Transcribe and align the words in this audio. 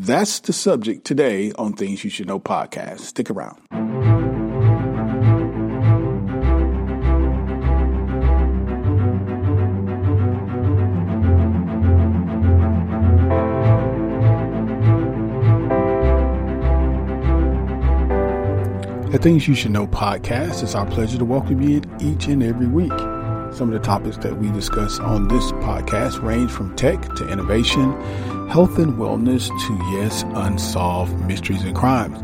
That's 0.00 0.38
the 0.38 0.52
subject 0.52 1.04
today 1.04 1.50
on 1.58 1.72
Things 1.72 2.04
You 2.04 2.10
Should 2.10 2.28
Know 2.28 2.38
podcast. 2.38 3.00
Stick 3.00 3.30
around. 3.30 3.58
The 19.10 19.18
Things 19.18 19.48
You 19.48 19.56
Should 19.56 19.72
Know 19.72 19.88
podcast, 19.88 20.62
it's 20.62 20.76
our 20.76 20.86
pleasure 20.86 21.18
to 21.18 21.24
welcome 21.24 21.60
you 21.60 21.82
each 21.98 22.28
and 22.28 22.44
every 22.44 22.68
week. 22.68 23.17
Some 23.52 23.72
of 23.72 23.80
the 23.80 23.80
topics 23.80 24.16
that 24.18 24.38
we 24.38 24.50
discuss 24.52 24.98
on 25.00 25.28
this 25.28 25.52
podcast 25.52 26.22
range 26.22 26.50
from 26.50 26.76
tech 26.76 27.00
to 27.16 27.28
innovation, 27.28 27.92
health 28.48 28.78
and 28.78 28.94
wellness 28.94 29.48
to, 29.48 29.98
yes, 29.98 30.22
unsolved 30.34 31.18
mysteries 31.26 31.62
and 31.64 31.74
crimes. 31.74 32.18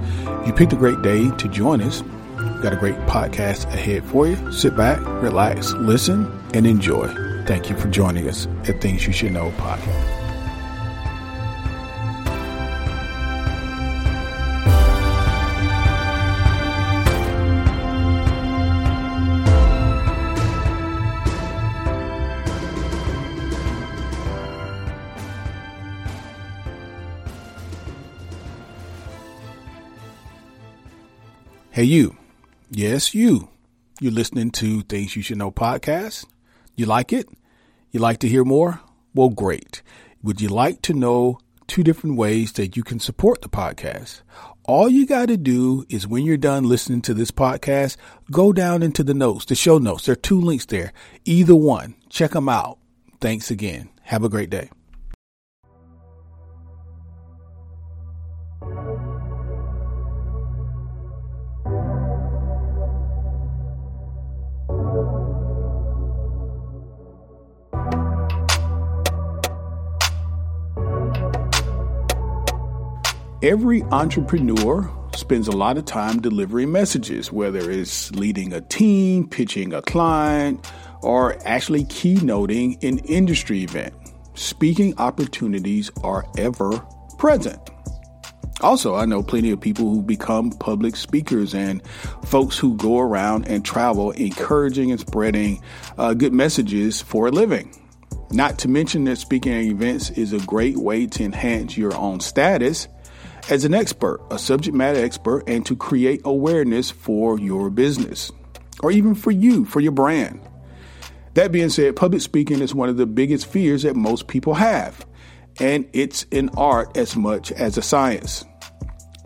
You 0.46 0.52
picked 0.52 0.72
a 0.72 0.76
great 0.76 1.02
day 1.02 1.30
to 1.30 1.48
join 1.48 1.80
us. 1.80 2.02
We've 2.02 2.62
got 2.62 2.72
a 2.72 2.76
great 2.76 2.96
podcast 3.06 3.64
ahead 3.66 4.04
for 4.04 4.26
you. 4.26 4.52
Sit 4.52 4.76
back, 4.76 5.00
relax, 5.22 5.72
listen, 5.72 6.30
and 6.52 6.66
enjoy. 6.66 7.08
Thank 7.46 7.68
you 7.68 7.76
for 7.76 7.88
joining 7.88 8.28
us 8.28 8.46
at 8.68 8.80
Things 8.80 9.06
You 9.06 9.12
Should 9.12 9.32
Know 9.32 9.50
podcast. 9.52 10.23
Hey, 31.74 31.82
you. 31.82 32.16
Yes, 32.70 33.16
you. 33.16 33.48
You're 34.00 34.12
listening 34.12 34.52
to 34.52 34.82
Things 34.82 35.16
You 35.16 35.22
Should 35.22 35.38
Know 35.38 35.50
podcast. 35.50 36.24
You 36.76 36.86
like 36.86 37.12
it? 37.12 37.28
You 37.90 37.98
like 37.98 38.20
to 38.20 38.28
hear 38.28 38.44
more? 38.44 38.80
Well, 39.12 39.30
great. 39.30 39.82
Would 40.22 40.40
you 40.40 40.48
like 40.48 40.82
to 40.82 40.92
know 40.92 41.40
two 41.66 41.82
different 41.82 42.16
ways 42.16 42.52
that 42.52 42.76
you 42.76 42.84
can 42.84 43.00
support 43.00 43.42
the 43.42 43.48
podcast? 43.48 44.20
All 44.62 44.88
you 44.88 45.04
got 45.04 45.26
to 45.26 45.36
do 45.36 45.84
is 45.88 46.06
when 46.06 46.22
you're 46.24 46.36
done 46.36 46.62
listening 46.62 47.02
to 47.02 47.12
this 47.12 47.32
podcast, 47.32 47.96
go 48.30 48.52
down 48.52 48.84
into 48.84 49.02
the 49.02 49.12
notes, 49.12 49.44
the 49.46 49.56
show 49.56 49.78
notes. 49.78 50.06
There 50.06 50.12
are 50.12 50.14
two 50.30 50.40
links 50.40 50.66
there. 50.66 50.92
Either 51.24 51.56
one. 51.56 51.96
Check 52.08 52.30
them 52.30 52.48
out. 52.48 52.78
Thanks 53.20 53.50
again. 53.50 53.88
Have 54.02 54.22
a 54.22 54.28
great 54.28 54.48
day. 54.48 54.70
Every 73.44 73.82
entrepreneur 73.82 74.90
spends 75.14 75.48
a 75.48 75.52
lot 75.52 75.76
of 75.76 75.84
time 75.84 76.22
delivering 76.22 76.72
messages, 76.72 77.30
whether 77.30 77.70
it's 77.70 78.10
leading 78.12 78.54
a 78.54 78.62
team, 78.62 79.28
pitching 79.28 79.74
a 79.74 79.82
client, 79.82 80.66
or 81.02 81.36
actually 81.46 81.84
keynoting 81.84 82.82
an 82.82 83.00
industry 83.00 83.62
event. 83.62 83.92
Speaking 84.32 84.98
opportunities 84.98 85.90
are 86.02 86.24
ever 86.38 86.78
present. 87.18 87.60
Also, 88.62 88.94
I 88.94 89.04
know 89.04 89.22
plenty 89.22 89.50
of 89.50 89.60
people 89.60 89.90
who 89.90 90.00
become 90.00 90.50
public 90.50 90.96
speakers 90.96 91.54
and 91.54 91.86
folks 92.24 92.56
who 92.56 92.78
go 92.78 92.98
around 92.98 93.46
and 93.46 93.62
travel 93.62 94.12
encouraging 94.12 94.90
and 94.90 95.00
spreading 95.00 95.62
uh, 95.98 96.14
good 96.14 96.32
messages 96.32 97.02
for 97.02 97.26
a 97.26 97.30
living. 97.30 97.78
Not 98.30 98.58
to 98.60 98.68
mention 98.68 99.04
that 99.04 99.16
speaking 99.16 99.52
at 99.52 99.64
events 99.64 100.08
is 100.08 100.32
a 100.32 100.38
great 100.46 100.78
way 100.78 101.04
to 101.08 101.22
enhance 101.22 101.76
your 101.76 101.94
own 101.94 102.20
status 102.20 102.88
as 103.50 103.64
an 103.64 103.74
expert, 103.74 104.20
a 104.30 104.38
subject 104.38 104.76
matter 104.76 105.02
expert, 105.02 105.44
and 105.46 105.64
to 105.66 105.76
create 105.76 106.22
awareness 106.24 106.90
for 106.90 107.38
your 107.38 107.70
business 107.70 108.32
or 108.82 108.90
even 108.90 109.14
for 109.14 109.30
you, 109.30 109.64
for 109.64 109.80
your 109.80 109.92
brand. 109.92 110.40
That 111.34 111.52
being 111.52 111.70
said, 111.70 111.96
public 111.96 112.22
speaking 112.22 112.60
is 112.60 112.74
one 112.74 112.88
of 112.88 112.96
the 112.96 113.06
biggest 113.06 113.46
fears 113.46 113.82
that 113.82 113.96
most 113.96 114.28
people 114.28 114.54
have, 114.54 115.04
and 115.60 115.88
it's 115.92 116.26
an 116.32 116.50
art 116.56 116.96
as 116.96 117.16
much 117.16 117.50
as 117.52 117.76
a 117.76 117.82
science. 117.82 118.44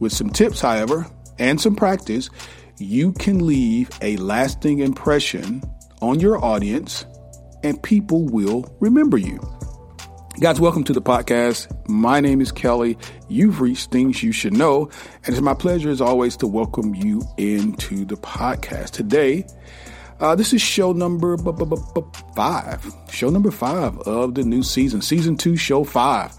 With 0.01 0.13
some 0.13 0.31
tips, 0.31 0.61
however, 0.61 1.07
and 1.39 1.61
some 1.61 1.77
practice, 1.77 2.31
you 2.79 3.13
can 3.13 3.47
leave 3.47 3.91
a 4.01 4.17
lasting 4.17 4.79
impression 4.79 5.63
on 6.01 6.21
your 6.21 6.43
audience, 6.43 7.05
and 7.63 7.83
people 7.83 8.25
will 8.25 8.75
remember 8.81 9.19
you. 9.19 9.41
Guys, 10.41 10.61
welcome 10.61 10.85
to 10.85 10.93
the 10.93 11.03
podcast. 11.03 11.67
My 11.89 12.21
name 12.21 12.41
is 12.41 12.53
Kelly. 12.53 12.97
You've 13.29 13.61
reached 13.61 13.91
Things 13.91 14.23
You 14.23 14.31
Should 14.31 14.53
Know, 14.53 14.89
and 15.25 15.35
it's 15.35 15.41
my 15.41 15.53
pleasure, 15.53 15.91
as 15.91 16.01
always, 16.01 16.37
to 16.37 16.47
welcome 16.47 16.95
you 16.95 17.23
into 17.39 18.05
the 18.05 18.15
podcast. 18.15 18.91
Today, 18.91 19.45
uh, 20.21 20.37
this 20.37 20.53
is 20.53 20.63
show 20.63 20.93
number 20.93 21.37
five, 22.37 22.95
show 23.11 23.31
number 23.31 23.51
five 23.51 23.99
of 24.03 24.37
the 24.37 24.45
new 24.45 24.63
season, 24.63 25.03
season 25.03 25.37
two, 25.37 25.57
show 25.57 25.83
five. 25.83 26.33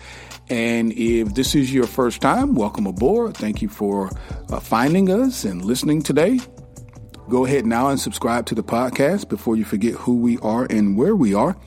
And 0.49 0.93
if 0.93 1.33
this 1.33 1.53
is 1.53 1.73
your 1.73 1.85
first 1.85 2.21
time, 2.21 2.55
welcome 2.55 2.87
aboard. 2.87 3.35
Thank 3.35 3.61
you 3.61 3.67
for 3.67 4.09
uh, 4.49 4.61
finding 4.61 5.11
us 5.11 5.43
and 5.43 5.65
listening 5.65 6.03
today. 6.03 6.39
Go 7.27 7.45
ahead 7.45 7.65
now 7.65 7.89
and 7.89 7.99
subscribe 7.99 8.45
to 8.45 8.55
the 8.55 8.63
podcast 8.63 9.27
before 9.27 9.57
you 9.57 9.65
forget 9.65 9.95
who 9.95 10.15
we 10.15 10.37
are 10.37 10.65
and 10.69 10.95
where 10.95 11.17
we 11.17 11.33
are. 11.33 11.57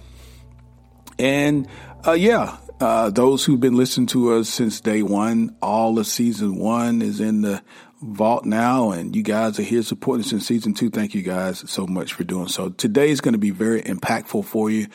And 1.19 1.69
uh, 2.07 2.13
yeah, 2.13 2.57
uh, 2.81 3.11
those 3.11 3.45
who've 3.45 3.61
been 3.61 3.77
listening 3.77 4.09
to 4.09 4.33
us 4.33 4.49
since 4.49 4.81
day 4.81 5.03
one, 5.03 5.57
all 5.63 5.99
of 5.99 6.07
season 6.07 6.57
one 6.57 7.01
is 7.01 7.21
in 7.21 7.43
the 7.43 7.63
vault 8.01 8.45
now, 8.45 8.91
and 8.91 9.15
you 9.15 9.23
guys 9.23 9.59
are 9.61 9.63
here 9.63 9.83
supporting 9.83 10.25
us 10.25 10.33
in 10.33 10.41
season 10.41 10.75
two. 10.75 10.91
Thank 10.91 11.15
you 11.15 11.23
guys 11.23 11.69
so 11.71 11.87
much 11.87 12.13
for 12.13 12.25
doing 12.25 12.49
so. 12.49 12.71
Today 12.71 13.11
is 13.11 13.21
going 13.21 13.35
to 13.35 13.39
be 13.39 13.51
very 13.51 13.83
impactful 13.83 14.45
for 14.45 14.69
you. 14.69 14.89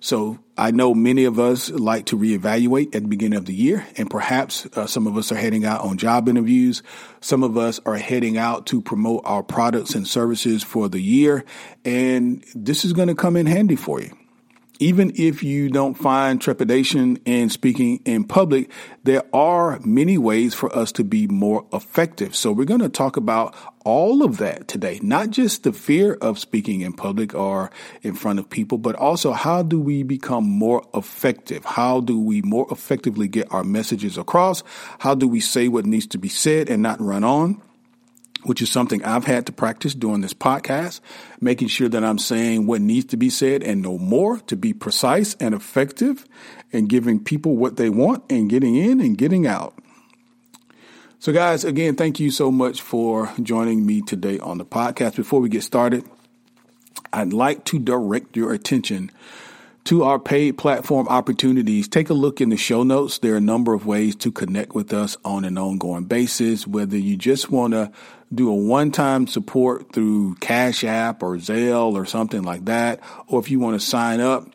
So 0.00 0.38
I 0.56 0.70
know 0.70 0.94
many 0.94 1.24
of 1.24 1.38
us 1.38 1.70
like 1.70 2.06
to 2.06 2.18
reevaluate 2.18 2.94
at 2.94 3.02
the 3.02 3.08
beginning 3.08 3.38
of 3.38 3.44
the 3.44 3.54
year, 3.54 3.86
and 3.96 4.08
perhaps 4.08 4.66
uh, 4.74 4.86
some 4.86 5.06
of 5.06 5.16
us 5.18 5.32
are 5.32 5.36
heading 5.36 5.66
out 5.66 5.82
on 5.82 5.98
job 5.98 6.28
interviews. 6.28 6.82
Some 7.20 7.42
of 7.42 7.58
us 7.58 7.78
are 7.84 7.96
heading 7.96 8.38
out 8.38 8.66
to 8.66 8.80
promote 8.80 9.22
our 9.24 9.42
products 9.42 9.94
and 9.94 10.08
services 10.08 10.62
for 10.62 10.88
the 10.88 11.00
year, 11.00 11.44
and 11.84 12.42
this 12.54 12.86
is 12.86 12.94
going 12.94 13.08
to 13.08 13.14
come 13.14 13.36
in 13.36 13.44
handy 13.44 13.76
for 13.76 14.00
you 14.00 14.16
even 14.80 15.12
if 15.14 15.42
you 15.42 15.68
don't 15.68 15.94
find 15.94 16.40
trepidation 16.40 17.16
in 17.24 17.48
speaking 17.48 18.00
in 18.04 18.24
public, 18.24 18.70
there 19.04 19.22
are 19.32 19.78
many 19.84 20.18
ways 20.18 20.54
for 20.54 20.74
us 20.76 20.92
to 20.92 21.04
be 21.04 21.26
more 21.26 21.66
effective. 21.72 22.34
So 22.34 22.52
we're 22.52 22.64
going 22.64 22.80
to 22.80 22.88
talk 22.88 23.16
about 23.16 23.54
all 23.84 24.24
of 24.24 24.38
that 24.38 24.66
today, 24.66 24.98
not 25.02 25.30
just 25.30 25.62
the 25.62 25.72
fear 25.72 26.14
of 26.14 26.38
speaking 26.38 26.80
in 26.80 26.92
public 26.92 27.34
or 27.34 27.70
in 28.02 28.14
front 28.14 28.38
of 28.38 28.48
people, 28.50 28.78
but 28.78 28.96
also 28.96 29.32
how 29.32 29.62
do 29.62 29.78
we 29.78 30.02
become 30.02 30.44
more 30.44 30.84
effective? 30.94 31.64
How 31.64 32.00
do 32.00 32.18
we 32.18 32.42
more 32.42 32.66
effectively 32.70 33.28
get 33.28 33.52
our 33.52 33.64
messages 33.64 34.18
across? 34.18 34.62
How 34.98 35.14
do 35.14 35.28
we 35.28 35.40
say 35.40 35.68
what 35.68 35.86
needs 35.86 36.06
to 36.08 36.18
be 36.18 36.28
said 36.28 36.68
and 36.68 36.82
not 36.82 37.00
run 37.00 37.24
on? 37.24 37.62
Which 38.44 38.62
is 38.62 38.70
something 38.70 39.02
I've 39.04 39.24
had 39.24 39.46
to 39.46 39.52
practice 39.52 39.94
doing 39.94 40.20
this 40.20 40.34
podcast, 40.34 41.00
making 41.40 41.68
sure 41.68 41.88
that 41.88 42.04
I'm 42.04 42.18
saying 42.18 42.66
what 42.66 42.80
needs 42.80 43.06
to 43.06 43.16
be 43.16 43.30
said 43.30 43.62
and 43.62 43.82
no 43.82 43.98
more 43.98 44.38
to 44.40 44.56
be 44.56 44.72
precise 44.72 45.34
and 45.40 45.54
effective 45.54 46.26
and 46.72 46.88
giving 46.88 47.22
people 47.22 47.56
what 47.56 47.76
they 47.76 47.90
want 47.90 48.24
and 48.30 48.48
getting 48.50 48.76
in 48.76 49.00
and 49.00 49.18
getting 49.18 49.46
out. 49.46 49.74
So, 51.18 51.32
guys, 51.32 51.64
again, 51.64 51.96
thank 51.96 52.20
you 52.20 52.30
so 52.30 52.50
much 52.50 52.82
for 52.82 53.32
joining 53.42 53.86
me 53.86 54.02
today 54.02 54.38
on 54.38 54.58
the 54.58 54.64
podcast. 54.66 55.16
Before 55.16 55.40
we 55.40 55.48
get 55.48 55.62
started, 55.62 56.04
I'd 57.14 57.32
like 57.32 57.64
to 57.66 57.78
direct 57.78 58.36
your 58.36 58.52
attention 58.52 59.10
to 59.84 60.02
our 60.02 60.18
paid 60.18 60.56
platform 60.56 61.06
opportunities, 61.08 61.88
take 61.88 62.08
a 62.08 62.14
look 62.14 62.40
in 62.40 62.48
the 62.48 62.56
show 62.56 62.82
notes. 62.82 63.18
There 63.18 63.34
are 63.34 63.38
a 63.38 63.40
number 63.40 63.74
of 63.74 63.86
ways 63.86 64.16
to 64.16 64.32
connect 64.32 64.74
with 64.74 64.92
us 64.92 65.16
on 65.24 65.44
an 65.44 65.58
ongoing 65.58 66.04
basis, 66.04 66.66
whether 66.66 66.96
you 66.96 67.16
just 67.16 67.50
want 67.50 67.74
to 67.74 67.92
do 68.32 68.50
a 68.50 68.54
one 68.54 68.90
time 68.90 69.26
support 69.26 69.92
through 69.92 70.36
Cash 70.36 70.84
App 70.84 71.22
or 71.22 71.36
Zelle 71.36 71.94
or 71.94 72.06
something 72.06 72.42
like 72.42 72.66
that, 72.66 73.00
or 73.26 73.40
if 73.40 73.50
you 73.50 73.58
want 73.58 73.80
to 73.80 73.86
sign 73.86 74.20
up 74.20 74.48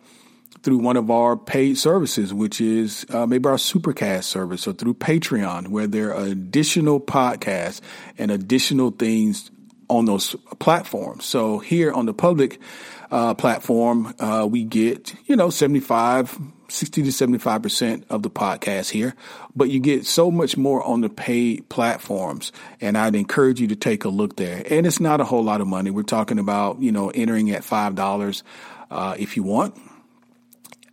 through 0.61 0.77
one 0.77 0.97
of 0.97 1.09
our 1.09 1.37
paid 1.37 1.77
services, 1.77 2.33
which 2.33 2.59
is 2.59 3.05
uh, 3.09 3.25
maybe 3.25 3.47
our 3.47 3.55
Supercast 3.55 4.25
service 4.25 4.67
or 4.67 4.73
through 4.73 4.93
Patreon, 4.95 5.69
where 5.69 5.87
there 5.87 6.13
are 6.13 6.25
additional 6.25 6.99
podcasts 6.99 7.81
and 8.17 8.31
additional 8.31 8.91
things 8.91 9.51
on 9.89 10.05
those 10.05 10.35
platforms. 10.59 11.25
So 11.25 11.59
here 11.59 11.91
on 11.91 12.05
the 12.05 12.13
public 12.13 12.59
uh, 13.09 13.33
platform, 13.33 14.13
uh, 14.19 14.47
we 14.49 14.63
get, 14.63 15.15
you 15.25 15.35
know, 15.35 15.49
75, 15.49 16.37
60 16.69 17.03
to 17.03 17.09
75% 17.09 18.03
of 18.09 18.23
the 18.23 18.29
podcast 18.29 18.89
here, 18.89 19.15
but 19.55 19.69
you 19.69 19.79
get 19.79 20.05
so 20.05 20.31
much 20.31 20.57
more 20.57 20.83
on 20.83 21.01
the 21.01 21.09
paid 21.09 21.67
platforms. 21.69 22.51
And 22.81 22.97
I'd 22.97 23.15
encourage 23.15 23.59
you 23.59 23.67
to 23.67 23.75
take 23.75 24.05
a 24.05 24.09
look 24.09 24.35
there. 24.35 24.63
And 24.69 24.85
it's 24.85 24.99
not 24.99 25.21
a 25.21 25.25
whole 25.25 25.43
lot 25.43 25.61
of 25.61 25.67
money. 25.67 25.91
We're 25.91 26.03
talking 26.03 26.39
about, 26.39 26.81
you 26.81 26.91
know, 26.91 27.09
entering 27.09 27.51
at 27.51 27.63
$5 27.63 28.43
uh, 28.91 29.15
if 29.17 29.35
you 29.35 29.43
want. 29.43 29.75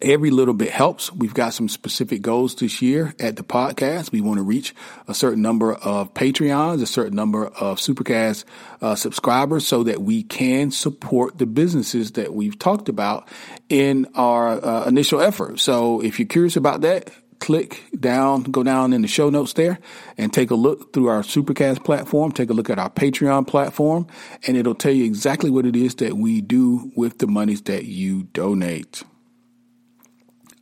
Every 0.03 0.31
little 0.31 0.55
bit 0.55 0.71
helps. 0.71 1.13
We've 1.13 1.33
got 1.33 1.55
some 1.55 1.69
specific 1.69 2.21
goals 2.21 2.55
this 2.55 2.83
year 2.83 3.15
at 3.19 3.37
the 3.37 3.43
podcast. 3.43 4.13
We 4.13 4.21
want 4.21 4.39
to 4.39 4.43
reach 4.43 4.75
a 5.09 5.15
certain 5.15 5.43
number 5.43 5.75
of 5.75 6.13
Patreons, 6.13 6.83
a 6.83 6.87
certain 6.87 7.17
number 7.17 7.47
of 7.47 7.79
Supercast 7.79 8.45
uh, 8.83 8.95
subscribers 8.95 9.67
so 9.67 9.85
that 9.85 10.03
we 10.03 10.23
can 10.23 10.71
support 10.71 11.39
the 11.39 11.47
businesses 11.47 12.13
that 12.13 12.35
we've 12.35 12.59
talked 12.59 12.89
about 12.89 13.29
in 13.69 14.07
our 14.15 14.63
uh, 14.63 14.85
initial 14.87 15.21
effort. 15.21 15.61
So 15.61 16.03
if 16.03 16.19
you're 16.19 16.29
curious 16.29 16.57
about 16.57 16.83
that, 16.83 17.11
click 17.39 17.85
down, 17.99 18.43
go 18.43 18.63
down 18.63 18.93
in 18.93 19.03
the 19.03 19.09
show 19.09 19.31
notes 19.31 19.55
there 19.55 19.79
and 20.19 20.33
take 20.33 20.51
a 20.51 20.55
look 20.55 20.93
through 20.93 21.09
our 21.09 21.23
Supercast 21.23 21.85
platform. 21.85 22.33
Take 22.33 22.51
a 22.51 22.55
look 22.55 22.71
at 22.71 22.79
our 22.79 22.91
Patreon 22.91 23.47
platform 23.47 24.07
and 24.47 24.57
it'll 24.57 24.75
tell 24.75 24.93
you 24.93 25.05
exactly 25.05 25.51
what 25.51 25.67
it 25.67 25.77
is 25.77 25.95
that 25.97 26.17
we 26.17 26.41
do 26.41 26.91
with 26.97 27.19
the 27.19 27.27
monies 27.27 27.63
that 27.63 27.85
you 27.85 28.25
donate. 28.25 29.05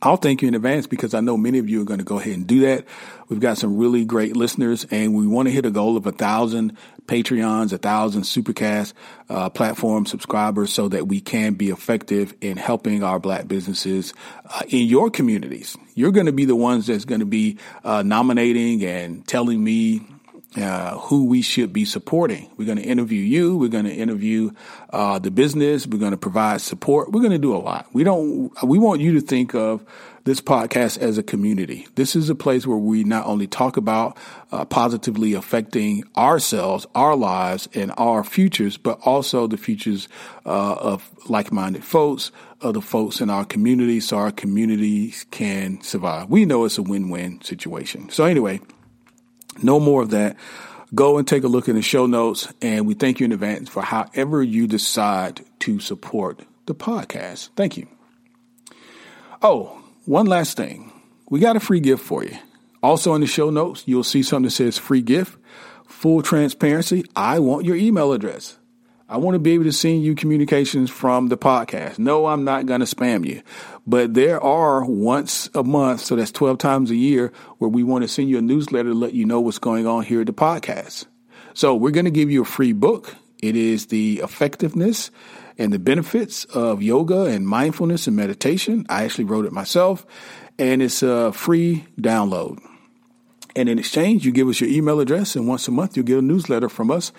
I'll 0.05 0.17
thank 0.17 0.43
you 0.43 0.47
in 0.47 0.53
advance 0.53 0.85
because 0.85 1.15
I 1.15 1.19
know 1.19 1.35
many 1.35 1.57
of 1.57 1.67
you 1.67 1.81
are 1.81 1.83
going 1.83 1.97
to 1.97 2.05
go 2.05 2.19
ahead 2.19 2.35
and 2.35 2.45
do 2.45 2.59
that. 2.59 2.85
We've 3.27 3.39
got 3.39 3.57
some 3.57 3.75
really 3.75 4.05
great 4.05 4.35
listeners 4.35 4.85
and 4.91 5.15
we 5.15 5.25
want 5.25 5.47
to 5.47 5.51
hit 5.51 5.65
a 5.65 5.71
goal 5.71 5.97
of 5.97 6.05
a 6.05 6.11
thousand 6.11 6.77
Patreons, 7.07 7.73
a 7.73 7.79
thousand 7.79 8.21
Supercast 8.21 8.93
uh, 9.29 9.49
platform 9.49 10.05
subscribers 10.05 10.71
so 10.71 10.89
that 10.89 11.07
we 11.07 11.21
can 11.21 11.55
be 11.55 11.71
effective 11.71 12.35
in 12.39 12.55
helping 12.55 13.03
our 13.03 13.19
black 13.19 13.47
businesses 13.47 14.13
uh, 14.47 14.61
in 14.67 14.85
your 14.85 15.09
communities. 15.09 15.75
You're 15.95 16.11
going 16.11 16.27
to 16.27 16.31
be 16.31 16.45
the 16.45 16.55
ones 16.55 16.85
that's 16.85 17.05
going 17.05 17.21
to 17.21 17.25
be 17.25 17.57
uh, 17.83 18.03
nominating 18.03 18.85
and 18.85 19.27
telling 19.27 19.63
me 19.63 20.05
uh, 20.57 20.97
who 20.99 21.25
we 21.25 21.41
should 21.41 21.73
be 21.73 21.85
supporting. 21.85 22.49
We're 22.57 22.65
going 22.65 22.77
to 22.77 22.83
interview 22.83 23.21
you. 23.21 23.57
We're 23.57 23.69
going 23.69 23.85
to 23.85 23.93
interview 23.93 24.51
uh, 24.89 25.19
the 25.19 25.31
business. 25.31 25.85
We're 25.85 25.99
going 25.99 26.11
to 26.11 26.17
provide 26.17 26.61
support. 26.61 27.11
We're 27.11 27.21
going 27.21 27.31
to 27.31 27.37
do 27.37 27.55
a 27.55 27.59
lot. 27.59 27.87
We 27.93 28.03
don't. 28.03 28.51
We 28.63 28.79
want 28.79 29.01
you 29.01 29.13
to 29.13 29.21
think 29.21 29.53
of 29.53 29.83
this 30.23 30.41
podcast 30.41 30.97
as 30.97 31.19
a 31.19 31.23
community. 31.23 31.87
This 31.95 32.15
is 32.15 32.29
a 32.29 32.35
place 32.35 32.65
where 32.65 32.77
we 32.77 33.03
not 33.03 33.27
only 33.27 33.45
talk 33.45 33.77
about 33.77 34.17
uh, 34.51 34.65
positively 34.65 35.33
affecting 35.33 36.03
ourselves, 36.17 36.87
our 36.95 37.15
lives, 37.15 37.69
and 37.75 37.91
our 37.97 38.23
futures, 38.23 38.75
but 38.75 38.99
also 39.03 39.45
the 39.45 39.57
futures 39.57 40.07
uh, 40.45 40.73
of 40.75 41.11
like-minded 41.29 41.83
folks, 41.83 42.31
other 42.61 42.81
folks 42.81 43.21
in 43.21 43.29
our 43.29 43.45
community, 43.45 43.99
so 43.99 44.17
our 44.17 44.31
communities 44.31 45.27
can 45.29 45.81
survive. 45.83 46.27
We 46.29 46.45
know 46.45 46.65
it's 46.65 46.79
a 46.79 46.83
win-win 46.83 47.41
situation. 47.41 48.09
So 48.09 48.25
anyway. 48.25 48.61
No 49.61 49.79
more 49.79 50.01
of 50.01 50.11
that. 50.11 50.37
Go 50.93 51.17
and 51.17 51.27
take 51.27 51.43
a 51.43 51.47
look 51.47 51.67
in 51.67 51.75
the 51.75 51.81
show 51.81 52.05
notes, 52.05 52.51
and 52.61 52.85
we 52.87 52.93
thank 52.93 53.19
you 53.19 53.25
in 53.25 53.31
advance 53.31 53.69
for 53.69 53.81
however 53.81 54.41
you 54.43 54.67
decide 54.67 55.43
to 55.59 55.79
support 55.79 56.41
the 56.67 56.75
podcast. 56.75 57.49
Thank 57.55 57.77
you. 57.77 57.87
Oh, 59.41 59.81
one 60.05 60.25
last 60.25 60.57
thing. 60.57 60.91
We 61.29 61.39
got 61.39 61.55
a 61.55 61.59
free 61.59 61.79
gift 61.79 62.03
for 62.03 62.23
you. 62.23 62.37
Also 62.81 63.13
in 63.15 63.21
the 63.21 63.27
show 63.27 63.49
notes, 63.49 63.83
you'll 63.87 64.03
see 64.03 64.23
something 64.23 64.45
that 64.45 64.51
says 64.51 64.77
free 64.77 65.01
gift. 65.01 65.37
Full 65.87 66.21
transparency. 66.21 67.03
I 67.15 67.39
want 67.39 67.65
your 67.65 67.75
email 67.75 68.13
address. 68.13 68.57
I 69.07 69.17
want 69.17 69.35
to 69.35 69.39
be 69.39 69.51
able 69.51 69.65
to 69.65 69.71
send 69.71 70.03
you 70.03 70.15
communications 70.15 70.89
from 70.89 71.27
the 71.27 71.37
podcast. 71.37 71.99
No, 71.99 72.25
I'm 72.25 72.43
not 72.43 72.65
going 72.65 72.79
to 72.79 72.87
spam 72.87 73.25
you, 73.25 73.43
but 73.87 74.13
there 74.13 74.41
are 74.41 74.83
once 74.83 75.49
a 75.53 75.63
month, 75.63 76.01
so 76.01 76.15
that's 76.15 76.31
12 76.31 76.57
times 76.57 76.91
a 76.91 76.95
year, 76.95 77.31
where 77.59 77.69
we 77.69 77.83
want 77.83 78.03
to 78.03 78.07
send 78.07 78.29
you 78.29 78.37
a 78.37 78.41
newsletter 78.41 78.89
to 78.89 78.95
let 78.95 79.13
you 79.13 79.25
know 79.25 79.41
what's 79.41 79.59
going 79.59 79.85
on 79.85 80.03
here 80.03 80.21
at 80.21 80.27
the 80.27 80.33
podcast. 80.33 81.05
So 81.53 81.75
we're 81.75 81.91
going 81.91 82.05
to 82.05 82.11
give 82.11 82.31
you 82.31 82.41
a 82.41 82.45
free 82.45 82.73
book. 82.73 83.15
It 83.39 83.55
is 83.55 83.87
the 83.87 84.21
effectiveness 84.23 85.11
and 85.57 85.71
the 85.71 85.79
benefits 85.79 86.45
of 86.45 86.81
yoga 86.81 87.25
and 87.25 87.47
mindfulness 87.47 88.07
and 88.07 88.15
meditation. 88.15 88.85
I 88.89 89.03
actually 89.03 89.25
wrote 89.25 89.45
it 89.45 89.53
myself 89.53 90.05
and 90.57 90.81
it's 90.81 91.03
a 91.03 91.31
free 91.31 91.85
download. 91.99 92.59
And 93.55 93.69
in 93.69 93.79
exchange, 93.79 94.25
you 94.25 94.31
give 94.31 94.49
us 94.49 94.59
your 94.59 94.69
email 94.69 94.99
address 94.99 95.35
and 95.35 95.47
once 95.47 95.67
a 95.67 95.71
month 95.71 95.95
you'll 95.95 96.05
get 96.05 96.17
a 96.19 96.21
newsletter 96.21 96.67
from 96.67 96.91
us 96.91 97.13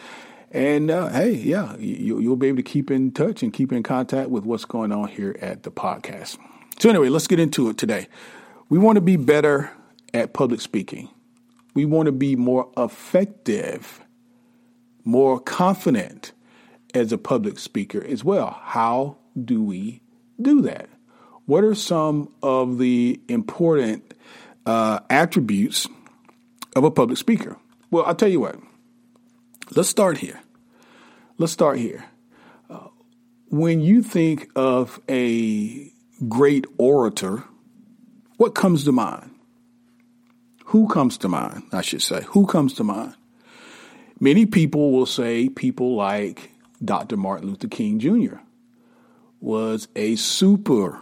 and 0.51 0.91
uh, 0.91 1.09
hey, 1.09 1.33
yeah, 1.33 1.77
you, 1.77 2.21
you'll 2.21 2.37
be 2.37 2.49
able 2.49 2.57
to 2.57 2.63
keep 2.63 2.91
in 2.91 3.13
touch 3.13 3.43
and 3.43 3.53
keep 3.53 3.73
in 3.73 3.83
contact 3.83 4.31
with 4.31 4.45
what's 4.45 4.65
going 4.65 4.93
on 4.93 5.09
here 5.09 5.37
at 5.41 5.63
the 5.63 5.71
podcast. 5.71 6.39
So, 6.79 6.91
anyway, 6.91 7.09
let's 7.09 7.27
get 7.27 7.41
into 7.41 7.69
it 7.71 7.79
today. 7.79 8.09
We 8.69 8.79
want 8.79 8.97
to 8.97 9.01
be 9.01 9.17
better 9.17 9.71
at 10.13 10.33
public 10.33 10.61
speaking, 10.61 11.09
we 11.75 11.85
want 11.85 12.07
to 12.07 12.13
be 12.13 12.37
more 12.37 12.71
effective, 12.77 14.01
more 15.05 15.39
confident 15.39 16.33
as 16.95 17.13
a 17.13 17.19
public 17.19 17.59
speaker 17.59 18.03
as 18.03 18.25
well. 18.25 18.59
How 18.63 19.19
do 19.43 19.63
we 19.63 20.01
do 20.41 20.63
that? 20.63 20.89
What 21.45 21.65
are 21.65 21.75
some 21.75 22.33
of 22.43 22.79
the 22.79 23.21
important 23.29 24.15
uh, 24.65 25.01
attributes 25.11 25.87
of 26.75 26.85
a 26.85 26.91
public 26.91 27.19
speaker? 27.19 27.57
Well, 27.91 28.05
I'll 28.05 28.15
tell 28.15 28.29
you 28.29 28.41
what. 28.41 28.59
Let's 29.75 29.89
start 29.89 30.19
here. 30.19 30.41
Let's 31.39 31.53
start 31.53 31.79
here. 31.79 32.05
Uh, 32.71 32.89
when 33.51 33.81
you 33.81 34.03
think 34.03 34.49
of 34.57 35.01
a 35.09 35.93
great 36.29 36.67
orator, 36.79 37.45
what 38.37 38.55
comes 38.55 38.85
to 38.85 38.93
mind? 38.93 39.31
Who 40.67 40.89
comes 40.89 41.17
to 41.19 41.29
mind, 41.29 41.65
I 41.73 41.81
should 41.83 42.03
say? 42.03 42.23
Who 42.29 42.47
comes 42.47 42.75
to 42.75 42.85
mind? 42.85 43.15
Many 44.19 44.47
people 44.47 44.93
will 44.93 45.07
say 45.07 45.49
people 45.49 45.95
like 45.95 46.51
Dr. 46.85 47.17
Martin 47.17 47.49
Luther 47.49 47.69
King 47.69 47.99
Jr. 47.99 48.37
was 49.41 49.89
a 49.95 50.17
super 50.17 50.99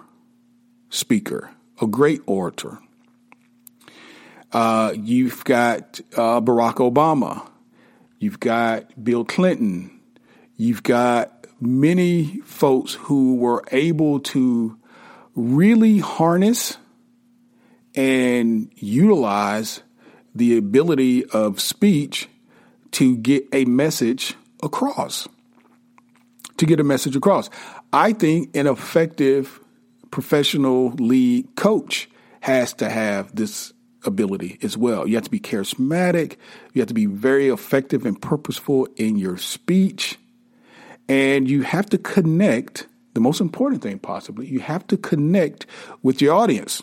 speaker, 0.90 1.50
a 1.80 1.87
great 1.87 2.21
orator. 2.26 2.78
Uh, 4.52 4.92
you've 4.97 5.44
got 5.44 6.00
uh, 6.16 6.40
Barack 6.40 6.75
Obama, 6.75 7.49
You've 8.25 8.40
got 8.40 9.04
Bill 9.04 9.23
Clinton. 9.23 10.00
You've 10.56 10.83
got 10.83 11.47
many 11.61 12.40
folks 12.47 12.94
who 12.94 13.37
were 13.37 13.62
able 13.71 14.18
to 14.21 14.78
really 15.34 15.98
harness 15.98 16.76
and 17.94 18.70
utilize 18.76 19.82
the 20.34 20.56
ability 20.56 21.24
of 21.26 21.60
speech 21.60 22.28
to 22.92 23.16
get 23.16 23.46
a 23.52 23.64
message 23.64 24.34
across. 24.62 25.28
To 26.58 26.66
get 26.66 26.80
a 26.80 26.84
message 26.84 27.16
across. 27.16 27.50
I 27.92 28.12
think 28.12 28.56
an 28.56 28.66
effective 28.66 29.60
professional 30.10 30.90
lead 30.90 31.56
coach 31.56 32.08
has 32.40 32.72
to 32.74 32.88
have 32.88 33.34
this 33.34 33.72
ability 34.04 34.58
as 34.62 34.76
well. 34.76 35.08
You 35.08 35.14
have 35.16 35.24
to 35.24 35.30
be 35.30 35.40
charismatic. 35.40 36.36
You 36.72 36.80
have 36.82 36.88
to 36.88 36.94
be 36.94 37.06
very 37.06 37.48
effective 37.48 38.06
and 38.06 38.20
purposeful 38.20 38.86
in 38.96 39.16
your 39.16 39.36
speech. 39.38 40.18
And 41.08 41.48
you 41.48 41.62
have 41.62 41.86
to 41.90 41.98
connect, 41.98 42.86
the 43.14 43.21
most 43.21 43.40
important 43.40 43.83
thing 43.83 43.99
possibly, 43.99 44.47
you 44.47 44.61
have 44.61 44.87
to 44.88 44.97
connect 44.97 45.66
with 46.02 46.21
your 46.21 46.35
audience. 46.35 46.83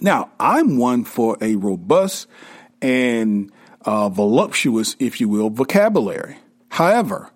Now, 0.00 0.30
I'm 0.40 0.78
one 0.78 1.04
for 1.04 1.36
a 1.40 1.56
robust 1.56 2.26
and 2.80 3.52
uh, 3.84 4.08
voluptuous, 4.08 4.96
if 4.98 5.20
you 5.20 5.28
will, 5.28 5.50
vocabulary. 5.50 6.38
However, 6.70 7.30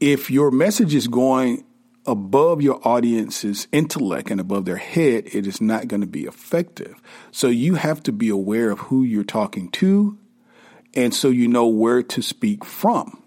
if 0.00 0.30
your 0.30 0.50
message 0.50 0.94
is 0.94 1.06
going 1.06 1.64
above 2.04 2.60
your 2.60 2.80
audience's 2.86 3.68
intellect 3.70 4.30
and 4.30 4.40
above 4.40 4.64
their 4.64 4.76
head, 4.76 5.28
it 5.32 5.46
is 5.46 5.60
not 5.60 5.86
going 5.86 6.00
to 6.00 6.06
be 6.06 6.24
effective. 6.24 7.00
So 7.30 7.46
you 7.46 7.76
have 7.76 8.02
to 8.04 8.12
be 8.12 8.28
aware 8.28 8.70
of 8.70 8.80
who 8.80 9.04
you're 9.04 9.22
talking 9.22 9.70
to, 9.72 10.18
and 10.94 11.14
so 11.14 11.28
you 11.28 11.46
know 11.46 11.68
where 11.68 12.02
to 12.02 12.22
speak 12.22 12.64
from. 12.64 13.22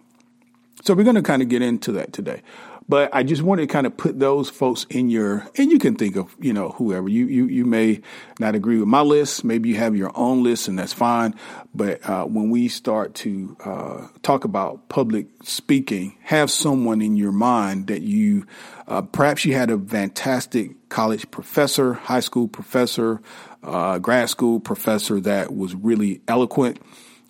So 0.83 0.93
we're 0.93 1.03
going 1.03 1.15
to 1.15 1.23
kind 1.23 1.41
of 1.41 1.47
get 1.47 1.61
into 1.61 1.93
that 1.93 2.11
today. 2.11 2.41
But 2.87 3.15
I 3.15 3.23
just 3.23 3.41
wanted 3.41 3.63
to 3.63 3.67
kind 3.67 3.87
of 3.87 3.97
put 3.97 4.19
those 4.19 4.47
folks 4.49 4.85
in 4.91 5.09
your, 5.09 5.47
and 5.57 5.71
you 5.71 5.79
can 5.79 5.95
think 5.95 6.15
of, 6.15 6.35
you 6.39 6.53
know, 6.53 6.69
whoever. 6.69 7.09
You, 7.09 7.25
you, 7.25 7.47
you 7.47 7.65
may 7.65 8.01
not 8.39 8.53
agree 8.53 8.77
with 8.77 8.87
my 8.87 9.01
list. 9.01 9.43
Maybe 9.43 9.69
you 9.69 9.75
have 9.75 9.95
your 9.95 10.11
own 10.15 10.43
list, 10.43 10.67
and 10.67 10.77
that's 10.77 10.93
fine. 10.93 11.33
But 11.73 12.07
uh, 12.07 12.25
when 12.25 12.51
we 12.51 12.67
start 12.67 13.15
to 13.15 13.57
uh, 13.65 14.07
talk 14.21 14.43
about 14.43 14.87
public 14.87 15.27
speaking, 15.41 16.15
have 16.21 16.51
someone 16.51 17.01
in 17.01 17.17
your 17.17 17.31
mind 17.31 17.87
that 17.87 18.03
you, 18.03 18.45
uh, 18.87 19.01
perhaps 19.01 19.45
you 19.45 19.55
had 19.55 19.71
a 19.71 19.79
fantastic 19.79 20.87
college 20.89 21.29
professor, 21.31 21.93
high 21.93 22.19
school 22.19 22.47
professor, 22.47 23.19
uh, 23.63 23.97
grad 23.97 24.29
school 24.29 24.59
professor 24.59 25.19
that 25.21 25.55
was 25.55 25.73
really 25.73 26.21
eloquent 26.27 26.79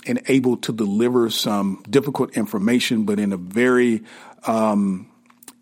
and 0.06 0.22
able 0.28 0.58
to 0.58 0.74
deliver 0.74 1.30
some 1.30 1.82
difficult 1.90 2.36
information, 2.36 3.06
but 3.06 3.20
in 3.20 3.32
a 3.32 3.38
very 3.38 4.04
um, 4.46 5.10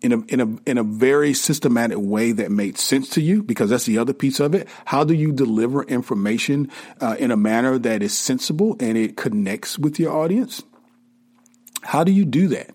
in 0.04 0.12
a 0.12 0.18
in 0.28 0.40
a 0.40 0.70
in 0.70 0.78
a 0.78 0.82
very 0.82 1.32
systematic 1.32 1.96
way 1.98 2.30
that 2.32 2.50
made 2.50 2.78
sense 2.78 3.08
to 3.10 3.22
you 3.22 3.42
because 3.42 3.70
that's 3.70 3.86
the 3.86 3.96
other 3.98 4.12
piece 4.12 4.38
of 4.38 4.54
it. 4.54 4.68
How 4.84 5.02
do 5.02 5.14
you 5.14 5.32
deliver 5.32 5.82
information 5.82 6.70
uh, 7.00 7.16
in 7.18 7.30
a 7.30 7.36
manner 7.36 7.78
that 7.78 8.02
is 8.02 8.16
sensible 8.16 8.76
and 8.78 8.98
it 8.98 9.16
connects 9.16 9.78
with 9.78 9.98
your 9.98 10.12
audience? 10.12 10.62
How 11.82 12.04
do 12.04 12.12
you 12.12 12.26
do 12.26 12.48
that? 12.48 12.70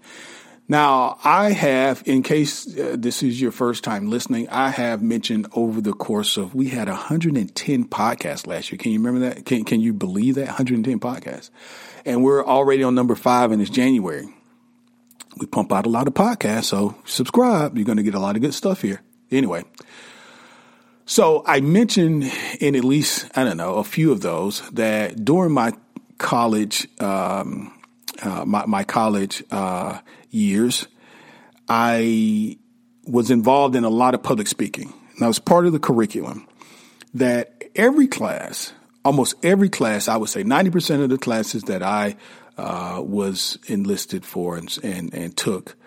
Now, 0.68 1.18
I 1.24 1.52
have, 1.52 2.04
in 2.06 2.22
case 2.22 2.78
uh, 2.78 2.96
this 2.98 3.24
is 3.24 3.42
your 3.42 3.52
first 3.52 3.84
time 3.84 4.12
listening, 4.12 4.50
I 4.50 4.70
have 4.70 5.02
mentioned 5.02 5.48
over 5.54 5.82
the 5.82 5.94
course 5.94 6.38
of, 6.38 6.54
we 6.54 6.70
had 6.70 6.88
110 6.88 7.86
podcasts 7.86 8.46
last 8.46 8.72
year. 8.72 8.78
Can 8.78 8.92
you 8.92 9.00
remember 9.00 9.28
that? 9.28 9.46
Can, 9.46 9.66
can 9.66 9.82
you 9.82 9.94
believe 9.94 10.36
that? 10.36 10.46
110 10.46 11.00
podcasts. 11.00 11.50
And 12.06 12.24
we're 12.24 12.46
already 12.46 12.84
on 12.84 12.94
number 12.94 13.16
five 13.16 13.52
and 13.52 13.64
it's 13.64 13.72
January 13.72 14.32
we 15.38 15.46
pump 15.46 15.72
out 15.72 15.86
a 15.86 15.90
lot 15.90 16.08
of 16.08 16.14
podcasts, 16.14 16.66
so 16.66 16.96
subscribe. 17.06 17.78
You're 17.78 17.86
going 17.86 17.98
to 17.98 18.04
get 18.04 18.16
a 18.16 18.20
lot 18.20 18.36
of 18.36 18.42
good 18.42 18.54
stuff 18.54 18.82
here. 18.82 19.02
Anyway, 19.32 19.64
so 21.06 21.44
I 21.46 21.62
mentioned 21.62 22.32
in 22.60 22.76
at 22.76 22.84
least, 22.84 23.30
I 23.36 23.44
don't 23.44 23.58
know, 23.58 23.76
a 23.76 23.84
few 23.84 24.12
of 24.12 24.22
those 24.22 24.62
that 24.72 25.24
during 25.24 25.54
my 25.54 25.74
college, 26.18 26.88
um, 27.02 27.74
uh, 28.22 28.46
my, 28.46 28.66
my, 28.66 28.84
college 28.84 29.44
uh, 29.50 30.00
years, 30.30 30.88
I 31.68 32.58
was 33.08 33.32
involved 33.32 33.76
in 33.76 33.84
a 33.84 33.90
lot 33.90 34.14
of 34.14 34.22
public 34.22 34.48
speaking. 34.48 34.94
And 35.16 35.24
I 35.24 35.28
was 35.28 35.40
part 35.40 35.66
of 35.66 35.74
the 35.74 35.80
curriculum 35.80 36.48
that 37.14 37.64
every 37.76 38.08
class, 38.08 38.74
almost 39.04 39.36
every 39.44 39.70
class, 39.70 40.08
I 40.08 40.18
would 40.18 40.30
say 40.30 40.44
90% 40.44 41.04
of 41.04 41.10
the 41.10 41.18
classes 41.18 41.64
that 41.64 41.82
I 41.82 42.18
uh, 42.60 43.02
was 43.02 43.58
enlisted 43.68 44.26
for 44.26 44.58
and, 44.58 44.78
and, 44.84 45.14
and 45.14 45.38
took, 45.38 45.78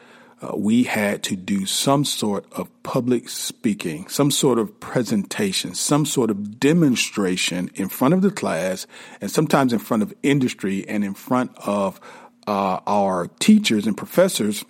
uh, 0.40 0.56
we 0.56 0.84
had 0.84 1.22
to 1.22 1.36
do 1.36 1.66
some 1.66 2.04
sort 2.04 2.50
of 2.52 2.68
public 2.82 3.28
speaking, 3.28 4.08
some 4.08 4.30
sort 4.30 4.58
of 4.58 4.80
presentation, 4.80 5.74
some 5.74 6.06
sort 6.06 6.30
of 6.30 6.58
demonstration 6.58 7.70
in 7.74 7.88
front 7.88 8.14
of 8.14 8.22
the 8.22 8.30
class, 8.30 8.86
and 9.20 9.30
sometimes 9.30 9.72
in 9.72 9.78
front 9.78 10.02
of 10.02 10.14
industry 10.22 10.88
and 10.88 11.04
in 11.04 11.14
front 11.14 11.52
of 11.58 12.00
uh, 12.46 12.80
our 12.86 13.28
teachers 13.38 13.86
and 13.86 13.96
professors. 13.96 14.64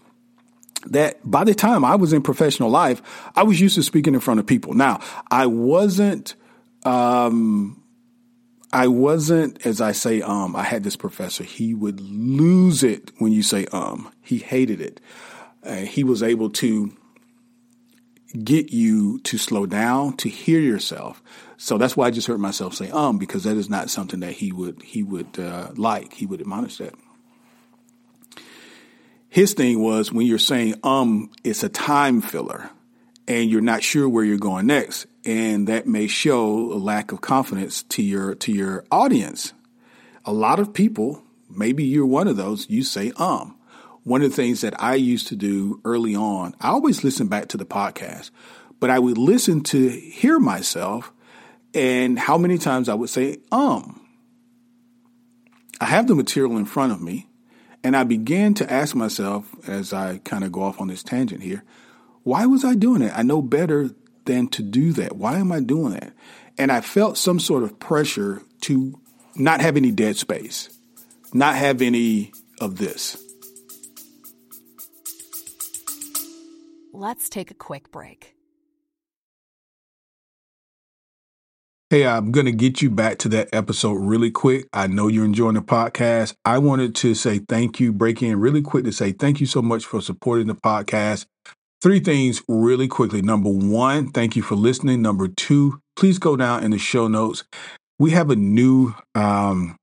That 0.86 1.18
by 1.24 1.44
the 1.44 1.54
time 1.54 1.84
I 1.84 1.94
was 1.94 2.12
in 2.12 2.22
professional 2.22 2.68
life, 2.68 3.00
I 3.36 3.44
was 3.44 3.60
used 3.60 3.76
to 3.76 3.84
speaking 3.84 4.14
in 4.14 4.20
front 4.20 4.40
of 4.40 4.46
people. 4.46 4.74
Now, 4.74 4.98
I 5.30 5.46
wasn't 5.46 6.34
um, 6.84 7.81
I 8.72 8.88
wasn't, 8.88 9.66
as 9.66 9.80
I 9.80 9.92
say, 9.92 10.22
um, 10.22 10.56
I 10.56 10.62
had 10.62 10.82
this 10.82 10.96
professor. 10.96 11.44
He 11.44 11.74
would 11.74 12.00
lose 12.00 12.82
it 12.82 13.12
when 13.18 13.32
you 13.32 13.42
say 13.42 13.66
um. 13.72 14.10
He 14.22 14.38
hated 14.38 14.80
it. 14.80 15.00
Uh, 15.62 15.76
he 15.76 16.04
was 16.04 16.22
able 16.22 16.50
to 16.50 16.96
get 18.42 18.72
you 18.72 19.18
to 19.20 19.36
slow 19.36 19.66
down, 19.66 20.16
to 20.16 20.28
hear 20.28 20.58
yourself. 20.58 21.22
So 21.58 21.76
that's 21.76 21.96
why 21.96 22.06
I 22.06 22.10
just 22.10 22.26
heard 22.26 22.40
myself 22.40 22.74
say 22.74 22.90
um 22.90 23.18
because 23.18 23.44
that 23.44 23.56
is 23.56 23.68
not 23.68 23.90
something 23.90 24.20
that 24.20 24.32
he 24.32 24.52
would 24.52 24.82
he 24.82 25.02
would 25.02 25.38
uh, 25.38 25.70
like. 25.76 26.14
He 26.14 26.26
would 26.26 26.40
admonish 26.40 26.78
that. 26.78 26.94
His 29.28 29.54
thing 29.54 29.80
was 29.80 30.12
when 30.12 30.26
you're 30.26 30.38
saying 30.38 30.74
um, 30.82 31.30
it's 31.42 31.62
a 31.62 31.70
time 31.70 32.20
filler, 32.20 32.68
and 33.28 33.50
you're 33.50 33.60
not 33.60 33.82
sure 33.82 34.08
where 34.08 34.24
you're 34.24 34.38
going 34.38 34.66
next 34.66 35.06
and 35.24 35.68
that 35.68 35.86
may 35.86 36.06
show 36.06 36.72
a 36.72 36.78
lack 36.78 37.12
of 37.12 37.20
confidence 37.20 37.82
to 37.84 38.02
your 38.02 38.34
to 38.36 38.52
your 38.52 38.84
audience. 38.90 39.52
A 40.24 40.32
lot 40.32 40.60
of 40.60 40.72
people, 40.72 41.22
maybe 41.50 41.84
you're 41.84 42.06
one 42.06 42.28
of 42.28 42.36
those, 42.36 42.68
you 42.68 42.82
say 42.82 43.12
um. 43.16 43.56
One 44.04 44.22
of 44.22 44.30
the 44.30 44.36
things 44.36 44.62
that 44.62 44.80
I 44.82 44.96
used 44.96 45.28
to 45.28 45.36
do 45.36 45.80
early 45.84 46.16
on, 46.16 46.56
I 46.60 46.68
always 46.68 47.04
listen 47.04 47.28
back 47.28 47.48
to 47.48 47.56
the 47.56 47.64
podcast, 47.64 48.30
but 48.80 48.90
I 48.90 48.98
would 48.98 49.16
listen 49.16 49.62
to 49.64 49.88
hear 49.88 50.40
myself 50.40 51.12
and 51.72 52.18
how 52.18 52.36
many 52.36 52.58
times 52.58 52.88
I 52.88 52.94
would 52.94 53.10
say 53.10 53.38
um. 53.52 54.00
I 55.80 55.86
have 55.86 56.06
the 56.06 56.14
material 56.14 56.56
in 56.56 56.64
front 56.64 56.92
of 56.92 57.00
me, 57.00 57.28
and 57.82 57.96
I 57.96 58.04
began 58.04 58.54
to 58.54 58.72
ask 58.72 58.94
myself 58.94 59.52
as 59.68 59.92
I 59.92 60.18
kind 60.18 60.44
of 60.44 60.52
go 60.52 60.62
off 60.62 60.80
on 60.80 60.88
this 60.88 61.02
tangent 61.02 61.42
here, 61.42 61.64
why 62.24 62.46
was 62.46 62.64
I 62.64 62.74
doing 62.74 63.02
it? 63.02 63.12
I 63.14 63.22
know 63.22 63.42
better 63.42 63.90
than 64.24 64.48
to 64.48 64.62
do 64.62 64.92
that? 64.92 65.16
Why 65.16 65.38
am 65.38 65.52
I 65.52 65.60
doing 65.60 65.94
that? 65.94 66.12
And 66.58 66.70
I 66.70 66.80
felt 66.80 67.18
some 67.18 67.40
sort 67.40 67.62
of 67.62 67.78
pressure 67.78 68.42
to 68.62 69.00
not 69.34 69.60
have 69.60 69.76
any 69.76 69.90
dead 69.90 70.16
space, 70.16 70.68
not 71.32 71.56
have 71.56 71.82
any 71.82 72.32
of 72.60 72.76
this. 72.76 73.16
Let's 76.92 77.28
take 77.28 77.50
a 77.50 77.54
quick 77.54 77.90
break. 77.90 78.36
Hey, 81.90 82.06
I'm 82.06 82.32
going 82.32 82.46
to 82.46 82.52
get 82.52 82.80
you 82.80 82.88
back 82.88 83.18
to 83.18 83.28
that 83.30 83.50
episode 83.52 83.94
really 83.94 84.30
quick. 84.30 84.66
I 84.72 84.86
know 84.86 85.08
you're 85.08 85.26
enjoying 85.26 85.56
the 85.56 85.60
podcast. 85.60 86.34
I 86.44 86.56
wanted 86.56 86.94
to 86.96 87.14
say 87.14 87.40
thank 87.40 87.80
you, 87.80 87.92
break 87.92 88.22
in 88.22 88.40
really 88.40 88.62
quick 88.62 88.84
to 88.84 88.92
say 88.92 89.12
thank 89.12 89.40
you 89.40 89.46
so 89.46 89.60
much 89.60 89.84
for 89.84 90.00
supporting 90.00 90.46
the 90.46 90.54
podcast. 90.54 91.26
Three 91.82 91.98
things 91.98 92.42
really 92.46 92.86
quickly. 92.86 93.22
Number 93.22 93.50
one, 93.50 94.12
thank 94.12 94.36
you 94.36 94.42
for 94.42 94.54
listening. 94.54 95.02
Number 95.02 95.26
two, 95.26 95.80
please 95.96 96.20
go 96.20 96.36
down 96.36 96.62
in 96.62 96.70
the 96.70 96.78
show 96.78 97.08
notes. 97.08 97.42
We 97.98 98.12
have 98.12 98.30
a 98.30 98.36
new 98.36 98.94
um, 99.16 99.76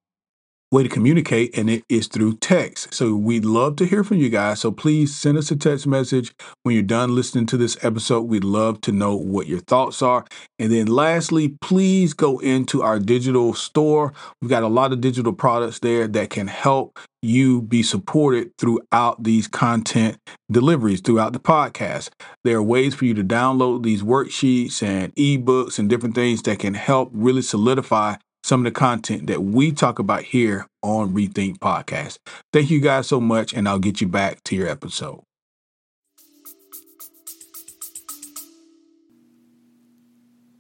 way 0.71 0.83
to 0.83 0.89
communicate, 0.89 1.57
and 1.57 1.69
it 1.69 1.83
is 1.89 2.07
through 2.07 2.37
text. 2.37 2.93
So 2.93 3.15
we'd 3.15 3.45
love 3.45 3.75
to 3.77 3.85
hear 3.85 4.03
from 4.03 4.17
you 4.17 4.29
guys. 4.29 4.59
So 4.61 4.71
please 4.71 5.15
send 5.15 5.37
us 5.37 5.49
a 5.51 5.55
text 5.55 5.87
message 5.87 6.33
when 6.63 6.75
you're 6.75 6.83
done 6.83 7.15
listening 7.15 7.47
to 7.47 7.57
this 7.57 7.77
episode. 7.83 8.23
We'd 8.23 8.43
love 8.43 8.81
to 8.81 8.91
know 8.91 9.15
what 9.15 9.47
your 9.47 9.59
thoughts 9.59 10.01
are. 10.01 10.25
And 10.59 10.71
then 10.71 10.87
lastly, 10.87 11.55
please 11.61 12.13
go 12.13 12.39
into 12.39 12.83
our 12.83 12.99
digital 12.99 13.53
store. 13.53 14.13
We've 14.41 14.49
got 14.49 14.63
a 14.63 14.67
lot 14.67 14.93
of 14.93 15.01
digital 15.01 15.33
products 15.33 15.79
there 15.79 16.07
that 16.07 16.29
can 16.29 16.47
help 16.47 16.99
you 17.21 17.61
be 17.61 17.83
supported 17.83 18.51
throughout 18.57 19.23
these 19.23 19.47
content 19.47 20.17
deliveries 20.51 21.01
throughout 21.01 21.33
the 21.33 21.39
podcast. 21.39 22.11
There 22.43 22.57
are 22.57 22.63
ways 22.63 22.95
for 22.95 23.05
you 23.05 23.13
to 23.15 23.23
download 23.23 23.83
these 23.83 24.03
worksheets 24.03 24.81
and 24.81 25.13
ebooks 25.15 25.79
and 25.79 25.89
different 25.89 26.15
things 26.15 26.41
that 26.43 26.59
can 26.59 26.75
help 26.75 27.09
really 27.13 27.41
solidify 27.41 28.15
some 28.49 28.65
of 28.65 28.73
the 28.73 28.79
content 28.79 29.27
that 29.27 29.43
we 29.43 29.71
talk 29.71 29.99
about 29.99 30.23
here 30.23 30.65
on 30.81 31.13
Rethink 31.13 31.59
Podcast. 31.59 32.17
Thank 32.51 32.71
you 32.71 32.81
guys 32.81 33.05
so 33.05 33.21
much, 33.21 33.53
and 33.53 33.69
I'll 33.69 33.77
get 33.77 34.01
you 34.01 34.07
back 34.07 34.43
to 34.45 34.55
your 34.55 34.67
episode. 34.67 35.21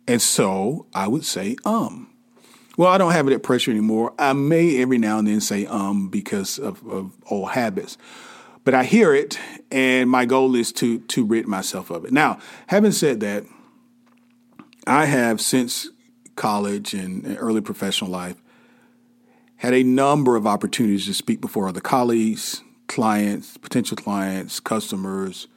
And 0.07 0.21
so 0.21 0.85
I 0.93 1.07
would 1.07 1.25
say, 1.25 1.55
um. 1.65 2.13
Well, 2.77 2.89
I 2.89 2.99
don't 2.99 3.11
have 3.11 3.25
that 3.25 3.41
pressure 3.41 3.71
anymore. 3.71 4.13
I 4.19 4.33
may 4.33 4.79
every 4.81 4.99
now 4.99 5.17
and 5.17 5.27
then 5.27 5.41
say 5.41 5.65
um 5.65 6.09
because 6.09 6.59
of, 6.59 6.87
of 6.87 7.11
old 7.31 7.49
habits. 7.49 7.97
But 8.65 8.75
I 8.75 8.83
hear 8.83 9.15
it, 9.15 9.39
and 9.71 10.11
my 10.11 10.25
goal 10.25 10.53
is 10.53 10.71
to 10.73 10.99
to 10.99 11.25
rid 11.25 11.47
myself 11.47 11.89
of 11.89 12.05
it. 12.05 12.11
Now, 12.11 12.37
having 12.67 12.91
said 12.91 13.19
that, 13.21 13.45
I 14.85 15.05
have 15.05 15.41
since 15.41 15.89
college 16.39 16.93
and 16.95 17.37
early 17.39 17.61
professional 17.61 18.09
life, 18.09 18.41
had 19.57 19.73
a 19.73 19.83
number 19.83 20.35
of 20.35 20.47
opportunities 20.47 21.05
to 21.05 21.13
speak 21.13 21.41
before 21.41 21.67
other 21.67 21.81
colleagues, 21.81 22.63
clients, 22.87 23.57
potential 23.57 23.97
clients, 23.97 24.59
customers, 24.59 25.47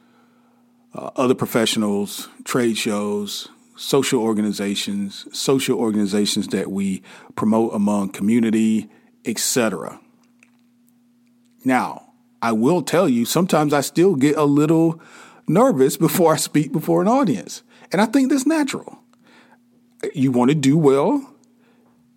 uh, 0.93 1.09
other 1.15 1.33
professionals, 1.33 2.29
trade 2.43 2.77
shows, 2.77 3.47
social 3.75 4.21
organizations, 4.21 5.25
social 5.31 5.79
organizations 5.79 6.49
that 6.49 6.69
we 6.69 7.01
promote 7.35 7.73
among 7.73 8.09
community, 8.09 8.89
etc. 9.25 9.99
Now, 11.65 12.13
I 12.41 12.51
will 12.51 12.81
tell 12.81 13.07
you, 13.07 13.25
sometimes 13.25 13.73
I 13.73 13.81
still 13.81 14.15
get 14.15 14.35
a 14.35 14.43
little 14.43 15.01
nervous 15.47 15.97
before 16.07 16.33
I 16.33 16.37
speak 16.37 16.71
before 16.71 17.01
an 17.01 17.07
audience. 17.07 17.63
And 17.91 18.01
I 18.01 18.05
think 18.05 18.29
that's 18.29 18.45
natural. 18.45 19.02
You 20.13 20.31
want 20.31 20.49
to 20.49 20.55
do 20.55 20.77
well, 20.77 21.33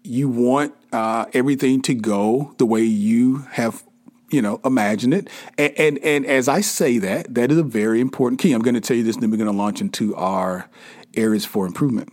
you 0.02 0.28
want 0.28 0.74
uh, 0.92 1.26
everything 1.32 1.82
to 1.82 1.94
go 1.94 2.54
the 2.58 2.66
way 2.66 2.82
you 2.82 3.38
have 3.52 3.82
you 4.30 4.42
know, 4.42 4.60
imagined 4.64 5.14
it. 5.14 5.28
And, 5.56 5.72
and, 5.78 5.98
and 5.98 6.26
as 6.26 6.48
I 6.48 6.60
say 6.60 6.98
that, 6.98 7.34
that 7.34 7.50
is 7.50 7.58
a 7.58 7.62
very 7.62 8.00
important 8.00 8.40
key. 8.40 8.52
I'm 8.52 8.62
going 8.62 8.74
to 8.74 8.80
tell 8.80 8.96
you 8.96 9.04
this, 9.04 9.14
and 9.14 9.22
then 9.22 9.30
we're 9.30 9.36
going 9.36 9.50
to 9.50 9.56
launch 9.56 9.80
into 9.80 10.14
our 10.16 10.68
areas 11.14 11.44
for 11.44 11.66
improvement. 11.66 12.12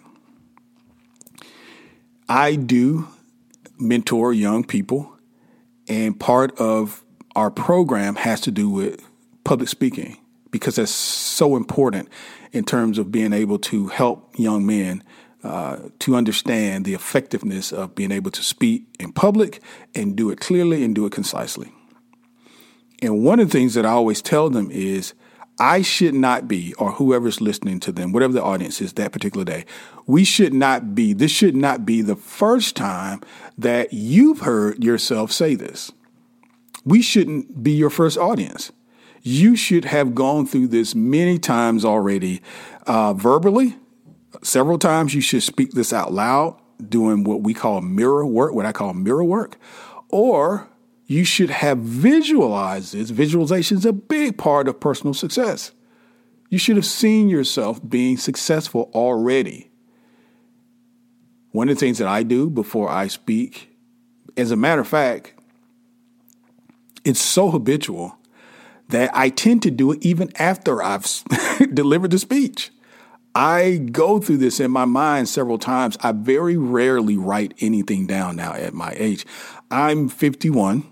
I 2.30 2.56
do 2.56 3.08
mentor 3.80 4.34
young 4.34 4.64
people, 4.64 5.18
and 5.88 6.20
part 6.20 6.58
of 6.60 7.04
our 7.36 7.50
program 7.50 8.16
has 8.16 8.42
to 8.42 8.52
do 8.52 8.70
with 8.70 9.02
public 9.44 9.68
speaking 9.68 10.18
because 10.52 10.76
that's 10.76 10.92
so 10.92 11.56
important 11.56 12.08
in 12.52 12.64
terms 12.64 13.00
of 13.00 13.12
being 13.12 13.34
able 13.34 13.58
to 13.58 13.88
help 13.88 14.34
young 14.38 14.66
men 14.66 15.04
uh, 15.44 15.78
to 16.00 16.16
understand 16.16 16.86
the 16.86 16.94
effectiveness 16.94 17.72
of 17.72 17.96
being 17.96 18.12
able 18.12 18.32
to 18.32 18.44
speak 18.44 18.86
in 19.00 19.12
public 19.12 19.62
and 19.94 20.16
do 20.16 20.30
it 20.30 20.40
clearly 20.40 20.84
and 20.84 20.96
do 20.96 21.06
it 21.06 21.12
concisely. 21.12 21.72
And 23.02 23.24
one 23.24 23.40
of 23.40 23.50
the 23.50 23.52
things 23.52 23.74
that 23.74 23.86
I 23.86 23.90
always 23.90 24.22
tell 24.22 24.50
them 24.50 24.72
is 24.72 25.14
I 25.60 25.82
should 25.82 26.14
not 26.14 26.48
be, 26.48 26.74
or 26.76 26.94
whoever's 26.94 27.42
listening 27.42 27.80
to 27.82 27.92
them, 27.92 28.12
whatever 28.12 28.34
the 28.34 28.44
audience 28.44 28.82
is 28.82 28.94
that 28.94 29.12
particular 29.12 29.46
day, 29.46 29.66
we 30.06 30.24
should 30.24 30.54
not 30.54 30.96
be, 30.96 31.14
this 31.14 31.32
should 31.32 31.56
not 31.56 31.86
be 31.86 32.02
the 32.02 32.16
first 32.16 32.76
time 32.76 33.22
that 33.58 33.94
you've 33.94 34.40
heard 34.40 34.84
yourself 34.84 35.32
say 35.32 35.56
this. 35.56 35.92
We 36.86 37.02
shouldn't 37.02 37.64
be 37.64 37.72
your 37.72 37.90
first 37.90 38.18
audience 38.18 38.72
you 39.24 39.56
should 39.56 39.86
have 39.86 40.14
gone 40.14 40.46
through 40.46 40.68
this 40.68 40.94
many 40.94 41.40
times 41.40 41.86
already 41.86 42.42
uh, 42.86 43.14
verbally. 43.14 43.78
Several 44.44 44.78
times 44.78 45.16
you 45.16 45.22
should 45.22 45.42
speak 45.42 45.72
this 45.72 45.94
out 45.94 46.12
loud, 46.12 46.60
doing 46.90 47.24
what 47.24 47.42
we 47.42 47.54
call 47.54 47.80
mirror 47.80 48.26
work, 48.26 48.54
what 48.54 48.66
I 48.66 48.74
call 48.74 48.94
mirror 48.94 49.24
work, 49.24 49.58
or 50.10 50.68
you 51.06 51.24
should 51.24 51.50
have 51.50 51.78
visualized 51.78 52.94
this. 52.94 53.10
Visualization 53.10 53.78
is 53.78 53.86
a 53.86 53.94
big 53.94 54.38
part 54.38 54.68
of 54.68 54.80
personal 54.82 55.14
success. 55.14 55.72
You 56.50 56.58
should 56.58 56.76
have 56.76 56.86
seen 56.86 57.30
yourself 57.30 57.80
being 57.88 58.18
successful 58.18 58.92
already. 58.94 59.72
One 61.52 61.70
of 61.70 61.76
the 61.76 61.80
things 61.80 62.00
that 62.00 62.08
I 62.08 62.24
do 62.24 62.50
before 62.50 62.90
I 62.90 63.08
speak, 63.08 63.70
as 64.36 64.52
a 64.52 64.58
matter 64.58 64.82
of 64.82 64.88
fact, 64.88 65.36
it's 67.06 67.22
so 67.22 67.50
habitual 67.50 68.18
that 68.90 69.10
I 69.14 69.30
tend 69.30 69.64
to 69.64 69.72
do 69.72 69.94
it 69.94 70.04
even 70.04 70.32
after 70.38 70.84
I've 70.84 71.06
delivered 71.74 72.12
the 72.12 72.20
speech. 72.20 72.72
I 73.36 73.78
go 73.78 74.20
through 74.20 74.38
this 74.38 74.60
in 74.60 74.70
my 74.70 74.86
mind 74.86 75.28
several 75.28 75.58
times. 75.58 75.98
I 76.02 76.12
very 76.12 76.56
rarely 76.56 77.18
write 77.18 77.56
anything 77.60 78.06
down 78.06 78.36
now 78.36 78.54
at 78.54 78.74
my 78.74 78.94
age. 78.98 79.26
I'm 79.72 80.08
51 80.08 80.90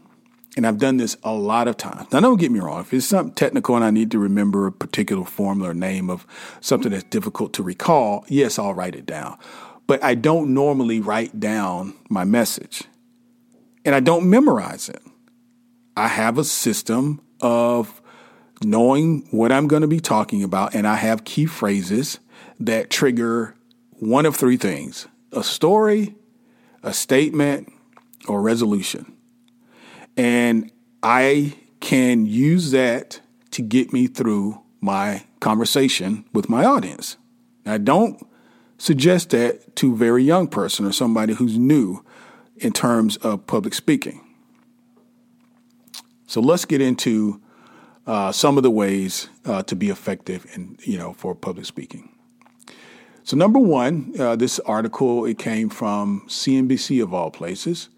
and 0.57 0.65
I've 0.65 0.79
done 0.79 0.97
this 0.97 1.15
a 1.23 1.33
lot 1.33 1.67
of 1.67 1.77
times. 1.77 2.11
Now, 2.11 2.19
don't 2.19 2.39
get 2.39 2.51
me 2.51 2.59
wrong. 2.59 2.81
If 2.81 2.93
it's 2.93 3.05
something 3.05 3.35
technical 3.35 3.75
and 3.75 3.85
I 3.85 3.91
need 3.91 4.11
to 4.11 4.19
remember 4.19 4.65
a 4.65 4.71
particular 4.71 5.23
formula 5.23 5.69
or 5.69 5.73
name 5.73 6.09
of 6.09 6.25
something 6.61 6.91
that's 6.91 7.03
difficult 7.03 7.53
to 7.53 7.63
recall, 7.63 8.25
yes, 8.27 8.57
I'll 8.57 8.73
write 8.73 8.95
it 8.95 9.05
down. 9.05 9.37
But 9.85 10.03
I 10.03 10.15
don't 10.15 10.53
normally 10.53 10.99
write 10.99 11.39
down 11.39 11.93
my 12.09 12.23
message 12.23 12.83
and 13.85 13.93
I 13.93 13.99
don't 13.99 14.29
memorize 14.29 14.89
it. 14.89 15.01
I 15.95 16.07
have 16.07 16.37
a 16.37 16.43
system 16.43 17.21
of 17.39 18.01
knowing 18.63 19.27
what 19.31 19.51
I'm 19.51 19.67
going 19.67 19.81
to 19.81 19.87
be 19.87 19.99
talking 19.99 20.43
about, 20.43 20.75
and 20.75 20.87
I 20.87 20.95
have 20.95 21.23
key 21.23 21.45
phrases 21.45 22.19
that 22.65 22.89
trigger 22.89 23.55
one 23.93 24.25
of 24.25 24.35
three 24.35 24.57
things 24.57 25.07
a 25.33 25.43
story, 25.43 26.15
a 26.83 26.93
statement, 26.93 27.71
or 28.27 28.41
resolution. 28.41 29.13
And 30.17 30.71
I 31.01 31.53
can 31.79 32.25
use 32.25 32.71
that 32.71 33.21
to 33.51 33.61
get 33.61 33.93
me 33.93 34.07
through 34.07 34.61
my 34.81 35.23
conversation 35.39 36.25
with 36.33 36.49
my 36.49 36.65
audience. 36.65 37.17
Now, 37.65 37.77
don't 37.77 38.25
suggest 38.77 39.29
that 39.29 39.75
to 39.77 39.93
a 39.93 39.95
very 39.95 40.23
young 40.23 40.47
person 40.47 40.85
or 40.85 40.91
somebody 40.91 41.33
who's 41.33 41.57
new 41.57 42.03
in 42.57 42.73
terms 42.73 43.17
of 43.17 43.47
public 43.47 43.73
speaking. 43.73 44.21
So 46.27 46.41
let's 46.41 46.65
get 46.65 46.81
into 46.81 47.41
uh, 48.07 48.31
some 48.31 48.57
of 48.57 48.63
the 48.63 48.71
ways 48.71 49.29
uh, 49.45 49.63
to 49.63 49.75
be 49.75 49.89
effective 49.89 50.45
in 50.53 50.77
you 50.83 50.97
know 50.97 51.13
for 51.13 51.35
public 51.35 51.65
speaking. 51.65 52.10
So 53.23 53.37
number 53.37 53.59
one, 53.59 54.13
uh, 54.19 54.35
this 54.35 54.59
article 54.59 55.25
it 55.25 55.37
came 55.37 55.69
from 55.69 56.23
CNBC 56.27 57.03
of 57.03 57.13
all 57.13 57.29
places, 57.29 57.89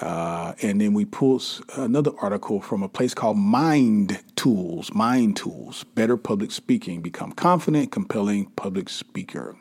uh, 0.00 0.54
and 0.62 0.80
then 0.80 0.94
we 0.94 1.04
pulled 1.04 1.42
another 1.76 2.12
article 2.20 2.60
from 2.60 2.82
a 2.82 2.88
place 2.88 3.12
called 3.12 3.36
Mind 3.36 4.22
Tools. 4.36 4.94
Mind 4.94 5.36
Tools: 5.36 5.84
Better 5.94 6.16
Public 6.16 6.50
Speaking, 6.50 7.02
Become 7.02 7.32
Confident, 7.32 7.90
Compelling 7.90 8.46
Public 8.56 8.88
Speaker. 8.88 9.56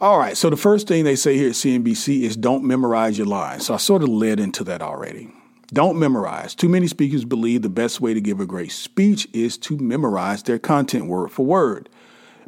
All 0.00 0.18
right, 0.18 0.36
so 0.36 0.48
the 0.48 0.56
first 0.56 0.86
thing 0.86 1.02
they 1.02 1.16
say 1.16 1.36
here 1.36 1.48
at 1.48 1.54
CNBC 1.54 2.22
is 2.22 2.36
don't 2.36 2.62
memorize 2.62 3.18
your 3.18 3.26
lines. 3.26 3.66
So 3.66 3.74
I 3.74 3.78
sort 3.78 4.02
of 4.04 4.08
led 4.08 4.38
into 4.38 4.62
that 4.64 4.80
already. 4.80 5.32
Don't 5.72 5.98
memorize. 5.98 6.54
Too 6.54 6.68
many 6.68 6.86
speakers 6.86 7.24
believe 7.24 7.62
the 7.62 7.68
best 7.68 8.00
way 8.00 8.14
to 8.14 8.20
give 8.20 8.38
a 8.38 8.46
great 8.46 8.70
speech 8.70 9.26
is 9.32 9.58
to 9.58 9.76
memorize 9.76 10.44
their 10.44 10.58
content 10.60 11.06
word 11.06 11.32
for 11.32 11.44
word. 11.44 11.88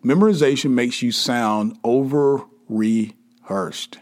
Memorization 0.04 0.70
makes 0.70 1.02
you 1.02 1.12
sound 1.12 1.78
over 1.84 2.44
rehearsed, 2.68 3.98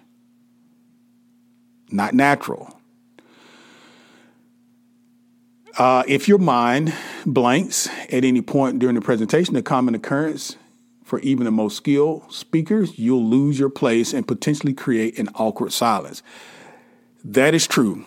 not 1.90 2.14
natural. 2.14 2.78
Uh, 5.76 6.02
if 6.08 6.28
your 6.28 6.38
mind 6.38 6.92
blanks 7.24 7.88
at 8.10 8.24
any 8.24 8.42
point 8.42 8.78
during 8.78 8.94
the 8.94 9.00
presentation, 9.00 9.54
a 9.56 9.62
common 9.62 9.94
occurrence 9.94 10.56
for 11.04 11.20
even 11.20 11.44
the 11.44 11.50
most 11.50 11.76
skilled 11.76 12.32
speakers, 12.32 12.98
you'll 12.98 13.24
lose 13.24 13.58
your 13.58 13.70
place 13.70 14.12
and 14.12 14.26
potentially 14.26 14.72
create 14.72 15.18
an 15.18 15.28
awkward 15.34 15.72
silence. 15.72 16.22
That 17.24 17.54
is 17.54 17.66
true 17.66 18.04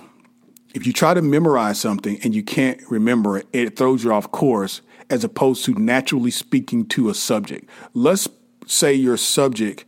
if 0.74 0.88
you 0.88 0.94
try 0.94 1.14
to 1.14 1.22
memorize 1.22 1.80
something 1.80 2.20
and 2.24 2.34
you 2.34 2.44
can't 2.44 2.80
remember 2.90 3.38
it, 3.38 3.48
it 3.52 3.76
throws 3.76 4.04
you 4.04 4.14
off 4.14 4.32
course 4.32 4.82
as 5.12 5.26
opposed 5.26 5.66
to 5.66 5.74
naturally 5.74 6.32
speaking 6.32 6.86
to 6.86 7.10
a 7.10 7.14
subject. 7.14 7.70
Let's 7.94 8.30
say 8.66 8.94
your 8.94 9.18
subject 9.18 9.84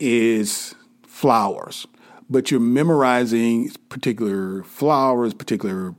is 0.00 0.74
flowers, 1.06 1.86
but 2.28 2.50
you're 2.50 2.58
memorizing 2.58 3.70
particular 3.88 4.64
flowers, 4.64 5.32
particular 5.32 5.94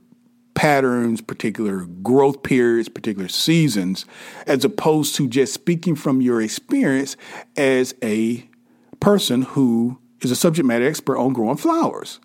patterns, 0.56 1.22
particular 1.22 1.86
growth 2.04 2.44
periods, 2.44 2.90
particular 2.90 3.30
seasons, 3.30 4.06
as 4.46 4.66
opposed 4.66 5.16
to 5.16 5.30
just 5.30 5.54
speaking 5.54 5.96
from 5.96 6.22
your 6.22 6.42
experience 6.42 7.16
as 7.56 7.96
a 8.04 8.48
person 9.00 9.44
who 9.44 9.98
is 10.20 10.32
a 10.32 10.36
subject 10.36 10.66
matter 10.66 10.86
expert 10.86 11.18
on 11.18 11.32
growing 11.32 11.58
flowers. 11.58 12.20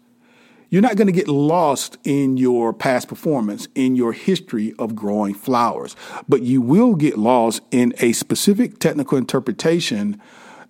You're 0.71 0.83
not 0.83 0.95
going 0.95 1.09
to 1.09 1.13
get 1.13 1.27
lost 1.27 1.99
in 2.05 2.37
your 2.37 2.73
past 2.73 3.09
performance, 3.09 3.67
in 3.75 3.97
your 3.97 4.13
history 4.13 4.73
of 4.79 4.95
growing 4.95 5.35
flowers, 5.35 5.97
but 6.29 6.43
you 6.43 6.63
will 6.63 6.95
get 6.95 7.19
lost 7.19 7.61
in 7.73 7.93
a 7.99 8.13
specific 8.13 8.79
technical 8.79 9.19
interpretation 9.19 10.21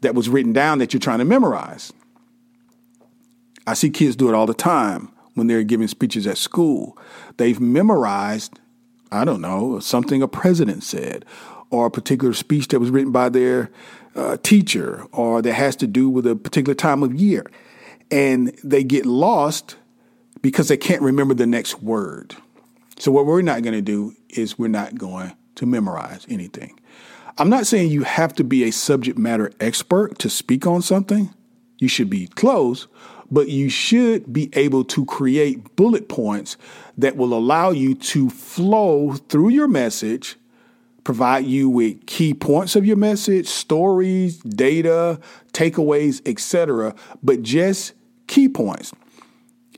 that 0.00 0.14
was 0.14 0.30
written 0.30 0.54
down 0.54 0.78
that 0.78 0.94
you're 0.94 1.00
trying 1.00 1.18
to 1.18 1.26
memorize. 1.26 1.92
I 3.66 3.74
see 3.74 3.90
kids 3.90 4.16
do 4.16 4.30
it 4.30 4.34
all 4.34 4.46
the 4.46 4.54
time 4.54 5.12
when 5.34 5.46
they're 5.46 5.62
giving 5.62 5.86
speeches 5.86 6.26
at 6.26 6.38
school. 6.38 6.96
They've 7.36 7.60
memorized, 7.60 8.58
I 9.12 9.26
don't 9.26 9.42
know, 9.42 9.80
something 9.80 10.22
a 10.22 10.28
president 10.28 10.82
said, 10.82 11.26
or 11.68 11.86
a 11.86 11.90
particular 11.90 12.32
speech 12.32 12.68
that 12.68 12.80
was 12.80 12.90
written 12.90 13.12
by 13.12 13.28
their 13.28 13.70
uh, 14.16 14.38
teacher, 14.42 15.04
or 15.12 15.42
that 15.42 15.52
has 15.52 15.76
to 15.76 15.86
do 15.86 16.08
with 16.08 16.26
a 16.26 16.34
particular 16.34 16.74
time 16.74 17.02
of 17.02 17.14
year. 17.14 17.44
And 18.10 18.48
they 18.64 18.82
get 18.82 19.04
lost 19.04 19.76
because 20.42 20.68
they 20.68 20.76
can't 20.76 21.02
remember 21.02 21.34
the 21.34 21.46
next 21.46 21.82
word. 21.82 22.36
So, 22.98 23.10
what 23.12 23.26
we're 23.26 23.42
not 23.42 23.62
going 23.62 23.74
to 23.74 23.82
do 23.82 24.14
is 24.28 24.58
we're 24.58 24.68
not 24.68 24.96
going 24.96 25.32
to 25.56 25.66
memorize 25.66 26.26
anything. 26.28 26.78
I'm 27.38 27.48
not 27.48 27.66
saying 27.66 27.90
you 27.90 28.02
have 28.02 28.34
to 28.34 28.44
be 28.44 28.64
a 28.64 28.70
subject 28.70 29.18
matter 29.18 29.52
expert 29.60 30.18
to 30.18 30.28
speak 30.28 30.66
on 30.66 30.82
something. 30.82 31.32
You 31.78 31.88
should 31.88 32.10
be 32.10 32.26
close, 32.26 32.88
but 33.30 33.48
you 33.48 33.70
should 33.70 34.32
be 34.32 34.50
able 34.52 34.84
to 34.84 35.06
create 35.06 35.76
bullet 35.76 36.08
points 36.08 36.56
that 36.98 37.16
will 37.16 37.32
allow 37.32 37.70
you 37.70 37.94
to 37.94 38.28
flow 38.28 39.14
through 39.14 39.50
your 39.50 39.68
message, 39.68 40.36
provide 41.04 41.46
you 41.46 41.70
with 41.70 42.04
key 42.06 42.34
points 42.34 42.76
of 42.76 42.84
your 42.84 42.96
message, 42.96 43.46
stories, 43.46 44.38
data, 44.38 45.18
takeaways, 45.52 46.20
etc., 46.26 46.94
but 47.22 47.42
just 47.42 47.94
key 48.26 48.48
points. 48.48 48.92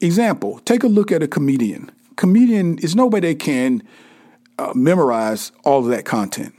Example, 0.03 0.59
take 0.65 0.83
a 0.83 0.89
look 0.89 1.13
at 1.13 1.23
a 1.23 1.29
comedian. 1.29 1.91
comedian 2.17 2.79
is 2.79 2.95
nobody 2.95 3.29
that 3.29 3.41
can 3.41 3.83
uh, 4.59 4.73
memorize 4.75 5.53
all 5.65 5.79
of 5.79 5.87
that 5.87 6.05
content. 6.05 6.55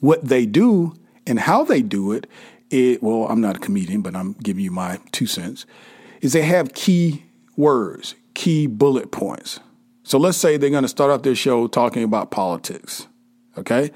What 0.00 0.24
they 0.24 0.46
do 0.46 0.94
and 1.26 1.38
how 1.38 1.62
they 1.62 1.82
do 1.82 2.12
it, 2.12 2.26
it, 2.70 3.02
well, 3.02 3.26
I'm 3.28 3.40
not 3.40 3.56
a 3.56 3.58
comedian, 3.58 4.00
but 4.00 4.16
I'm 4.16 4.32
giving 4.42 4.64
you 4.64 4.70
my 4.70 4.98
two 5.12 5.26
cents, 5.26 5.66
is 6.22 6.32
they 6.32 6.42
have 6.42 6.72
key 6.72 7.24
words, 7.56 8.14
key 8.34 8.66
bullet 8.66 9.10
points. 9.10 9.60
So 10.02 10.18
let's 10.18 10.38
say 10.38 10.56
they're 10.56 10.70
going 10.70 10.82
to 10.82 10.88
start 10.88 11.10
off 11.10 11.22
their 11.22 11.34
show 11.34 11.66
talking 11.66 12.02
about 12.02 12.30
politics. 12.30 13.06
Okay. 13.58 13.90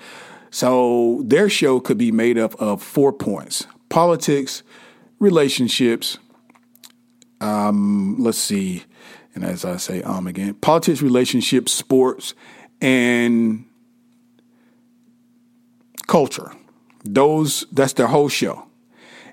So 0.50 1.22
their 1.24 1.48
show 1.48 1.80
could 1.80 1.98
be 1.98 2.12
made 2.12 2.38
up 2.38 2.54
of 2.60 2.82
four 2.82 3.12
points 3.12 3.66
politics, 3.88 4.62
relationships, 5.18 6.18
um, 7.40 8.16
let's 8.18 8.38
see, 8.38 8.84
and 9.34 9.44
as 9.44 9.64
I 9.64 9.76
say, 9.76 10.02
um 10.02 10.26
again, 10.26 10.54
politics, 10.54 11.02
relationships, 11.02 11.72
sports, 11.72 12.34
and 12.80 13.66
culture. 16.06 16.52
Those 17.04 17.66
that's 17.72 17.94
their 17.94 18.06
whole 18.06 18.28
show. 18.28 18.66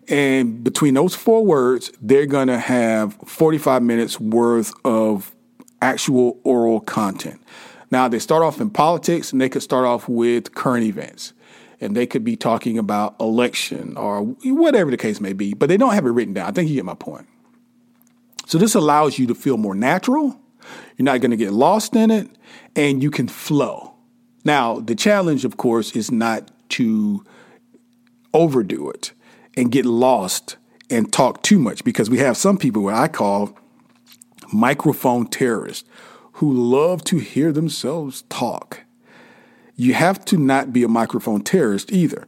And 0.08 0.64
between 0.64 0.94
those 0.94 1.16
four 1.16 1.46
words, 1.46 1.92
they're 2.02 2.26
gonna 2.26 2.60
have 2.60 3.14
45 3.26 3.84
minutes 3.84 4.20
worth 4.20 4.74
of 4.84 5.34
actual 5.82 6.40
oral 6.44 6.80
content. 6.80 7.42
Now 7.92 8.08
they 8.08 8.20
start 8.20 8.44
off 8.44 8.60
in 8.60 8.70
politics 8.70 9.32
and 9.32 9.42
they 9.42 9.50
could 9.50 9.62
start 9.62 9.86
off 9.86 10.08
with 10.08 10.54
current 10.56 10.86
events. 10.86 11.34
And 11.80 11.98
they 11.98 12.06
could 12.06 12.24
be 12.24 12.36
talking 12.36 12.78
about 12.78 13.16
election 13.20 13.98
or 13.98 14.22
whatever 14.22 14.92
the 14.92 14.98
case 14.98 15.20
may 15.20 15.34
be, 15.34 15.56
but 15.56 15.68
they 15.68 15.78
don't 15.78 15.96
have 15.96 16.06
it 16.06 16.12
written 16.12 16.34
down. 16.34 16.48
I 16.48 16.52
think 16.52 16.70
you 16.70 16.76
get 16.76 16.86
my 16.86 16.94
point. 16.94 17.28
So 18.46 18.58
this 18.58 18.76
allows 18.76 19.18
you 19.18 19.28
to 19.28 19.36
feel 19.36 19.58
more 19.58 19.76
natural. 19.76 20.40
You're 20.98 21.06
not 21.06 21.22
going 21.22 21.32
to 21.32 21.38
get 21.38 21.54
lost 21.54 21.96
in 21.96 22.12
it 22.12 22.30
and 22.76 23.02
you 23.02 23.12
can 23.12 23.28
flow. 23.28 23.94
Now, 24.44 24.80
the 24.80 24.96
challenge, 24.96 25.46
of 25.46 25.58
course, 25.58 25.96
is 25.96 26.12
not 26.12 26.52
to 26.70 27.24
overdo 28.34 28.90
it 28.90 29.12
and 29.56 29.72
get 29.72 29.86
lost 29.86 30.58
and 30.90 31.12
talk 31.12 31.42
too 31.44 31.60
much 31.60 31.84
because 31.84 32.10
we 32.10 32.18
have 32.20 32.38
some 32.38 32.58
people 32.58 32.84
what 32.84 32.96
I 32.96 33.08
call 33.08 33.58
microphone 34.52 35.28
terrorists 35.28 35.88
who 36.34 36.52
love 36.52 37.04
to 37.06 37.18
hear 37.18 37.52
themselves 37.52 38.24
talk. 38.30 38.82
You 39.76 39.94
have 39.94 40.24
to 40.26 40.38
not 40.38 40.74
be 40.74 40.84
a 40.84 40.88
microphone 40.88 41.42
terrorist 41.42 41.92
either. 41.92 42.28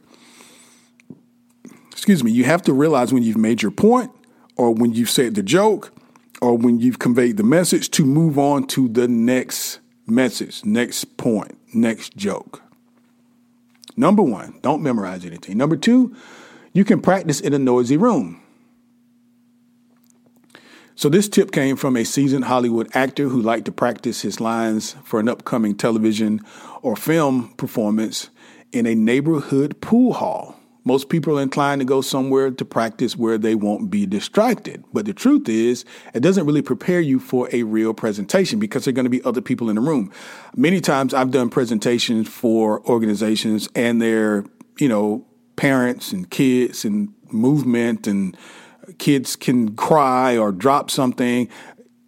Excuse 1.90 2.24
me, 2.24 2.30
you 2.30 2.44
have 2.44 2.62
to 2.62 2.72
realize 2.72 3.12
when 3.12 3.22
you've 3.22 3.36
made 3.36 3.62
your 3.62 3.70
point 3.70 4.10
or 4.56 4.72
when 4.72 4.92
you've 4.92 5.10
said 5.10 5.34
the 5.34 5.42
joke 5.42 5.93
or 6.44 6.58
when 6.58 6.78
you've 6.78 6.98
conveyed 6.98 7.38
the 7.38 7.42
message 7.42 7.90
to 7.90 8.04
move 8.04 8.38
on 8.38 8.66
to 8.66 8.86
the 8.86 9.08
next 9.08 9.80
message, 10.06 10.62
next 10.62 11.16
point, 11.16 11.56
next 11.72 12.14
joke. 12.18 12.62
Number 13.96 14.20
one, 14.20 14.58
don't 14.60 14.82
memorize 14.82 15.24
anything. 15.24 15.56
Number 15.56 15.74
two, 15.74 16.14
you 16.74 16.84
can 16.84 17.00
practice 17.00 17.40
in 17.40 17.54
a 17.54 17.58
noisy 17.58 17.96
room. 17.96 18.42
So, 20.96 21.08
this 21.08 21.30
tip 21.30 21.50
came 21.50 21.76
from 21.76 21.96
a 21.96 22.04
seasoned 22.04 22.44
Hollywood 22.44 22.94
actor 22.94 23.30
who 23.30 23.40
liked 23.40 23.64
to 23.64 23.72
practice 23.72 24.20
his 24.20 24.38
lines 24.38 24.96
for 25.02 25.20
an 25.20 25.30
upcoming 25.30 25.74
television 25.74 26.42
or 26.82 26.94
film 26.94 27.54
performance 27.56 28.28
in 28.70 28.86
a 28.86 28.94
neighborhood 28.94 29.80
pool 29.80 30.12
hall. 30.12 30.53
Most 30.84 31.08
people 31.08 31.38
are 31.38 31.42
inclined 31.42 31.80
to 31.80 31.86
go 31.86 32.02
somewhere 32.02 32.50
to 32.50 32.64
practice 32.64 33.16
where 33.16 33.38
they 33.38 33.54
won't 33.54 33.90
be 33.90 34.04
distracted. 34.04 34.84
But 34.92 35.06
the 35.06 35.14
truth 35.14 35.48
is, 35.48 35.84
it 36.12 36.20
doesn't 36.20 36.44
really 36.44 36.62
prepare 36.62 37.00
you 37.00 37.18
for 37.18 37.48
a 37.52 37.62
real 37.62 37.94
presentation 37.94 38.58
because 38.58 38.84
there 38.84 38.92
are 38.92 38.94
going 38.94 39.06
to 39.06 39.10
be 39.10 39.24
other 39.24 39.40
people 39.40 39.70
in 39.70 39.76
the 39.76 39.80
room. 39.80 40.12
Many 40.54 40.80
times 40.80 41.14
I've 41.14 41.30
done 41.30 41.48
presentations 41.48 42.28
for 42.28 42.86
organizations 42.86 43.68
and 43.74 44.00
their, 44.00 44.44
you 44.78 44.88
know, 44.88 45.26
parents 45.56 46.12
and 46.12 46.28
kids 46.30 46.84
and 46.84 47.14
movement 47.32 48.06
and 48.06 48.36
kids 48.98 49.36
can 49.36 49.74
cry 49.76 50.36
or 50.36 50.52
drop 50.52 50.90
something. 50.90 51.48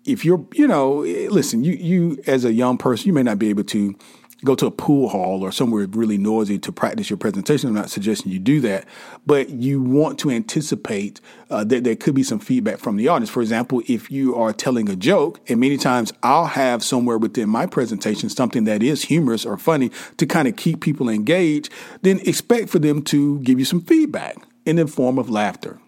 If 0.04 0.24
you're, 0.24 0.46
you 0.54 0.68
know, 0.68 0.98
listen, 1.30 1.64
you 1.64 1.72
you 1.72 2.22
as 2.26 2.44
a 2.44 2.52
young 2.52 2.78
person, 2.78 3.06
you 3.06 3.12
may 3.12 3.22
not 3.22 3.38
be 3.38 3.48
able 3.48 3.64
to 3.64 3.96
go 4.44 4.54
to 4.54 4.66
a 4.66 4.70
pool 4.70 5.08
hall 5.08 5.42
or 5.42 5.50
somewhere 5.50 5.86
really 5.86 6.18
noisy 6.18 6.58
to 6.58 6.72
practice 6.72 7.08
your 7.08 7.16
presentation. 7.16 7.68
I'm 7.68 7.74
not 7.74 7.90
suggesting 7.90 8.32
you 8.32 8.38
do 8.38 8.60
that, 8.60 8.84
but 9.24 9.50
you 9.50 9.80
want 9.80 10.18
to 10.20 10.30
anticipate 10.30 11.20
uh, 11.48 11.64
that 11.64 11.84
there 11.84 11.96
could 11.96 12.14
be 12.14 12.22
some 12.22 12.38
feedback 12.38 12.78
from 12.78 12.96
the 12.96 13.08
audience. 13.08 13.30
For 13.30 13.40
example, 13.40 13.82
if 13.88 14.10
you 14.10 14.34
are 14.36 14.52
telling 14.52 14.88
a 14.90 14.96
joke, 14.96 15.40
and 15.48 15.60
many 15.60 15.78
times 15.78 16.12
I'll 16.22 16.46
have 16.46 16.82
somewhere 16.82 17.18
within 17.18 17.48
my 17.48 17.66
presentation 17.66 18.28
something 18.28 18.64
that 18.64 18.82
is 18.82 19.04
humorous 19.04 19.46
or 19.46 19.56
funny 19.56 19.90
to 20.18 20.26
kind 20.26 20.46
of 20.48 20.56
keep 20.56 20.80
people 20.80 21.08
engaged, 21.08 21.70
then 22.02 22.20
expect 22.20 22.68
for 22.68 22.78
them 22.78 23.02
to 23.04 23.38
give 23.40 23.58
you 23.58 23.64
some 23.64 23.80
feedback 23.80 24.36
in 24.66 24.76
the 24.76 24.86
form 24.86 25.18
of 25.18 25.30
laughter. 25.30 25.78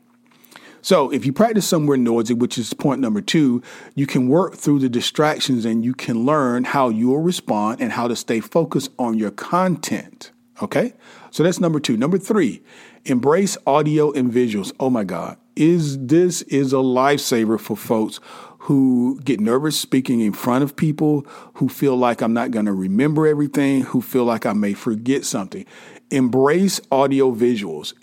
So, 0.80 1.10
if 1.12 1.26
you 1.26 1.32
practice 1.32 1.66
somewhere 1.66 1.96
noisy, 1.96 2.34
which 2.34 2.58
is 2.58 2.72
point 2.72 3.00
number 3.00 3.20
two, 3.20 3.62
you 3.94 4.06
can 4.06 4.28
work 4.28 4.54
through 4.54 4.78
the 4.80 4.88
distractions 4.88 5.64
and 5.64 5.84
you 5.84 5.94
can 5.94 6.24
learn 6.24 6.64
how 6.64 6.88
you'll 6.88 7.18
respond 7.18 7.80
and 7.80 7.92
how 7.92 8.08
to 8.08 8.16
stay 8.16 8.40
focused 8.40 8.90
on 8.98 9.18
your 9.18 9.30
content. 9.30 10.30
Okay? 10.62 10.94
So, 11.30 11.42
that's 11.42 11.60
number 11.60 11.80
two. 11.80 11.96
Number 11.96 12.18
three, 12.18 12.62
embrace 13.04 13.56
audio 13.66 14.12
and 14.12 14.32
visuals. 14.32 14.72
Oh 14.78 14.90
my 14.90 15.04
God. 15.04 15.36
Is 15.56 15.98
this 15.98 16.42
is 16.42 16.72
a 16.72 16.76
lifesaver 16.76 17.58
for 17.58 17.76
folks 17.76 18.20
who 18.58 19.20
get 19.24 19.40
nervous 19.40 19.78
speaking 19.78 20.20
in 20.20 20.32
front 20.32 20.62
of 20.62 20.76
people, 20.76 21.26
who 21.54 21.68
feel 21.68 21.96
like 21.96 22.20
I'm 22.20 22.34
not 22.34 22.50
going 22.50 22.66
to 22.66 22.72
remember 22.72 23.26
everything, 23.26 23.82
who 23.82 24.00
feel 24.00 24.24
like 24.24 24.46
I 24.46 24.52
may 24.52 24.74
forget 24.74 25.24
something 25.24 25.64
embrace 26.10 26.80
audio 26.90 27.34
visuals. 27.34 27.94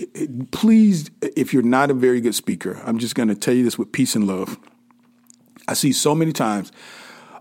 Please, 0.51 1.09
if 1.21 1.53
you're 1.53 1.63
not 1.63 1.89
a 1.89 1.93
very 1.93 2.21
good 2.21 2.35
speaker, 2.35 2.81
I'm 2.85 2.99
just 2.99 3.15
going 3.15 3.29
to 3.29 3.35
tell 3.35 3.53
you 3.53 3.63
this 3.63 3.77
with 3.77 3.91
peace 3.91 4.15
and 4.15 4.27
love. 4.27 4.57
I 5.67 5.73
see 5.73 5.91
so 5.91 6.13
many 6.13 6.31
times 6.31 6.71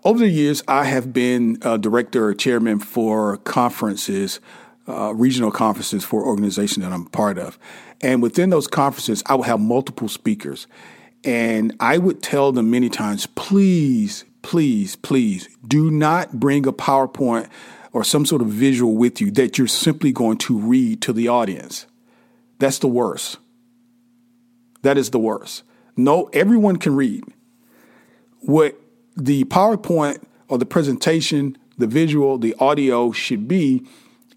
over 0.05 0.19
the 0.19 0.29
years, 0.29 0.63
I 0.69 0.85
have 0.85 1.15
been 1.15 1.57
a 1.63 1.79
director 1.79 2.27
or 2.27 2.35
chairman 2.35 2.79
for 2.79 3.39
conferences, 3.39 4.39
uh, 4.87 5.15
regional 5.15 5.51
conferences 5.51 6.05
for 6.05 6.27
organizations 6.27 6.85
that 6.85 6.93
I'm 6.93 7.07
part 7.07 7.39
of. 7.39 7.59
And 8.03 8.23
within 8.23 8.51
those 8.51 8.67
conferences, 8.67 9.23
I 9.25 9.35
would 9.35 9.47
have 9.47 9.61
multiple 9.61 10.09
speakers. 10.09 10.67
And 11.25 11.75
I 11.81 11.97
would 11.97 12.23
tell 12.23 12.53
them 12.53 12.71
many 12.71 12.91
times, 12.91 13.25
please, 13.29 14.27
please, 14.43 14.95
please 14.97 15.49
do 15.67 15.91
not 15.91 16.39
bring 16.39 16.67
a 16.67 16.73
PowerPoint 16.73 17.49
or 17.95 18.03
some 18.03 18.27
sort 18.27 18.43
of 18.43 18.49
visual 18.49 18.97
with 18.97 19.21
you 19.21 19.31
that 19.31 19.57
you're 19.57 19.69
simply 19.69 20.11
going 20.11 20.37
to 20.37 20.59
read 20.59 21.01
to 21.01 21.13
the 21.13 21.29
audience. 21.29 21.87
That's 22.59 22.81
the 22.81 22.89
worst. 22.89 23.39
That 24.83 24.99
is 24.99 25.11
the 25.11 25.19
worst. 25.21 25.63
No, 25.97 26.29
everyone 26.33 26.77
can 26.77 26.97
read. 26.97 27.23
What 28.41 28.79
the 29.17 29.45
PowerPoint 29.45 30.23
or 30.49 30.59
the 30.59 30.67
presentation, 30.67 31.57
the 31.79 31.87
visual, 31.87 32.37
the 32.37 32.57
audio 32.59 33.13
should 33.13 33.47
be 33.47 33.87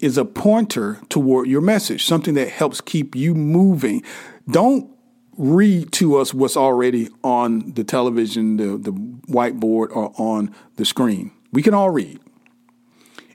is 0.00 0.16
a 0.16 0.24
pointer 0.24 1.00
toward 1.08 1.48
your 1.48 1.60
message, 1.60 2.04
something 2.04 2.34
that 2.34 2.48
helps 2.48 2.80
keep 2.80 3.16
you 3.16 3.34
moving. 3.34 4.04
Don't 4.48 4.88
read 5.36 5.90
to 5.92 6.16
us 6.16 6.32
what's 6.32 6.56
already 6.56 7.08
on 7.24 7.72
the 7.72 7.82
television, 7.82 8.56
the, 8.56 8.78
the 8.78 8.92
whiteboard, 8.92 9.90
or 9.90 10.12
on 10.16 10.54
the 10.76 10.84
screen. 10.84 11.32
We 11.50 11.62
can 11.62 11.74
all 11.74 11.90
read. 11.90 12.20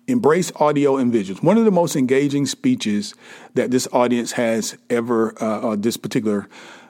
Embrace 0.08 0.52
audio 0.58 0.98
and 0.98 1.14
visuals. 1.14 1.42
One 1.42 1.58
of 1.58 1.66
the 1.66 1.72
most 1.72 1.96
engaging 1.96 2.46
speeches 2.46 3.16
that 3.54 3.72
this 3.72 3.88
audience 3.94 4.34
has 4.34 4.78
ever, 4.90 5.34
uh, 5.42 5.72
uh, 5.72 5.76
this 5.78 5.96
particular 5.98 6.50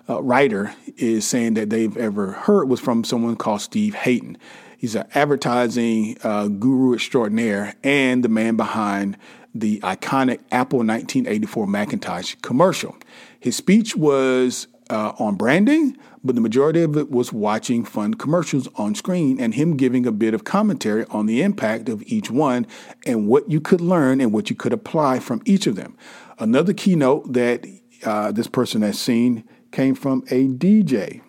uh, 0.10 0.22
writer 0.22 0.74
is 0.98 1.26
saying 1.26 1.54
that 1.54 1.70
they've 1.70 1.96
ever 1.96 2.32
heard 2.32 2.70
was 2.70 2.80
from 2.80 3.04
someone 3.04 3.36
called 3.36 3.62
Steve 3.62 3.94
Hayden. 3.94 4.38
He's 4.78 4.96
an 4.96 5.08
advertising 5.14 6.18
uh, 6.24 6.48
guru 6.48 6.96
extraordinaire 6.96 7.76
and 7.84 8.24
the 8.24 8.30
man 8.30 8.58
behind 8.58 9.18
the 9.56 9.80
iconic 9.82 10.40
Apple 10.52 10.80
1984 10.80 11.68
Macintosh 11.68 12.36
commercial. 12.42 12.98
His 13.40 13.56
speech 13.56 13.96
was 13.96 14.68
uh, 14.90 15.14
on 15.20 15.36
branding, 15.36 15.98
but 16.24 16.36
the 16.36 16.42
majority 16.42 16.82
of 16.82 16.98
it 16.98 17.12
was 17.12 17.34
watching 17.34 17.84
fun 17.84 18.14
commercials 18.14 18.68
on 18.76 18.96
screen 18.96 19.40
and 19.40 19.56
him 19.56 19.78
giving 19.78 20.06
a 20.06 20.12
bit 20.12 20.34
of 20.34 20.44
commentary 20.44 21.06
on 21.10 21.26
the 21.26 21.42
impact 21.42 21.90
of 21.90 22.04
each 22.04 22.30
one 22.32 22.66
and 23.06 23.28
what 23.28 23.50
you 23.50 23.60
could 23.60 23.82
learn 23.82 24.22
and 24.22 24.32
what 24.32 24.50
you 24.50 24.56
could 24.56 24.74
apply 24.74 25.20
from 25.20 25.42
each 25.46 25.68
of 25.68 25.76
them. 25.76 25.96
Another 26.40 26.74
keynote 26.74 27.34
that 27.34 27.66
uh, 28.04 28.32
this 28.32 28.48
person 28.48 28.82
has 28.82 29.00
seen 29.00 29.44
came 29.72 29.96
from 29.96 30.24
a 30.30 30.48
DJ. 30.48 31.22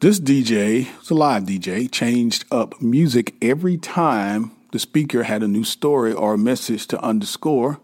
This 0.00 0.20
DJ, 0.20 0.88
it's 0.98 1.10
a 1.10 1.14
live 1.14 1.44
DJ, 1.44 1.90
changed 1.90 2.44
up 2.50 2.80
music 2.82 3.34
every 3.40 3.78
time 3.78 4.52
the 4.72 4.78
speaker 4.78 5.22
had 5.22 5.42
a 5.42 5.48
new 5.48 5.64
story 5.64 6.12
or 6.12 6.34
a 6.34 6.38
message 6.38 6.86
to 6.88 7.00
underscore 7.02 7.80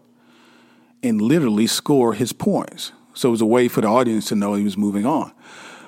and 1.01 1.21
literally 1.21 1.67
score 1.67 2.13
his 2.13 2.31
points. 2.31 2.91
So 3.13 3.29
it 3.29 3.31
was 3.31 3.41
a 3.41 3.45
way 3.45 3.67
for 3.67 3.81
the 3.81 3.87
audience 3.87 4.27
to 4.29 4.35
know 4.35 4.53
he 4.53 4.63
was 4.63 4.77
moving 4.77 5.05
on. 5.05 5.31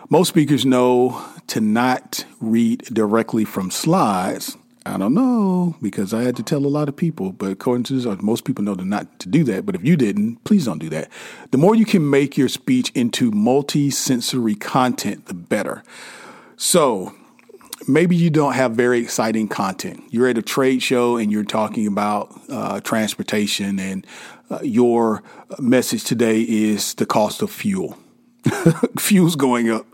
Most 0.10 0.30
speakers 0.30 0.66
know 0.66 1.24
to 1.48 1.60
not 1.60 2.26
read 2.40 2.84
directly 2.94 3.46
from 3.46 3.72
slides 3.72 4.58
I 4.88 4.98
don't 4.98 5.16
know 5.16 5.76
because 5.82 6.14
I 6.14 6.22
had 6.22 6.36
to 6.36 6.44
tell 6.44 6.64
a 6.64 6.68
lot 6.68 6.88
of 6.88 6.96
people, 6.96 7.32
but 7.32 7.52
according 7.52 7.86
to 7.86 7.94
this, 7.94 8.22
most 8.22 8.46
people 8.46 8.64
know 8.64 8.76
to 8.76 8.86
not 8.86 9.20
to 9.20 9.30
do 9.30 9.44
that. 9.46 9.66
But 9.66 9.74
if 9.74 9.84
you 9.84 9.98
didn't, 9.98 10.44
please 10.44 10.66
don't 10.66 10.78
do 10.78 10.90
that. 10.90 11.10
The 11.50 11.58
more 11.58 11.74
you 11.74 11.86
can 11.86 12.08
make 12.08 12.38
your 12.38 12.50
speech 12.50 12.92
into 12.94 13.32
multi-sensory 13.32 14.54
content, 14.54 15.26
the 15.26 15.34
better. 15.34 15.84
So 16.56 17.16
maybe 17.88 18.16
you 18.16 18.30
don't 18.30 18.54
have 18.54 18.72
very 18.72 19.00
exciting 19.00 19.48
content. 19.48 20.04
You're 20.10 20.28
at 20.28 20.38
a 20.38 20.42
trade 20.42 20.82
show 20.82 21.18
and 21.18 21.32
you're 21.32 21.44
talking 21.44 21.88
about 21.88 22.34
uh, 22.50 22.80
transportation, 22.82 23.80
and 23.80 24.06
uh, 24.50 24.60
your 24.62 25.24
message 25.60 26.04
today 26.04 26.42
is 26.42 26.94
the 26.96 27.06
cost 27.06 27.42
of 27.42 27.52
fuel. 27.52 27.98
Fuel's 29.00 29.36
going 29.36 29.72
up 29.72 29.88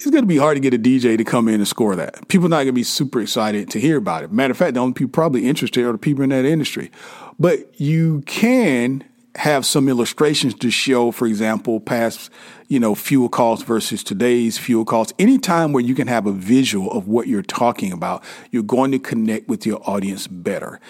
it's 0.00 0.10
going 0.10 0.22
to 0.22 0.28
be 0.28 0.38
hard 0.38 0.56
to 0.56 0.60
get 0.60 0.72
a 0.72 0.78
DJ 0.78 1.18
to 1.18 1.24
come 1.24 1.46
in 1.46 1.56
and 1.56 1.68
score 1.68 1.94
that. 1.94 2.26
People 2.28 2.46
are 2.46 2.48
not 2.48 2.56
going 2.58 2.68
to 2.68 2.72
be 2.72 2.82
super 2.82 3.20
excited 3.20 3.68
to 3.70 3.78
hear 3.78 3.98
about 3.98 4.24
it. 4.24 4.32
Matter 4.32 4.52
of 4.52 4.56
fact, 4.56 4.74
the 4.74 4.80
only 4.80 4.94
people 4.94 5.10
probably 5.10 5.46
interested 5.46 5.84
are 5.84 5.92
the 5.92 5.98
people 5.98 6.24
in 6.24 6.30
that 6.30 6.46
industry. 6.46 6.90
But 7.38 7.78
you 7.78 8.22
can 8.24 9.04
have 9.34 9.66
some 9.66 9.90
illustrations 9.90 10.54
to 10.54 10.70
show, 10.70 11.10
for 11.10 11.26
example, 11.26 11.80
past, 11.80 12.30
you 12.70 12.80
know, 12.80 12.94
fuel 12.94 13.28
costs 13.28 13.64
versus 13.64 14.02
today's 14.02 14.56
fuel 14.56 14.86
costs. 14.86 15.12
Anytime 15.18 15.72
where 15.72 15.82
you 15.82 15.94
can 15.94 16.08
have 16.08 16.26
a 16.26 16.32
visual 16.32 16.90
of 16.92 17.06
what 17.06 17.26
you're 17.26 17.42
talking 17.42 17.92
about, 17.92 18.24
you're 18.50 18.62
going 18.62 18.92
to 18.92 18.98
connect 18.98 19.46
with 19.48 19.66
your 19.66 19.82
audience 19.88 20.26
better. 20.26 20.80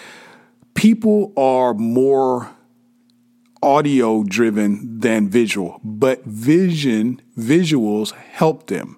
People 0.73 1.33
are 1.35 1.73
more 1.73 2.51
audio 3.61 4.23
driven 4.23 4.99
than 4.99 5.27
visual, 5.27 5.81
but 5.83 6.23
vision, 6.23 7.21
visuals 7.37 8.13
help 8.13 8.67
them 8.67 8.97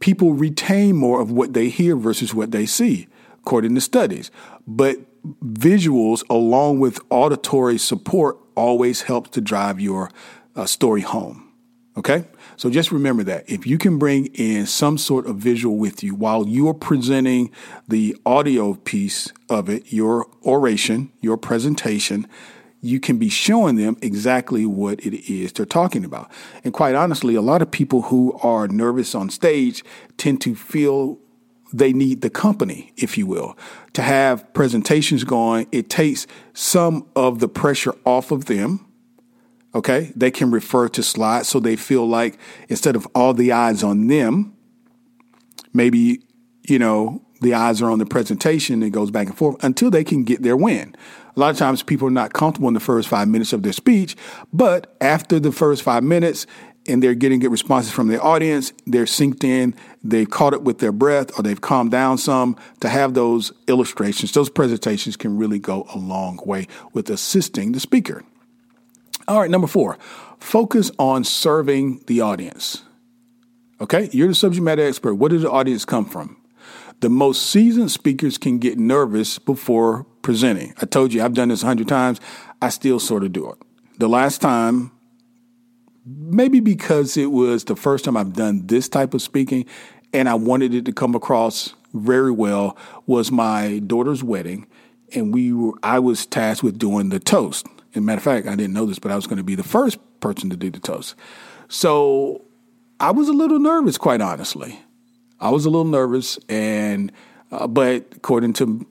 people 0.00 0.32
retain 0.32 0.96
more 0.96 1.20
of 1.20 1.30
what 1.30 1.54
they 1.54 1.68
hear 1.68 1.96
versus 1.96 2.34
what 2.34 2.50
they 2.50 2.66
see, 2.66 3.08
according 3.40 3.74
to 3.74 3.80
studies. 3.80 4.30
But 4.66 4.98
visuals, 5.42 6.24
along 6.30 6.80
with 6.80 7.00
auditory 7.10 7.78
support, 7.78 8.38
always 8.54 9.02
helps 9.02 9.30
to 9.30 9.40
drive 9.40 9.80
your 9.80 10.10
uh, 10.56 10.66
story 10.66 11.02
home. 11.02 11.47
Okay? 11.98 12.24
So 12.56 12.70
just 12.70 12.92
remember 12.92 13.24
that. 13.24 13.50
If 13.50 13.66
you 13.66 13.76
can 13.76 13.98
bring 13.98 14.26
in 14.26 14.66
some 14.66 14.98
sort 14.98 15.26
of 15.26 15.36
visual 15.36 15.76
with 15.76 16.02
you 16.02 16.14
while 16.14 16.46
you're 16.46 16.72
presenting 16.72 17.50
the 17.88 18.16
audio 18.24 18.74
piece 18.74 19.32
of 19.48 19.68
it, 19.68 19.92
your 19.92 20.26
oration, 20.44 21.12
your 21.20 21.36
presentation, 21.36 22.28
you 22.80 23.00
can 23.00 23.18
be 23.18 23.28
showing 23.28 23.74
them 23.74 23.96
exactly 24.00 24.64
what 24.64 25.00
it 25.04 25.28
is 25.28 25.52
they're 25.52 25.66
talking 25.66 26.04
about. 26.04 26.30
And 26.62 26.72
quite 26.72 26.94
honestly, 26.94 27.34
a 27.34 27.42
lot 27.42 27.62
of 27.62 27.70
people 27.72 28.02
who 28.02 28.38
are 28.44 28.68
nervous 28.68 29.16
on 29.16 29.28
stage 29.28 29.82
tend 30.16 30.40
to 30.42 30.54
feel 30.54 31.18
they 31.72 31.92
need 31.92 32.20
the 32.20 32.30
company, 32.30 32.92
if 32.96 33.18
you 33.18 33.26
will, 33.26 33.58
to 33.94 34.02
have 34.02 34.52
presentations 34.54 35.24
going. 35.24 35.66
It 35.72 35.90
takes 35.90 36.28
some 36.54 37.08
of 37.16 37.40
the 37.40 37.48
pressure 37.48 37.94
off 38.06 38.30
of 38.30 38.44
them. 38.44 38.86
Okay. 39.78 40.12
They 40.16 40.32
can 40.32 40.50
refer 40.50 40.88
to 40.88 41.04
slides 41.04 41.48
so 41.48 41.60
they 41.60 41.76
feel 41.76 42.04
like 42.04 42.36
instead 42.68 42.96
of 42.96 43.06
all 43.14 43.32
the 43.32 43.52
eyes 43.52 43.84
on 43.84 44.08
them, 44.08 44.56
maybe, 45.72 46.20
you 46.66 46.80
know, 46.80 47.22
the 47.40 47.54
eyes 47.54 47.80
are 47.80 47.88
on 47.88 48.00
the 48.00 48.06
presentation. 48.06 48.82
It 48.82 48.90
goes 48.90 49.12
back 49.12 49.28
and 49.28 49.38
forth 49.38 49.62
until 49.62 49.88
they 49.92 50.02
can 50.02 50.24
get 50.24 50.42
their 50.42 50.56
win. 50.56 50.96
A 51.36 51.38
lot 51.38 51.50
of 51.50 51.58
times 51.58 51.84
people 51.84 52.08
are 52.08 52.10
not 52.10 52.32
comfortable 52.32 52.66
in 52.66 52.74
the 52.74 52.80
first 52.80 53.06
five 53.06 53.28
minutes 53.28 53.52
of 53.52 53.62
their 53.62 53.72
speech, 53.72 54.16
but 54.52 54.96
after 55.00 55.38
the 55.38 55.52
first 55.52 55.84
five 55.84 56.02
minutes, 56.02 56.44
and 56.88 57.00
they're 57.00 57.14
getting 57.14 57.38
good 57.38 57.52
responses 57.52 57.92
from 57.92 58.08
the 58.08 58.20
audience, 58.20 58.72
they're 58.84 59.04
synced 59.04 59.44
in, 59.44 59.76
they've 60.02 60.28
caught 60.28 60.54
it 60.54 60.62
with 60.62 60.78
their 60.78 60.90
breath, 60.90 61.38
or 61.38 61.44
they've 61.44 61.60
calmed 61.60 61.92
down 61.92 62.18
some. 62.18 62.56
To 62.80 62.88
have 62.88 63.14
those 63.14 63.52
illustrations, 63.68 64.32
those 64.32 64.50
presentations 64.50 65.16
can 65.16 65.38
really 65.38 65.60
go 65.60 65.86
a 65.94 65.98
long 65.98 66.40
way 66.44 66.66
with 66.92 67.08
assisting 67.10 67.70
the 67.70 67.78
speaker. 67.78 68.24
All 69.28 69.40
right, 69.40 69.50
number 69.50 69.66
four, 69.66 69.98
focus 70.40 70.90
on 70.98 71.22
serving 71.22 72.02
the 72.06 72.22
audience. 72.22 72.82
Okay, 73.78 74.08
you're 74.10 74.28
the 74.28 74.34
subject 74.34 74.64
matter 74.64 74.86
expert. 74.86 75.16
Where 75.16 75.28
did 75.28 75.42
the 75.42 75.50
audience 75.50 75.84
come 75.84 76.06
from? 76.06 76.38
The 77.00 77.10
most 77.10 77.50
seasoned 77.50 77.90
speakers 77.90 78.38
can 78.38 78.58
get 78.58 78.78
nervous 78.78 79.38
before 79.38 80.04
presenting. 80.22 80.72
I 80.80 80.86
told 80.86 81.12
you 81.12 81.22
I've 81.22 81.34
done 81.34 81.50
this 81.50 81.62
a 81.62 81.66
hundred 81.66 81.88
times. 81.88 82.20
I 82.62 82.70
still 82.70 82.98
sort 82.98 83.22
of 83.22 83.32
do 83.32 83.50
it. 83.50 83.58
The 83.98 84.08
last 84.08 84.40
time, 84.40 84.92
maybe 86.06 86.60
because 86.60 87.18
it 87.18 87.30
was 87.30 87.64
the 87.64 87.76
first 87.76 88.06
time 88.06 88.16
I've 88.16 88.32
done 88.32 88.66
this 88.66 88.88
type 88.88 89.12
of 89.12 89.20
speaking 89.20 89.66
and 90.14 90.26
I 90.26 90.34
wanted 90.34 90.72
it 90.72 90.86
to 90.86 90.92
come 90.92 91.14
across 91.14 91.74
very 91.92 92.32
well, 92.32 92.78
was 93.06 93.30
my 93.30 93.80
daughter's 93.80 94.24
wedding. 94.24 94.66
And 95.14 95.34
we 95.34 95.52
were, 95.52 95.74
I 95.82 95.98
was 95.98 96.24
tasked 96.24 96.62
with 96.62 96.78
doing 96.78 97.10
the 97.10 97.20
toast. 97.20 97.66
As 97.98 98.02
a 98.02 98.04
matter 98.04 98.18
of 98.18 98.22
fact, 98.22 98.46
I 98.46 98.54
didn't 98.54 98.74
know 98.74 98.86
this, 98.86 99.00
but 99.00 99.10
I 99.10 99.16
was 99.16 99.26
going 99.26 99.38
to 99.38 99.42
be 99.42 99.56
the 99.56 99.64
first 99.64 99.98
person 100.20 100.50
to 100.50 100.56
do 100.56 100.70
the 100.70 100.78
toast. 100.78 101.16
So 101.66 102.44
I 103.00 103.10
was 103.10 103.28
a 103.28 103.32
little 103.32 103.58
nervous, 103.58 103.98
quite 103.98 104.20
honestly. 104.20 104.78
I 105.40 105.50
was 105.50 105.64
a 105.64 105.70
little 105.70 105.84
nervous, 105.84 106.38
and 106.48 107.10
uh, 107.50 107.66
but 107.66 108.06
according 108.14 108.52
to 108.54 108.86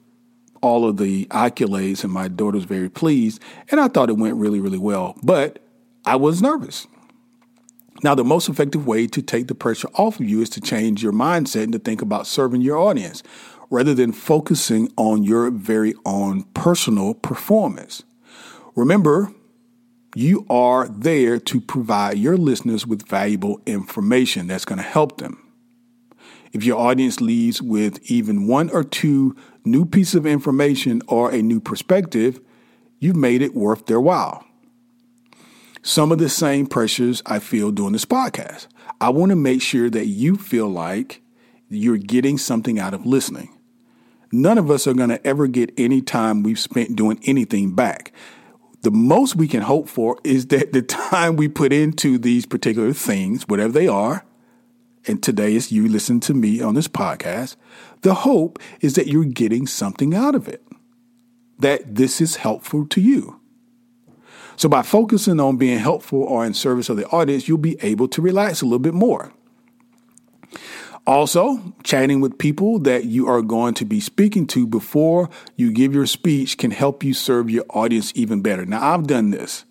all 0.62 0.88
of 0.88 0.98
the 0.98 1.24
accolades, 1.28 2.04
and 2.04 2.12
my 2.12 2.28
daughter 2.28 2.58
was 2.58 2.66
very 2.66 2.90
pleased, 2.90 3.42
and 3.72 3.80
I 3.80 3.88
thought 3.88 4.10
it 4.10 4.18
went 4.18 4.36
really, 4.36 4.60
really 4.60 4.78
well. 4.78 5.18
But 5.24 5.60
I 6.06 6.18
was 6.18 6.42
nervous. 6.42 6.86
Now, 8.04 8.14
the 8.14 8.26
most 8.26 8.50
effective 8.50 8.86
way 8.86 9.08
to 9.08 9.22
take 9.22 9.48
the 9.48 9.56
pressure 9.56 9.88
off 9.94 10.20
of 10.20 10.28
you 10.28 10.42
is 10.42 10.50
to 10.50 10.62
change 10.62 11.02
your 11.02 11.14
mindset 11.14 11.64
and 11.64 11.72
to 11.72 11.80
think 11.80 12.02
about 12.02 12.28
serving 12.28 12.60
your 12.60 12.78
audience 12.78 13.24
rather 13.70 13.94
than 13.94 14.12
focusing 14.12 14.92
on 14.98 15.24
your 15.24 15.50
very 15.50 15.94
own 16.06 16.44
personal 16.54 17.14
performance. 17.14 18.04
Remember, 18.78 19.34
you 20.14 20.46
are 20.52 20.88
there 20.88 21.40
to 21.40 21.60
provide 21.60 22.20
your 22.20 22.38
listeners 22.38 22.86
with 22.86 23.08
valuable 23.08 23.60
information 23.66 24.46
that's 24.46 24.66
going 24.66 24.78
to 24.78 24.84
help 24.84 25.18
them. 25.18 25.44
If 26.54 26.64
your 26.64 26.78
audience 26.78 27.20
leaves 27.20 27.60
with 27.60 28.00
even 28.12 28.46
one 28.46 28.70
or 28.70 28.84
two 28.84 29.36
new 29.66 29.84
pieces 29.84 30.14
of 30.14 30.28
information 30.28 31.02
or 31.08 31.32
a 31.32 31.42
new 31.42 31.60
perspective, 31.60 32.40
you've 33.00 33.16
made 33.16 33.42
it 33.42 33.56
worth 33.56 33.88
their 33.88 34.00
while. 34.00 34.46
Some 35.82 36.12
of 36.12 36.20
the 36.20 36.30
same 36.30 36.68
pressures 36.68 37.24
I 37.26 37.40
feel 37.40 37.72
doing 37.72 37.94
this 37.94 38.06
podcast. 38.06 38.68
I 39.02 39.10
want 39.10 39.32
to 39.32 39.36
make 39.36 39.64
sure 39.64 39.90
that 39.90 40.06
you 40.06 40.36
feel 40.36 40.70
like 40.70 41.24
you're 41.68 41.98
getting 41.98 42.38
something 42.38 42.78
out 42.78 42.94
of 42.94 43.08
listening. 43.08 43.58
None 44.32 44.60
of 44.60 44.70
us 44.70 44.86
are 44.86 44.94
going 44.94 45.10
to 45.10 45.26
ever 45.26 45.48
get 45.48 45.74
any 45.78 46.00
time 46.02 46.44
we've 46.44 46.60
spent 46.60 46.96
doing 46.96 47.20
anything 47.24 47.74
back. 47.74 48.12
The 48.82 48.92
most 48.92 49.36
we 49.36 49.48
can 49.48 49.62
hope 49.62 49.90
for 49.90 50.18
is 50.24 50.48
that 50.48 50.74
the 50.74 50.82
time 50.82 51.36
we 51.36 51.48
put 51.48 51.74
into 51.74 52.18
these 52.18 52.46
particular 52.46 52.94
things, 52.94 53.48
whatever 53.48 53.74
they 53.74 53.88
are, 53.88 54.26
and 55.08 55.24
today 55.24 55.56
is 55.56 55.72
you 55.72 55.88
listen 55.88 56.20
to 56.22 56.34
me 56.34 56.62
on 56.62 56.76
this 56.76 56.88
podcast, 56.88 57.56
the 58.02 58.14
hope 58.14 58.60
is 58.82 58.96
that 58.96 59.08
you're 59.08 59.26
getting 59.26 59.66
something 59.66 60.14
out 60.14 60.36
of 60.36 60.48
it, 60.48 60.64
that 61.58 61.96
this 61.96 62.22
is 62.22 62.38
helpful 62.38 62.86
to 62.88 63.02
you. 63.02 63.40
So, 64.58 64.68
by 64.68 64.82
focusing 64.82 65.40
on 65.40 65.58
being 65.58 65.78
helpful 65.78 66.24
or 66.24 66.46
in 66.46 66.54
service 66.54 66.90
of 66.90 66.98
the 66.98 67.08
audience, 67.08 67.48
you'll 67.48 67.60
be 67.60 67.78
able 67.82 68.08
to 68.10 68.22
relax 68.22 68.62
a 68.62 68.66
little 68.66 68.80
bit 68.80 68.94
more. 68.94 69.32
Also, 71.08 71.74
chatting 71.84 72.20
with 72.20 72.38
people 72.38 72.80
that 72.80 73.06
you 73.06 73.30
are 73.30 73.42
going 73.42 73.74
to 73.74 73.86
be 73.86 74.02
speaking 74.02 74.46
to 74.46 74.68
before 74.68 75.30
you 75.56 75.72
give 75.72 75.96
your 75.96 76.06
speech 76.06 76.58
can 76.58 76.70
help 76.70 77.02
you 77.02 77.14
serve 77.14 77.50
your 77.50 77.64
audience 77.70 78.12
even 78.14 78.42
better. 78.42 78.66
Now, 78.66 78.94
I've 78.94 79.08
done 79.08 79.32
this 79.32 79.64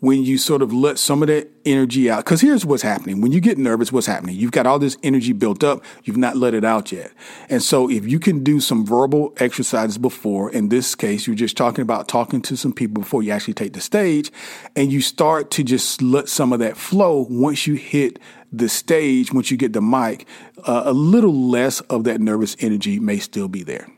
when 0.00 0.24
you 0.24 0.36
sort 0.36 0.60
of 0.60 0.72
let 0.72 0.98
some 0.98 1.22
of 1.22 1.28
that 1.28 1.48
energy 1.64 2.10
out. 2.10 2.24
Because 2.24 2.40
here's 2.40 2.66
what's 2.66 2.82
happening. 2.82 3.20
When 3.20 3.30
you 3.30 3.40
get 3.40 3.58
nervous, 3.58 3.92
what's 3.92 4.08
happening? 4.08 4.34
You've 4.34 4.50
got 4.50 4.66
all 4.66 4.80
this 4.80 4.96
energy 5.04 5.32
built 5.32 5.62
up. 5.62 5.84
You've 6.02 6.16
not 6.16 6.34
let 6.36 6.52
it 6.52 6.64
out 6.64 6.90
yet. 6.90 7.12
And 7.48 7.62
so 7.62 7.88
if 7.88 8.04
you 8.04 8.18
can 8.18 8.42
do 8.42 8.58
some 8.58 8.84
verbal 8.84 9.32
exercises 9.36 9.98
before, 9.98 10.50
in 10.50 10.68
this 10.68 10.96
case, 10.96 11.28
you're 11.28 11.36
just 11.36 11.56
talking 11.56 11.82
about 11.82 12.08
talking 12.08 12.42
to 12.42 12.56
some 12.56 12.72
people 12.72 13.00
before 13.00 13.22
you 13.22 13.30
actually 13.30 13.54
take 13.54 13.74
the 13.74 13.80
stage, 13.80 14.32
and 14.74 14.92
you 14.92 15.00
start 15.00 15.52
to 15.52 15.62
just 15.62 16.02
let 16.02 16.28
some 16.28 16.52
of 16.52 16.58
that 16.58 16.76
flow 16.76 17.24
once 17.30 17.68
you 17.68 17.74
hit 17.74 18.18
the 18.52 18.68
stage, 18.68 19.32
once 19.32 19.50
you 19.50 19.56
get 19.56 19.72
the 19.72 19.80
mic, 19.80 20.26
uh, 20.64 20.82
a 20.84 20.92
little 20.92 21.48
less 21.48 21.80
of 21.82 22.04
that 22.04 22.20
nervous 22.20 22.54
energy 22.60 23.00
may 23.00 23.18
still 23.18 23.48
be 23.48 23.62
there. 23.62 23.88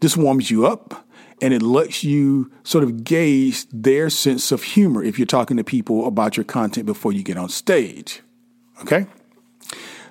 This 0.00 0.16
warms 0.16 0.50
you 0.50 0.66
up 0.66 1.06
and 1.42 1.52
it 1.52 1.62
lets 1.62 2.02
you 2.02 2.50
sort 2.62 2.84
of 2.84 3.04
gauge 3.04 3.66
their 3.70 4.08
sense 4.08 4.52
of 4.52 4.62
humor 4.62 5.02
if 5.02 5.18
you're 5.18 5.26
talking 5.26 5.56
to 5.56 5.64
people 5.64 6.06
about 6.06 6.36
your 6.36 6.44
content 6.44 6.86
before 6.86 7.12
you 7.12 7.22
get 7.22 7.36
on 7.36 7.48
stage. 7.48 8.22
Okay? 8.80 9.06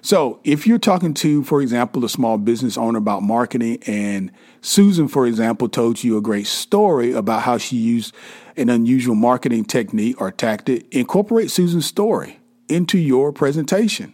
So, 0.01 0.39
if 0.43 0.67
you're 0.67 0.77
talking 0.77 1.15
to, 1.15 1.43
for 1.43 1.63
example, 1.63 2.05
a 2.05 2.09
small 2.09 2.37
business 2.37 2.77
owner 2.77 2.99
about 2.99 3.23
marketing, 3.23 3.79
and 3.87 4.31
Susan, 4.61 5.07
for 5.07 5.25
example, 5.25 5.67
told 5.67 6.03
you 6.03 6.15
a 6.15 6.21
great 6.21 6.45
story 6.45 7.11
about 7.11 7.41
how 7.41 7.57
she 7.57 7.77
used 7.77 8.13
an 8.55 8.69
unusual 8.69 9.15
marketing 9.15 9.65
technique 9.65 10.21
or 10.21 10.31
tactic, 10.31 10.85
incorporate 10.93 11.49
Susan's 11.49 11.87
story 11.87 12.39
into 12.67 12.97
your 12.97 13.31
presentation. 13.31 14.13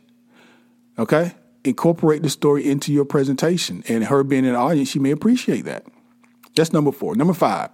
Okay? 1.00 1.34
incorporate 1.64 2.24
the 2.24 2.30
story 2.30 2.68
into 2.68 2.92
your 2.92 3.06
presentation. 3.06 3.84
And 3.88 4.06
her 4.06 4.24
being 4.24 4.46
an 4.46 4.56
audience, 4.56 4.90
she 4.90 5.00
may 5.00 5.12
appreciate 5.12 5.66
that. 5.66 5.86
That's 6.56 6.74
number 6.74 6.92
four. 6.92 7.16
Number 7.16 7.34
five, 7.34 7.70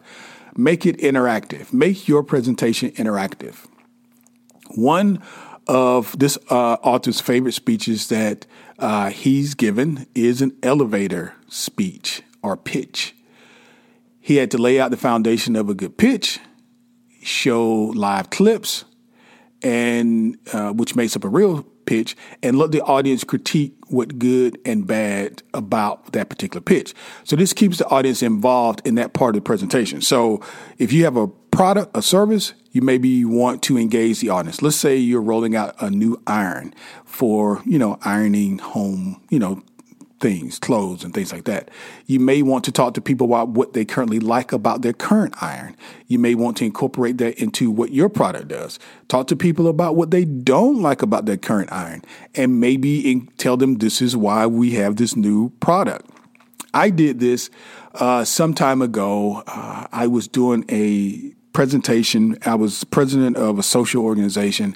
make 0.56 0.86
it 0.86 0.98
interactive. 0.98 1.74
Make 1.74 2.08
your 2.08 2.24
presentation 2.24 2.92
interactive. 2.92 3.66
One 4.76 5.22
of 5.68 6.18
this 6.18 6.38
uh, 6.50 6.74
author's 6.84 7.20
favorite 7.20 7.54
speeches 7.54 8.08
that 8.10 8.46
uh, 8.80 9.10
he's 9.10 9.54
given 9.54 10.06
is 10.14 10.42
an 10.42 10.56
elevator 10.62 11.34
speech 11.48 12.22
or 12.42 12.56
pitch. 12.56 13.16
He 14.20 14.36
had 14.38 14.52
to 14.52 14.58
lay 14.58 14.80
out 14.80 14.92
the 14.92 14.98
foundation 14.98 15.56
of 15.56 15.70
a 15.70 15.74
good 15.74 15.98
pitch, 15.98 16.40
show 17.24 17.70
live 17.72 18.30
clips, 18.30 18.84
and 19.64 20.38
uh, 20.54 20.72
which 20.72 20.96
makes 20.96 21.16
up 21.16 21.24
a 21.24 21.30
real 21.30 21.64
pitch, 21.86 22.16
and 22.44 22.58
let 22.58 22.72
the 22.72 22.82
audience 22.82 23.24
critique 23.24 23.74
what 23.88 24.20
good 24.20 24.60
and 24.66 24.86
bad 24.86 25.42
about 25.54 26.12
that 26.12 26.30
particular 26.30 26.62
pitch. 26.62 26.94
So 27.24 27.36
this 27.36 27.54
keeps 27.54 27.78
the 27.78 27.88
audience 27.88 28.22
involved 28.22 28.86
in 28.86 28.96
that 28.96 29.14
part 29.14 29.36
of 29.36 29.44
the 29.44 29.46
presentation. 29.46 30.02
So 30.02 30.42
if 30.78 30.92
you 30.92 31.06
have 31.06 31.16
a 31.16 31.28
product, 31.28 31.96
a 31.96 32.02
service, 32.02 32.54
you 32.72 32.82
maybe 32.82 33.24
want 33.26 33.64
to 33.64 33.78
engage 33.78 34.20
the 34.20 34.30
audience. 34.30 34.62
Let's 34.62 34.76
say 34.76 34.98
you're 34.98 35.22
rolling 35.22 35.56
out 35.56 35.82
a 35.82 35.90
new 35.90 36.22
iron 36.28 36.76
for, 37.06 37.62
you 37.66 37.80
know, 37.80 37.98
ironing 38.04 38.60
home, 38.60 39.22
you 39.30 39.40
know, 39.40 39.64
things, 40.20 40.60
clothes 40.60 41.04
and 41.04 41.14
things 41.14 41.32
like 41.32 41.44
that. 41.46 41.70
You 42.06 42.20
may 42.20 42.42
want 42.42 42.64
to 42.66 42.72
talk 42.72 42.94
to 42.96 43.02
people 43.02 43.28
about 43.28 43.50
what 43.50 43.74
they 43.74 43.86
currently 43.86 44.20
like 44.20 44.52
about 44.52 44.82
their 44.82 44.94
current 44.94 45.36
iron. 45.42 45.76
You 46.08 46.20
may 46.20 46.36
want 46.36 46.58
to 46.58 46.66
incorporate 46.66 47.18
that 47.20 47.40
into 47.42 47.70
what 47.70 47.92
your 47.92 48.10
product 48.10 48.48
does. 48.48 48.80
Talk 49.08 49.28
to 49.28 49.36
people 49.36 49.68
about 49.68 49.96
what 49.96 50.12
they 50.12 50.26
don't 50.26 50.82
like 50.82 51.02
about 51.02 51.26
their 51.26 51.38
current 51.38 51.72
iron 51.72 52.04
and 52.36 52.60
maybe 52.60 53.28
tell 53.38 53.58
them 53.58 53.76
this 53.76 54.02
is 54.02 54.18
why 54.18 54.48
we 54.48 54.72
have 54.72 54.96
this 54.96 55.16
new 55.16 55.50
product. 55.60 56.10
I 56.74 56.90
did 56.90 57.20
this 57.20 57.50
uh, 57.96 58.24
some 58.24 58.54
time 58.54 58.82
ago. 58.82 59.44
Uh, 59.48 59.88
I 59.92 60.08
was 60.08 60.28
doing 60.28 60.66
a 60.70 61.34
presentation. 61.54 62.38
I 62.46 62.54
was 62.56 62.84
president 62.84 63.36
of 63.36 63.58
a 63.58 63.64
social 63.64 64.04
organization, 64.04 64.76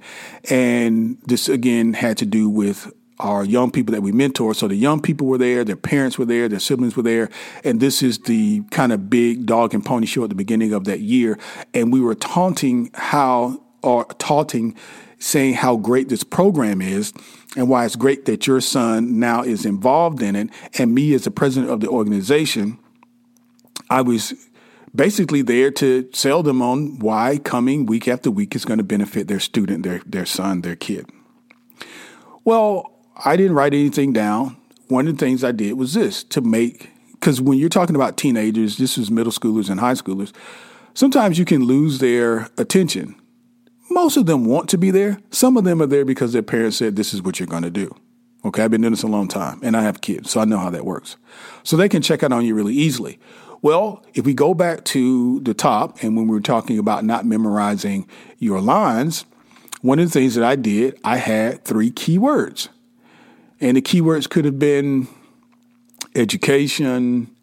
and 0.49 1.19
this 1.27 1.47
again 1.47 1.93
had 1.93 2.17
to 2.17 2.25
do 2.25 2.49
with 2.49 2.91
our 3.21 3.45
young 3.45 3.71
people 3.71 3.93
that 3.93 4.01
we 4.01 4.11
mentor. 4.11 4.53
So 4.53 4.67
the 4.67 4.75
young 4.75 5.01
people 5.01 5.27
were 5.27 5.37
there, 5.37 5.63
their 5.63 5.75
parents 5.75 6.17
were 6.17 6.25
there, 6.25 6.49
their 6.49 6.59
siblings 6.59 6.95
were 6.95 7.03
there. 7.03 7.29
And 7.63 7.79
this 7.79 8.01
is 8.03 8.19
the 8.19 8.61
kind 8.71 8.91
of 8.91 9.09
big 9.09 9.45
dog 9.45 9.73
and 9.73 9.85
pony 9.85 10.05
show 10.05 10.23
at 10.23 10.29
the 10.29 10.35
beginning 10.35 10.73
of 10.73 10.85
that 10.85 10.99
year. 10.99 11.37
And 11.73 11.93
we 11.93 12.01
were 12.01 12.15
taunting 12.15 12.89
how, 12.93 13.61
or 13.81 14.05
taunting, 14.19 14.75
saying 15.19 15.53
how 15.53 15.77
great 15.77 16.09
this 16.09 16.23
program 16.23 16.81
is 16.81 17.13
and 17.55 17.69
why 17.69 17.85
it's 17.85 17.95
great 17.95 18.25
that 18.25 18.47
your 18.47 18.61
son 18.61 19.19
now 19.19 19.43
is 19.43 19.65
involved 19.65 20.21
in 20.21 20.35
it. 20.35 20.49
And 20.77 20.95
me, 20.95 21.13
as 21.13 21.23
the 21.23 21.31
president 21.31 21.71
of 21.71 21.79
the 21.79 21.89
organization, 21.89 22.79
I 23.89 24.01
was 24.01 24.33
basically 24.95 25.41
there 25.41 25.71
to 25.71 26.09
sell 26.13 26.43
them 26.43 26.61
on 26.61 26.99
why 26.99 27.37
coming 27.37 27.85
week 27.85 28.07
after 28.07 28.31
week 28.31 28.55
is 28.55 28.65
going 28.65 28.77
to 28.77 28.83
benefit 28.83 29.27
their 29.27 29.39
student, 29.39 29.83
their, 29.83 30.01
their 30.05 30.25
son, 30.25 30.61
their 30.61 30.75
kid. 30.75 31.09
Well, 32.43 32.90
I 33.23 33.35
didn't 33.35 33.53
write 33.53 33.73
anything 33.73 34.13
down. 34.13 34.57
One 34.87 35.07
of 35.07 35.17
the 35.17 35.25
things 35.25 35.43
I 35.43 35.51
did 35.51 35.73
was 35.73 35.93
this 35.93 36.23
to 36.25 36.41
make, 36.41 36.89
because 37.13 37.39
when 37.39 37.57
you're 37.57 37.69
talking 37.69 37.95
about 37.95 38.17
teenagers, 38.17 38.77
this 38.77 38.97
is 38.97 39.11
middle 39.11 39.31
schoolers 39.31 39.69
and 39.69 39.79
high 39.79 39.93
schoolers, 39.93 40.33
sometimes 40.95 41.37
you 41.37 41.45
can 41.45 41.65
lose 41.65 41.99
their 41.99 42.49
attention. 42.57 43.15
Most 43.91 44.17
of 44.17 44.25
them 44.25 44.45
want 44.45 44.69
to 44.69 44.77
be 44.77 44.89
there. 44.89 45.19
Some 45.29 45.55
of 45.55 45.65
them 45.65 45.81
are 45.81 45.85
there 45.85 46.03
because 46.03 46.33
their 46.33 46.41
parents 46.41 46.77
said, 46.77 46.95
This 46.95 47.13
is 47.13 47.21
what 47.21 47.39
you're 47.39 47.47
going 47.47 47.63
to 47.63 47.69
do. 47.69 47.95
Okay, 48.43 48.63
I've 48.63 48.71
been 48.71 48.81
doing 48.81 48.93
this 48.93 49.03
a 49.03 49.07
long 49.07 49.27
time 49.27 49.59
and 49.61 49.77
I 49.77 49.83
have 49.83 50.01
kids, 50.01 50.31
so 50.31 50.39
I 50.39 50.45
know 50.45 50.57
how 50.57 50.71
that 50.71 50.85
works. 50.85 51.17
So 51.63 51.77
they 51.77 51.89
can 51.89 52.01
check 52.01 52.23
out 52.23 52.31
on 52.31 52.43
you 52.43 52.55
really 52.55 52.73
easily. 52.73 53.19
Well, 53.61 54.03
if 54.15 54.25
we 54.25 54.33
go 54.33 54.55
back 54.55 54.83
to 54.85 55.39
the 55.41 55.53
top 55.53 56.01
and 56.01 56.17
when 56.17 56.27
we 56.27 56.33
were 56.33 56.41
talking 56.41 56.79
about 56.79 57.05
not 57.05 57.25
memorizing 57.25 58.07
your 58.39 58.59
lines, 58.59 59.25
one 59.81 59.99
of 59.99 60.07
the 60.07 60.11
things 60.11 60.33
that 60.33 60.43
I 60.43 60.55
did, 60.55 60.99
I 61.03 61.17
had 61.17 61.63
three 61.63 61.91
key 61.91 62.17
words. 62.17 62.69
And 63.61 63.77
the 63.77 63.81
keywords 63.81 64.29
could 64.29 64.43
have 64.43 64.59
been 64.59 65.07
education, 66.15 67.33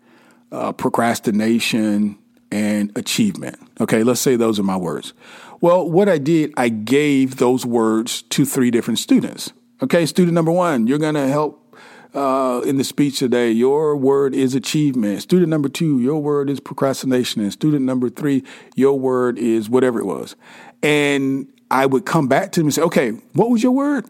uh, 0.51 0.73
procrastination, 0.73 2.19
and 2.51 2.97
achievement. 2.97 3.57
Okay, 3.81 4.03
let's 4.03 4.21
say 4.21 4.37
those 4.37 4.59
are 4.59 4.65
my 4.65 4.77
words. 4.77 5.13
Well, 5.61 5.89
what 5.89 6.09
I 6.09 6.19
did, 6.19 6.53
I 6.57 6.69
gave 6.69 7.37
those 7.37 7.65
words 7.65 8.23
to 8.23 8.45
three 8.45 8.71
different 8.71 8.99
students. 8.99 9.53
Okay, 9.83 10.07
student 10.07 10.35
number 10.35 10.51
one, 10.51 10.87
you're 10.87 10.99
going 10.99 11.15
to 11.15 11.29
help 11.29 11.77
uh, 12.15 12.63
in 12.65 12.79
the 12.79 12.85
speech 12.85 13.19
today. 13.19 13.53
Your 13.53 13.97
word 13.97 14.35
is 14.35 14.55
achievement. 14.55 15.23
Student 15.23 15.51
number 15.51 15.69
two, 15.69 16.01
your 16.01 16.21
word 16.21 16.51
is 16.51 16.59
procrastination. 16.59 17.43
And 17.43 17.53
student 17.53 17.85
number 17.85 18.09
three, 18.09 18.45
your 18.75 18.99
word 18.99 19.39
is 19.39 19.69
whatever 19.71 20.01
it 20.01 20.05
was. 20.05 20.35
And 20.83 21.47
I 21.71 21.87
would 21.87 22.07
come 22.07 22.29
back 22.29 22.53
to 22.53 22.61
them 22.61 22.69
and 22.69 22.75
say, 22.75 22.83
okay, 22.83 23.11
what 23.35 23.51
was 23.51 23.63
your 23.63 23.73
word? 23.73 24.07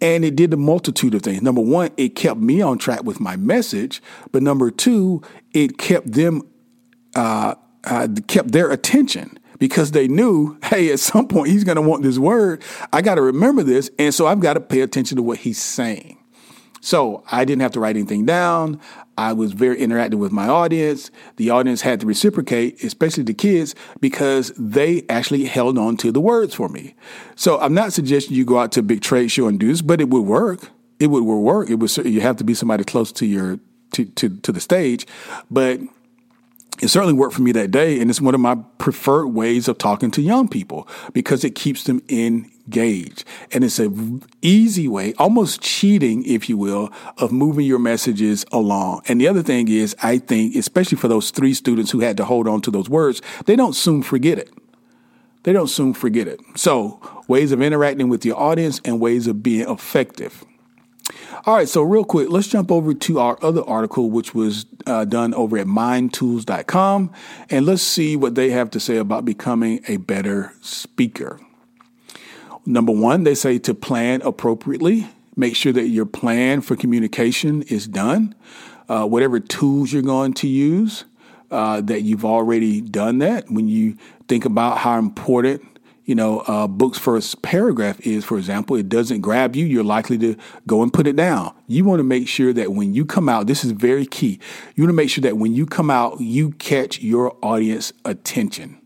And 0.00 0.24
it 0.24 0.36
did 0.36 0.52
a 0.52 0.56
multitude 0.56 1.14
of 1.14 1.22
things. 1.22 1.42
Number 1.42 1.60
one, 1.60 1.90
it 1.96 2.10
kept 2.10 2.38
me 2.38 2.60
on 2.60 2.78
track 2.78 3.04
with 3.04 3.18
my 3.18 3.36
message. 3.36 4.02
But 4.30 4.42
number 4.42 4.70
two, 4.70 5.22
it 5.52 5.78
kept 5.78 6.12
them, 6.12 6.42
uh, 7.14 7.54
uh, 7.84 8.08
kept 8.26 8.52
their 8.52 8.70
attention 8.70 9.38
because 9.58 9.92
they 9.92 10.06
knew, 10.06 10.58
hey, 10.64 10.92
at 10.92 11.00
some 11.00 11.28
point 11.28 11.48
he's 11.48 11.64
going 11.64 11.76
to 11.76 11.82
want 11.82 12.02
this 12.02 12.18
word. 12.18 12.62
I 12.92 13.00
got 13.02 13.14
to 13.14 13.22
remember 13.22 13.62
this. 13.62 13.90
And 13.98 14.14
so 14.14 14.26
I've 14.26 14.40
got 14.40 14.54
to 14.54 14.60
pay 14.60 14.82
attention 14.82 15.16
to 15.16 15.22
what 15.22 15.38
he's 15.38 15.60
saying. 15.60 16.18
So 16.80 17.24
I 17.32 17.44
didn't 17.44 17.62
have 17.62 17.72
to 17.72 17.80
write 17.80 17.96
anything 17.96 18.26
down. 18.26 18.80
I 19.18 19.32
was 19.32 19.52
very 19.52 19.78
interactive 19.78 20.16
with 20.16 20.32
my 20.32 20.46
audience. 20.46 21.10
The 21.36 21.50
audience 21.50 21.80
had 21.80 22.00
to 22.00 22.06
reciprocate, 22.06 22.82
especially 22.84 23.22
the 23.22 23.34
kids, 23.34 23.74
because 24.00 24.52
they 24.58 25.04
actually 25.08 25.44
held 25.44 25.78
on 25.78 25.96
to 25.98 26.12
the 26.12 26.20
words 26.20 26.54
for 26.54 26.68
me. 26.68 26.94
So 27.34 27.58
I'm 27.60 27.74
not 27.74 27.92
suggesting 27.92 28.36
you 28.36 28.44
go 28.44 28.58
out 28.58 28.72
to 28.72 28.80
a 28.80 28.82
big 28.82 29.00
trade 29.00 29.30
show 29.30 29.48
and 29.48 29.58
do 29.58 29.68
this, 29.68 29.82
but 29.82 30.00
it 30.00 30.10
would 30.10 30.22
work. 30.22 30.70
It 31.00 31.08
would 31.08 31.24
work. 31.24 31.70
It 31.70 31.76
would. 31.76 31.96
You 31.96 32.20
have 32.20 32.36
to 32.36 32.44
be 32.44 32.54
somebody 32.54 32.84
close 32.84 33.12
to 33.12 33.26
your 33.26 33.58
to 33.92 34.04
to, 34.04 34.28
to 34.28 34.52
the 34.52 34.60
stage, 34.60 35.06
but 35.50 35.80
it 36.80 36.88
certainly 36.88 37.14
worked 37.14 37.34
for 37.34 37.42
me 37.42 37.52
that 37.52 37.70
day. 37.70 38.00
And 38.00 38.10
it's 38.10 38.20
one 38.20 38.34
of 38.34 38.40
my 38.40 38.56
preferred 38.78 39.28
ways 39.28 39.68
of 39.68 39.78
talking 39.78 40.10
to 40.12 40.22
young 40.22 40.48
people 40.48 40.86
because 41.12 41.44
it 41.44 41.54
keeps 41.54 41.84
them 41.84 42.02
engaged. 42.66 43.24
And 43.52 43.64
it's 43.64 43.78
an 43.78 44.22
easy 44.42 44.88
way, 44.88 45.14
almost 45.18 45.60
cheating, 45.60 46.24
if 46.24 46.48
you 46.48 46.56
will, 46.56 46.92
of 47.18 47.32
moving 47.32 47.66
your 47.66 47.78
messages 47.78 48.44
along. 48.52 49.02
And 49.08 49.20
the 49.20 49.28
other 49.28 49.42
thing 49.42 49.68
is, 49.68 49.96
I 50.02 50.18
think, 50.18 50.54
especially 50.56 50.98
for 50.98 51.08
those 51.08 51.30
three 51.30 51.54
students 51.54 51.90
who 51.90 52.00
had 52.00 52.16
to 52.18 52.24
hold 52.24 52.48
on 52.48 52.60
to 52.62 52.70
those 52.70 52.88
words, 52.88 53.22
they 53.46 53.56
don't 53.56 53.74
soon 53.74 54.02
forget 54.02 54.38
it. 54.38 54.52
They 55.44 55.52
don't 55.52 55.68
soon 55.68 55.94
forget 55.94 56.26
it. 56.26 56.40
So 56.56 57.00
ways 57.28 57.52
of 57.52 57.62
interacting 57.62 58.08
with 58.08 58.24
your 58.24 58.38
audience 58.38 58.80
and 58.84 59.00
ways 59.00 59.26
of 59.26 59.42
being 59.42 59.68
effective. 59.68 60.44
All 61.44 61.54
right, 61.54 61.68
so 61.68 61.82
real 61.82 62.04
quick, 62.04 62.28
let's 62.30 62.48
jump 62.48 62.72
over 62.72 62.92
to 62.92 63.20
our 63.20 63.38
other 63.40 63.62
article, 63.62 64.10
which 64.10 64.34
was 64.34 64.66
uh, 64.86 65.04
done 65.04 65.32
over 65.34 65.56
at 65.56 65.68
mindtools.com, 65.68 67.12
and 67.48 67.64
let's 67.64 67.82
see 67.82 68.16
what 68.16 68.34
they 68.34 68.50
have 68.50 68.70
to 68.70 68.80
say 68.80 68.96
about 68.96 69.24
becoming 69.24 69.80
a 69.86 69.98
better 69.98 70.52
speaker. 70.60 71.38
Number 72.66 72.92
one, 72.92 73.22
they 73.22 73.34
say 73.34 73.58
to 73.60 73.74
plan 73.74 74.22
appropriately. 74.22 75.08
Make 75.36 75.54
sure 75.54 75.72
that 75.72 75.88
your 75.88 76.06
plan 76.06 76.60
for 76.60 76.76
communication 76.76 77.62
is 77.62 77.86
done. 77.86 78.34
Uh, 78.88 79.06
whatever 79.06 79.40
tools 79.40 79.92
you're 79.92 80.02
going 80.02 80.32
to 80.34 80.48
use, 80.48 81.04
uh, 81.50 81.80
that 81.82 82.02
you've 82.02 82.24
already 82.24 82.80
done 82.80 83.18
that. 83.18 83.50
When 83.50 83.68
you 83.68 83.96
think 84.28 84.44
about 84.44 84.78
how 84.78 84.98
important 84.98 85.62
you 86.06 86.14
know, 86.14 86.40
uh, 86.46 86.68
book's 86.68 86.98
first 86.98 87.42
paragraph 87.42 87.98
is, 88.06 88.24
for 88.24 88.38
example, 88.38 88.76
it 88.76 88.88
doesn't 88.88 89.20
grab 89.22 89.56
you, 89.56 89.66
you're 89.66 89.82
likely 89.82 90.16
to 90.18 90.36
go 90.64 90.82
and 90.82 90.92
put 90.92 91.08
it 91.08 91.16
down. 91.16 91.52
You 91.66 91.84
want 91.84 91.98
to 91.98 92.04
make 92.04 92.28
sure 92.28 92.52
that 92.52 92.72
when 92.72 92.94
you 92.94 93.04
come 93.04 93.28
out, 93.28 93.48
this 93.48 93.64
is 93.64 93.72
very 93.72 94.06
key. 94.06 94.38
You 94.76 94.84
want 94.84 94.90
to 94.90 94.96
make 94.96 95.10
sure 95.10 95.22
that 95.22 95.36
when 95.36 95.52
you 95.52 95.66
come 95.66 95.90
out, 95.90 96.20
you 96.20 96.52
catch 96.52 97.00
your 97.00 97.36
audience 97.42 97.92
attention. 98.04 98.80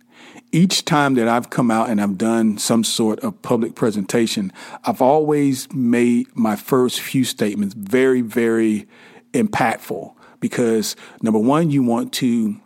Each 0.52 0.84
time 0.84 1.14
that 1.14 1.28
I've 1.28 1.50
come 1.50 1.70
out 1.70 1.90
and 1.90 2.00
I've 2.00 2.18
done 2.18 2.58
some 2.58 2.82
sort 2.82 3.20
of 3.20 3.40
public 3.42 3.74
presentation, 3.74 4.52
I've 4.84 5.00
always 5.00 5.72
made 5.72 6.26
my 6.34 6.56
first 6.56 7.00
few 7.00 7.24
statements 7.24 7.74
very, 7.74 8.20
very 8.20 8.88
impactful 9.32 10.12
because 10.40 10.96
number 11.22 11.38
one, 11.38 11.70
you 11.70 11.82
want 11.82 12.12
to 12.14 12.60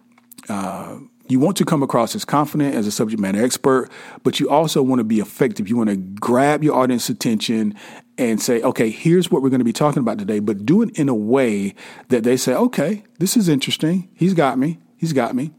uh, 0.49 0.99
you 1.26 1.41
want 1.41 1.57
to 1.57 1.64
come 1.64 1.82
across 1.82 2.14
as 2.14 2.24
confident 2.24 2.74
as 2.74 2.87
a 2.87 2.93
subject 2.93 3.20
matter 3.20 3.43
expert, 3.43 3.91
but 4.22 4.41
you 4.41 4.51
also 4.51 4.82
want 4.82 5.01
to 5.01 5.05
be 5.05 5.20
effective. 5.20 5.68
You 5.68 5.76
want 5.76 5.89
to 5.89 5.97
grab 5.97 6.62
your 6.62 6.76
audience 6.76 7.09
attention 7.09 7.74
and 8.18 8.41
say, 8.41 8.61
okay, 8.62 8.91
here's 8.91 9.30
what 9.30 9.43
we're 9.43 9.49
going 9.49 9.61
to 9.61 9.64
be 9.64 9.72
talking 9.72 10.01
about 10.01 10.18
today, 10.18 10.39
but 10.39 10.66
do 10.66 10.82
it 10.82 10.99
in 10.99 11.09
a 11.09 11.14
way 11.14 11.74
that 12.09 12.24
they 12.24 12.37
say, 12.37 12.53
okay, 12.55 13.05
this 13.18 13.37
is 13.37 13.49
interesting. 13.49 14.09
He's 14.14 14.35
got 14.35 14.59
me. 14.59 14.78
He's 14.97 15.14
got 15.14 15.35
me. 15.35 15.53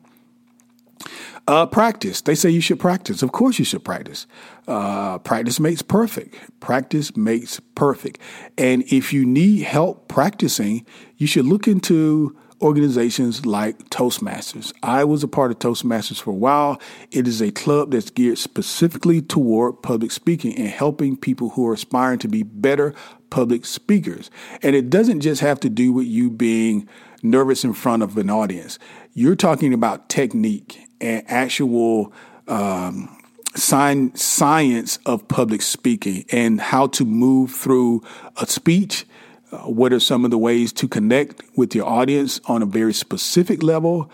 Uh, 1.47 1.65
practice. 1.67 2.21
They 2.21 2.33
say 2.33 2.49
you 2.49 2.61
should 2.61 2.79
practice. 2.79 3.21
Of 3.21 3.31
course, 3.31 3.59
you 3.59 3.65
should 3.65 3.83
practice. 3.83 4.25
Uh, 4.67 5.19
practice 5.19 5.59
makes 5.59 5.83
perfect. 5.83 6.35
Practice 6.59 7.15
makes 7.15 7.59
perfect. 7.75 8.19
And 8.57 8.83
if 8.91 9.13
you 9.13 9.25
need 9.25 9.61
help 9.61 10.07
practicing, 10.07 10.85
you 11.17 11.27
should 11.27 11.45
look 11.45 11.67
into 11.67 12.35
organizations 12.61 13.45
like 13.45 13.77
Toastmasters. 13.89 14.73
I 14.81 15.03
was 15.03 15.23
a 15.23 15.27
part 15.27 15.51
of 15.51 15.59
Toastmasters 15.59 16.19
for 16.19 16.31
a 16.31 16.35
while. 16.35 16.81
It 17.11 17.27
is 17.27 17.41
a 17.41 17.51
club 17.51 17.91
that's 17.91 18.09
geared 18.09 18.39
specifically 18.39 19.21
toward 19.21 19.83
public 19.83 20.11
speaking 20.11 20.55
and 20.55 20.69
helping 20.69 21.15
people 21.15 21.49
who 21.51 21.67
are 21.67 21.73
aspiring 21.73 22.19
to 22.19 22.27
be 22.27 22.41
better 22.41 22.95
public 23.29 23.65
speakers. 23.65 24.31
And 24.63 24.75
it 24.75 24.89
doesn't 24.89 25.21
just 25.21 25.41
have 25.41 25.59
to 25.59 25.69
do 25.69 25.93
with 25.93 26.07
you 26.07 26.31
being 26.31 26.87
nervous 27.21 27.63
in 27.63 27.73
front 27.73 28.01
of 28.01 28.17
an 28.17 28.31
audience. 28.31 28.79
You're 29.13 29.35
talking 29.35 29.73
about 29.73 30.09
technique 30.09 30.79
and 31.05 31.23
actual 31.27 32.11
um, 32.47 33.15
science 33.55 34.99
of 35.05 35.27
public 35.27 35.61
speaking 35.61 36.25
and 36.31 36.59
how 36.59 36.87
to 36.87 37.05
move 37.05 37.51
through 37.51 38.01
a 38.37 38.45
speech 38.45 39.05
uh, 39.51 39.59
what 39.59 39.93
are 39.93 39.99
some 39.99 40.25
of 40.25 40.31
the 40.31 40.37
ways 40.37 40.73
to 40.73 40.87
connect 40.87 41.43
with 41.55 41.75
your 41.75 41.85
audience 41.85 42.41
on 42.45 42.61
a 42.61 42.65
very 42.65 42.93
specific 42.93 43.61
level? 43.61 44.09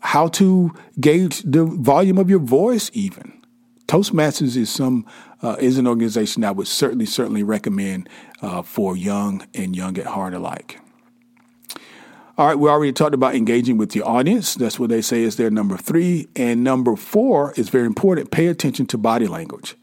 How 0.00 0.28
to 0.28 0.72
gauge 1.00 1.42
the 1.42 1.64
volume 1.64 2.18
of 2.18 2.30
your 2.30 2.38
voice, 2.38 2.90
even. 2.94 3.32
Toastmasters 3.86 4.56
is 4.56 4.70
some 4.70 5.06
uh, 5.42 5.56
is 5.60 5.78
an 5.78 5.86
organization 5.86 6.44
I 6.44 6.50
would 6.50 6.66
certainly 6.66 7.06
certainly 7.06 7.42
recommend 7.42 8.08
uh, 8.42 8.62
for 8.62 8.96
young 8.96 9.46
and 9.54 9.74
young 9.74 9.98
at 9.98 10.06
heart 10.06 10.34
alike. 10.34 10.80
All 12.38 12.46
right, 12.46 12.56
we 12.56 12.70
already 12.70 12.92
talked 12.92 13.14
about 13.14 13.34
engaging 13.34 13.78
with 13.78 13.96
your 13.96 14.06
audience. 14.06 14.54
That's 14.54 14.78
what 14.78 14.90
they 14.90 15.02
say 15.02 15.22
is 15.22 15.34
their 15.34 15.50
number 15.50 15.76
three. 15.76 16.28
And 16.36 16.62
number 16.62 16.94
four 16.94 17.52
is 17.56 17.68
very 17.68 17.86
important. 17.86 18.30
Pay 18.30 18.46
attention 18.46 18.86
to 18.86 18.96
body 18.96 19.26
language 19.26 19.74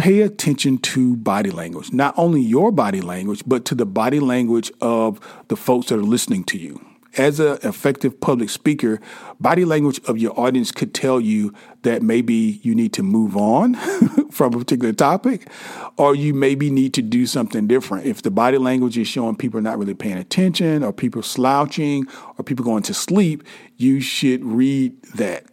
pay 0.00 0.22
attention 0.22 0.78
to 0.78 1.14
body 1.16 1.50
language, 1.50 1.92
not 1.92 2.14
only 2.16 2.40
your 2.40 2.72
body 2.72 3.02
language, 3.02 3.42
but 3.46 3.66
to 3.66 3.74
the 3.74 3.84
body 3.84 4.18
language 4.18 4.72
of 4.80 5.20
the 5.48 5.56
folks 5.56 5.88
that 5.88 5.98
are 5.98 6.02
listening 6.02 6.42
to 6.42 6.56
you. 6.56 6.80
As 7.16 7.40
an 7.40 7.58
effective 7.62 8.20
public 8.20 8.50
speaker, 8.50 9.00
body 9.40 9.64
language 9.64 10.00
of 10.06 10.16
your 10.18 10.38
audience 10.38 10.70
could 10.70 10.94
tell 10.94 11.20
you 11.20 11.52
that 11.82 12.02
maybe 12.02 12.60
you 12.62 12.74
need 12.74 12.92
to 12.92 13.02
move 13.02 13.36
on 13.36 13.74
from 14.30 14.54
a 14.54 14.58
particular 14.58 14.92
topic, 14.92 15.48
or 15.96 16.14
you 16.14 16.32
maybe 16.32 16.70
need 16.70 16.94
to 16.94 17.02
do 17.02 17.26
something 17.26 17.66
different. 17.66 18.06
If 18.06 18.22
the 18.22 18.30
body 18.30 18.58
language 18.58 18.96
is 18.96 19.08
showing 19.08 19.34
people 19.34 19.60
not 19.60 19.76
really 19.76 19.94
paying 19.94 20.18
attention, 20.18 20.84
or 20.84 20.92
people 20.92 21.22
slouching, 21.22 22.06
or 22.38 22.44
people 22.44 22.64
going 22.64 22.84
to 22.84 22.94
sleep, 22.94 23.42
you 23.76 24.00
should 24.00 24.44
read 24.44 25.02
that 25.14 25.46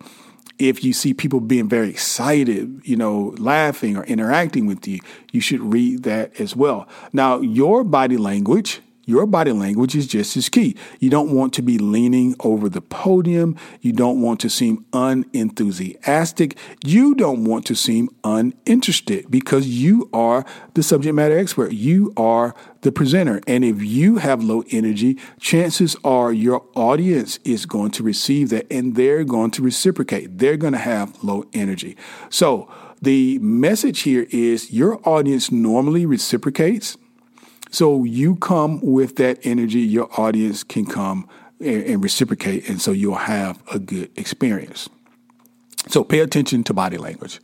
if 0.60 0.84
you 0.84 0.94
see 0.94 1.14
people 1.14 1.40
being 1.40 1.70
very 1.70 1.90
excited, 1.90 2.82
you 2.84 2.96
know, 2.96 3.36
laughing 3.38 3.96
or 3.96 4.04
interacting 4.06 4.66
with 4.66 4.88
you, 4.88 5.00
you 5.32 5.40
should 5.40 5.62
read 5.62 6.04
that 6.04 6.40
as 6.40 6.56
well. 6.56 6.88
Now, 7.14 7.40
your 7.42 7.84
body 7.84 8.18
language, 8.18 8.82
your 9.08 9.26
body 9.26 9.54
language 9.54 9.96
is 9.96 10.06
just 10.06 10.36
as 10.36 10.50
key. 10.50 10.76
You 11.00 11.10
don't 11.10 11.32
want 11.32 11.54
to 11.54 11.62
be 11.62 11.78
leaning 11.78 12.36
over 12.42 12.68
the 12.68 12.82
podium. 12.82 13.56
You 13.80 13.94
don't 13.94 14.22
want 14.22 14.42
to 14.42 14.50
seem 14.50 14.86
unenthusiastic. 14.92 16.58
You 16.84 17.16
don't 17.16 17.46
want 17.46 17.66
to 17.68 17.76
seem 17.76 18.10
uninterested 18.26 19.32
because 19.32 19.66
you 19.66 20.10
are 20.12 20.46
the 20.74 20.84
subject 20.84 21.16
matter 21.16 21.38
expert. 21.38 21.72
You 21.72 22.12
are 22.18 22.54
the 22.82 22.92
presenter. 22.92 23.40
And 23.48 23.64
if 23.64 23.82
you 23.82 24.18
have 24.18 24.44
low 24.44 24.66
energy, 24.72 25.18
chances 25.40 25.96
are 26.04 26.34
your 26.34 26.66
audience 26.76 27.40
is 27.46 27.66
going 27.66 27.92
to 27.92 28.04
receive 28.04 28.50
that 28.50 28.68
and 28.70 28.96
they're 28.96 29.24
going 29.24 29.52
to 29.52 29.62
reciprocate. 29.62 30.38
They're 30.38 30.58
going 30.58 30.74
to 30.74 30.80
have 30.80 31.24
low 31.24 31.46
energy. 31.54 31.96
So 32.30 32.70
the 33.02 33.40
message 33.40 34.02
here 34.02 34.28
is 34.32 34.74
your 34.74 35.00
audience 35.08 35.50
normally 35.50 36.06
reciprocates 36.06 36.98
so 37.72 38.04
you 38.04 38.36
come 38.36 38.80
with 38.82 39.16
that 39.18 39.40
energy, 39.44 39.80
your 39.80 40.10
audience 40.20 40.64
can 40.64 40.86
come 40.86 41.28
and, 41.60 41.84
and 41.84 42.04
reciprocate, 42.04 42.70
and 42.70 42.82
so 42.82 42.92
you'll 42.92 43.16
have 43.16 43.62
a 43.74 43.80
good 43.80 44.10
experience. 44.18 44.90
So 45.90 46.04
pay 46.04 46.20
attention 46.20 46.64
to 46.66 46.74
body 46.74 46.98
language. 46.98 47.40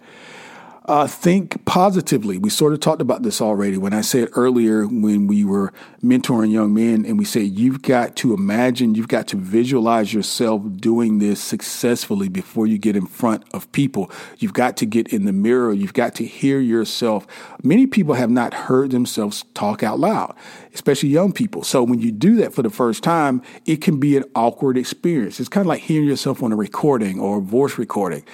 Uh, 0.86 1.08
think 1.08 1.64
positively. 1.64 2.38
We 2.38 2.50
sort 2.50 2.74
of 2.74 2.82
talked 2.82 3.02
about 3.02 3.24
this 3.24 3.42
already 3.42 3.78
when 3.78 3.94
I 3.94 4.02
said 4.02 4.28
earlier 4.34 4.86
when 4.86 5.28
we 5.28 5.46
were 5.46 5.72
mentoring 6.04 6.52
young 6.52 6.74
men 6.74 7.06
and 7.06 7.18
we 7.18 7.24
said 7.24 7.44
you've 7.44 7.82
got 7.82 8.18
to 8.18 8.34
imagine, 8.34 8.94
you've 8.94 9.08
got 9.08 9.28
to 9.28 9.38
visualize 9.38 10.14
yourself 10.14 10.62
doing 10.76 11.20
this 11.20 11.42
successfully 11.42 12.28
before 12.28 12.68
you 12.68 12.78
get 12.78 12.98
in 12.98 13.06
front 13.06 13.46
of 13.54 13.72
people. 13.72 14.12
You've 14.40 14.52
got 14.52 14.76
to 14.76 14.86
get 14.86 15.08
in 15.08 15.24
the 15.24 15.32
mirror. 15.32 15.72
You've 15.72 15.94
got 15.94 16.16
to 16.16 16.26
hear 16.26 16.60
yourself. 16.60 17.26
Many 17.64 17.88
people 17.88 18.16
have 18.16 18.30
not 18.30 18.54
heard 18.54 18.92
themselves 18.92 19.46
talk 19.54 19.84
out 19.84 20.00
loud, 20.00 20.36
especially 20.74 21.08
young 21.08 21.32
people. 21.32 21.64
So 21.64 21.82
when 21.82 22.02
you 22.02 22.12
do 22.12 22.36
that 22.38 22.54
for 22.54 22.62
the 22.62 22.70
first 22.70 23.04
time, 23.04 23.42
it 23.66 23.78
can 23.78 24.02
be 24.02 24.18
an 24.18 24.26
awkward 24.36 24.78
experience. 24.78 25.40
It's 25.40 25.48
kind 25.48 25.66
of 25.66 25.70
like 25.70 25.84
hearing 25.84 26.10
yourself 26.10 26.44
on 26.44 26.52
a 26.52 26.58
recording 26.58 27.22
or 27.22 27.38
a 27.38 27.42
voice 27.42 27.78
recording. 27.78 28.26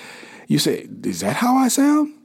You 0.47 0.57
say, 0.57 0.87
Is 1.03 1.19
that 1.19 1.35
how 1.35 1.55
I 1.55 1.67
sound? 1.67 2.18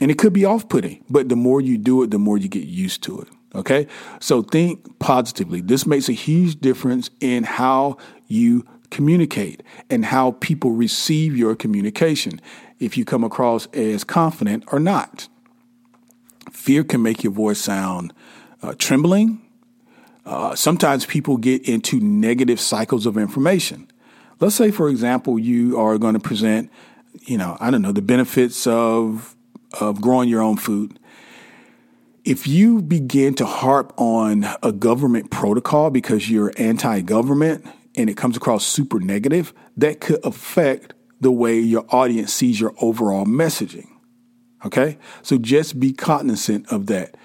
And 0.00 0.10
it 0.10 0.18
could 0.18 0.32
be 0.32 0.44
off 0.44 0.68
putting, 0.68 1.04
but 1.08 1.28
the 1.28 1.36
more 1.36 1.60
you 1.60 1.78
do 1.78 2.02
it, 2.02 2.10
the 2.10 2.18
more 2.18 2.36
you 2.36 2.48
get 2.48 2.64
used 2.64 3.02
to 3.04 3.20
it. 3.20 3.28
Okay. 3.54 3.86
So 4.20 4.42
think 4.42 4.98
positively. 4.98 5.60
This 5.60 5.86
makes 5.86 6.08
a 6.08 6.12
huge 6.12 6.60
difference 6.60 7.10
in 7.20 7.44
how 7.44 7.98
you 8.26 8.66
communicate 8.90 9.62
and 9.88 10.04
how 10.04 10.32
people 10.32 10.72
receive 10.72 11.36
your 11.36 11.54
communication 11.54 12.40
if 12.80 12.96
you 12.96 13.04
come 13.04 13.22
across 13.22 13.66
as 13.66 14.04
confident 14.04 14.64
or 14.72 14.80
not. 14.80 15.28
Fear 16.50 16.84
can 16.84 17.02
make 17.02 17.22
your 17.22 17.32
voice 17.32 17.60
sound 17.60 18.12
uh, 18.62 18.74
trembling. 18.78 19.40
Uh, 20.26 20.54
sometimes 20.54 21.06
people 21.06 21.36
get 21.36 21.68
into 21.68 22.00
negative 22.00 22.58
cycles 22.58 23.06
of 23.06 23.18
information. 23.18 23.90
Let's 24.40 24.54
say, 24.54 24.70
for 24.70 24.88
example, 24.88 25.38
you 25.38 25.78
are 25.78 25.98
going 25.98 26.14
to 26.14 26.20
present, 26.20 26.70
you 27.22 27.38
know, 27.38 27.56
I 27.60 27.70
don't 27.70 27.82
know, 27.82 27.92
the 27.92 28.02
benefits 28.02 28.66
of 28.66 29.36
of 29.80 30.00
growing 30.00 30.28
your 30.28 30.42
own 30.42 30.56
food. 30.56 30.98
If 32.24 32.46
you 32.46 32.80
begin 32.80 33.34
to 33.34 33.46
harp 33.46 33.92
on 33.98 34.46
a 34.62 34.72
government 34.72 35.30
protocol 35.30 35.90
because 35.90 36.30
you're 36.30 36.52
anti 36.56 37.00
government 37.02 37.66
and 37.96 38.08
it 38.08 38.16
comes 38.16 38.36
across 38.36 38.66
super 38.66 38.98
negative, 38.98 39.52
that 39.76 40.00
could 40.00 40.24
affect 40.24 40.94
the 41.20 41.30
way 41.30 41.58
your 41.58 41.84
audience 41.90 42.32
sees 42.32 42.60
your 42.60 42.74
overall 42.80 43.26
messaging. 43.26 43.88
Okay? 44.64 44.98
So 45.22 45.38
just 45.38 45.78
be 45.78 45.92
cognizant 45.92 46.66
of 46.72 46.86
that. 46.86 47.16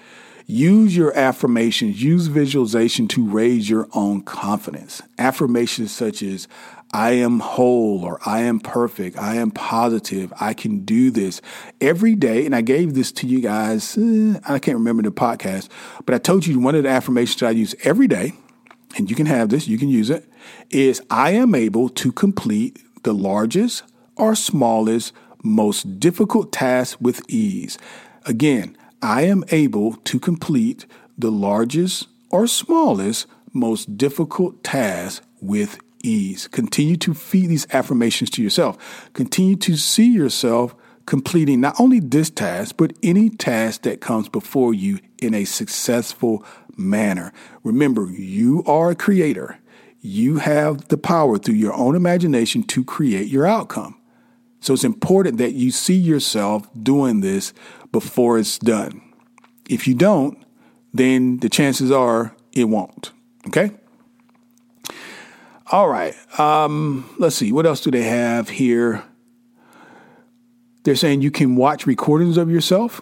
Use 0.46 0.96
your 0.96 1.16
affirmations, 1.16 2.02
use 2.02 2.26
visualization 2.26 3.06
to 3.08 3.24
raise 3.24 3.70
your 3.70 3.88
own 3.92 4.22
confidence. 4.22 5.00
Affirmations 5.16 5.92
such 5.92 6.22
as, 6.22 6.48
I 6.92 7.12
am 7.12 7.38
whole 7.38 8.04
or 8.04 8.18
I 8.26 8.40
am 8.40 8.58
perfect. 8.58 9.16
I 9.16 9.36
am 9.36 9.52
positive. 9.52 10.32
I 10.40 10.54
can 10.54 10.84
do 10.84 11.10
this 11.10 11.40
every 11.80 12.16
day. 12.16 12.44
And 12.44 12.54
I 12.54 12.62
gave 12.62 12.94
this 12.94 13.12
to 13.12 13.26
you 13.26 13.40
guys. 13.40 13.96
Eh, 13.96 14.38
I 14.44 14.58
can't 14.58 14.78
remember 14.78 15.02
the 15.02 15.12
podcast, 15.12 15.68
but 16.04 16.14
I 16.14 16.18
told 16.18 16.46
you 16.46 16.58
one 16.58 16.74
of 16.74 16.82
the 16.82 16.88
affirmations 16.88 17.42
I 17.42 17.50
use 17.50 17.74
every 17.84 18.08
day, 18.08 18.32
and 18.96 19.08
you 19.08 19.14
can 19.14 19.26
have 19.26 19.50
this, 19.50 19.68
you 19.68 19.78
can 19.78 19.88
use 19.88 20.10
it, 20.10 20.28
is 20.70 21.00
I 21.10 21.30
am 21.30 21.54
able 21.54 21.88
to 21.90 22.10
complete 22.10 22.82
the 23.04 23.14
largest 23.14 23.84
or 24.16 24.34
smallest, 24.34 25.12
most 25.44 26.00
difficult 26.00 26.52
task 26.52 26.98
with 27.00 27.22
ease. 27.28 27.78
Again, 28.26 28.76
I 29.00 29.22
am 29.22 29.44
able 29.50 29.94
to 29.94 30.18
complete 30.18 30.86
the 31.16 31.30
largest 31.30 32.08
or 32.30 32.46
smallest, 32.46 33.26
most 33.52 33.96
difficult 33.96 34.62
task 34.64 35.22
with 35.40 35.78
ease. 36.02 36.48
Continue 36.48 36.96
to 36.96 37.14
feed 37.14 37.48
these 37.48 37.66
affirmations 37.72 38.30
to 38.30 38.42
yourself. 38.42 39.10
Continue 39.12 39.56
to 39.56 39.76
see 39.76 40.10
yourself 40.10 40.74
completing 41.06 41.60
not 41.60 41.78
only 41.80 42.00
this 42.00 42.30
task, 42.30 42.76
but 42.76 42.92
any 43.02 43.30
task 43.30 43.82
that 43.82 44.00
comes 44.00 44.28
before 44.28 44.72
you 44.72 45.00
in 45.20 45.34
a 45.34 45.44
successful 45.44 46.44
manner. 46.76 47.32
Remember, 47.64 48.10
you 48.10 48.62
are 48.66 48.90
a 48.90 48.94
creator. 48.94 49.58
You 50.00 50.38
have 50.38 50.88
the 50.88 50.96
power 50.96 51.36
through 51.38 51.56
your 51.56 51.74
own 51.74 51.94
imagination 51.94 52.62
to 52.64 52.84
create 52.84 53.28
your 53.28 53.46
outcome. 53.46 54.00
So 54.60 54.74
it's 54.74 54.84
important 54.84 55.38
that 55.38 55.52
you 55.52 55.70
see 55.70 55.96
yourself 55.96 56.68
doing 56.80 57.20
this 57.20 57.52
before 57.92 58.38
it's 58.38 58.58
done. 58.58 59.02
If 59.68 59.88
you 59.88 59.94
don't, 59.94 60.38
then 60.92 61.38
the 61.38 61.48
chances 61.48 61.90
are 61.90 62.34
it 62.52 62.64
won't. 62.64 63.12
Okay? 63.46 63.72
All 65.70 65.88
right. 65.88 66.14
Um, 66.38 67.08
let's 67.18 67.36
see. 67.36 67.52
What 67.52 67.64
else 67.64 67.80
do 67.80 67.92
they 67.92 68.02
have 68.02 68.48
here? 68.48 69.04
They're 70.82 70.96
saying 70.96 71.22
you 71.22 71.30
can 71.30 71.54
watch 71.54 71.86
recordings 71.86 72.36
of 72.36 72.50
yourself. 72.50 73.00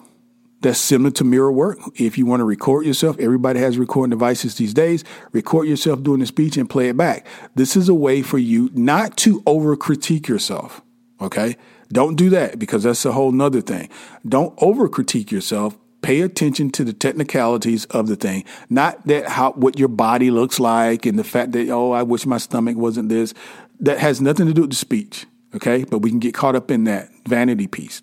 That's 0.61 0.79
similar 0.79 1.13
to 1.13 1.25
mirror 1.25 1.53
work. 1.53 1.79
If 1.95 2.19
you 2.19 2.27
want 2.27 2.41
to 2.41 2.45
record 2.45 2.85
yourself, 2.85 3.17
everybody 3.21 3.61
has 3.61 3.79
recording 3.79 4.11
devices 4.11 4.57
these 4.57 4.75
days. 4.75 5.05
Record 5.33 5.69
yourself 5.69 6.03
doing 6.03 6.21
the 6.21 6.27
speech 6.27 6.57
and 6.57 6.69
play 6.69 6.89
it 6.89 6.97
back. 6.97 7.27
This 7.55 7.77
is 7.77 7.89
a 7.89 7.95
way 7.95 8.23
for 8.23 8.39
you 8.39 8.69
not 8.75 9.17
to 9.19 9.43
over 9.47 9.77
critique 9.77 10.29
yourself. 10.29 10.83
Okay. 11.21 11.57
Don't 11.91 12.17
do 12.17 12.29
that 12.31 12.59
because 12.59 12.83
that's 12.83 13.05
a 13.07 13.13
whole 13.13 13.33
nother 13.33 13.61
thing. 13.61 13.89
Don't 14.29 14.53
over 14.61 14.89
critique 14.89 15.31
yourself. 15.31 15.79
Pay 16.01 16.21
attention 16.21 16.71
to 16.71 16.85
the 16.85 16.93
technicalities 16.93 17.85
of 17.87 18.07
the 18.07 18.17
thing, 18.17 18.45
not 18.71 19.07
that 19.07 19.29
how 19.29 19.53
what 19.53 19.79
your 19.79 19.89
body 19.89 20.31
looks 20.31 20.61
like 20.61 21.07
and 21.07 21.19
the 21.19 21.25
fact 21.25 21.53
that 21.53 21.69
oh 21.71 21.93
I 21.93 22.03
wish 22.03 22.25
my 22.25 22.39
stomach 22.39 22.77
wasn't 22.77 23.09
this. 23.09 23.35
That 23.81 23.99
has 23.99 24.21
nothing 24.21 24.47
to 24.47 24.55
do 24.55 24.63
with 24.63 24.71
the 24.71 24.77
speech. 24.77 25.27
Okay, 25.55 25.85
but 25.85 26.01
we 26.01 26.11
can 26.11 26.19
get 26.19 26.35
caught 26.35 26.55
up 26.55 26.71
in 26.71 26.85
that 26.85 27.09
vanity 27.27 27.67
piece. 27.67 28.03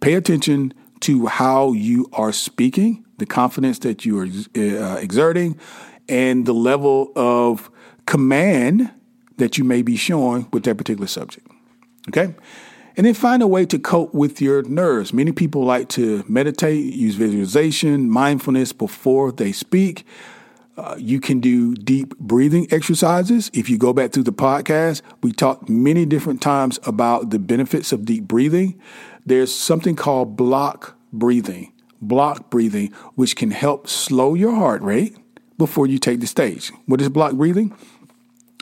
Pay 0.00 0.14
attention 0.14 0.74
to 1.00 1.26
how 1.26 1.72
you 1.72 2.08
are 2.12 2.32
speaking, 2.32 3.04
the 3.18 3.26
confidence 3.26 3.78
that 3.80 4.04
you 4.04 4.18
are 4.18 4.26
uh, 4.56 4.96
exerting, 4.96 5.58
and 6.08 6.46
the 6.46 6.54
level 6.54 7.12
of 7.16 7.70
command 8.06 8.90
that 9.38 9.58
you 9.58 9.64
may 9.64 9.82
be 9.82 9.96
showing 9.96 10.48
with 10.52 10.64
that 10.64 10.76
particular 10.76 11.06
subject. 11.06 11.46
Okay? 12.08 12.34
And 12.96 13.06
then 13.06 13.14
find 13.14 13.42
a 13.42 13.46
way 13.46 13.64
to 13.66 13.78
cope 13.78 14.12
with 14.12 14.40
your 14.40 14.62
nerves. 14.62 15.12
Many 15.12 15.32
people 15.32 15.64
like 15.64 15.88
to 15.90 16.24
meditate, 16.28 16.92
use 16.92 17.14
visualization, 17.14 18.10
mindfulness 18.10 18.72
before 18.72 19.32
they 19.32 19.52
speak. 19.52 20.04
Uh, 20.76 20.96
you 20.98 21.20
can 21.20 21.40
do 21.40 21.74
deep 21.74 22.16
breathing 22.18 22.66
exercises. 22.70 23.50
If 23.52 23.68
you 23.68 23.76
go 23.76 23.92
back 23.92 24.12
through 24.12 24.22
the 24.22 24.32
podcast, 24.32 25.02
we 25.22 25.32
talked 25.32 25.68
many 25.68 26.06
different 26.06 26.40
times 26.40 26.78
about 26.84 27.30
the 27.30 27.38
benefits 27.38 27.92
of 27.92 28.04
deep 28.04 28.24
breathing. 28.24 28.80
There's 29.26 29.54
something 29.54 29.96
called 29.96 30.36
block 30.36 30.96
breathing, 31.12 31.72
block 32.00 32.50
breathing, 32.50 32.92
which 33.14 33.36
can 33.36 33.50
help 33.50 33.86
slow 33.86 34.34
your 34.34 34.54
heart 34.54 34.82
rate 34.82 35.16
before 35.58 35.86
you 35.86 35.98
take 35.98 36.20
the 36.20 36.26
stage. 36.26 36.72
What 36.86 37.00
is 37.00 37.08
block 37.10 37.34
breathing? 37.34 37.76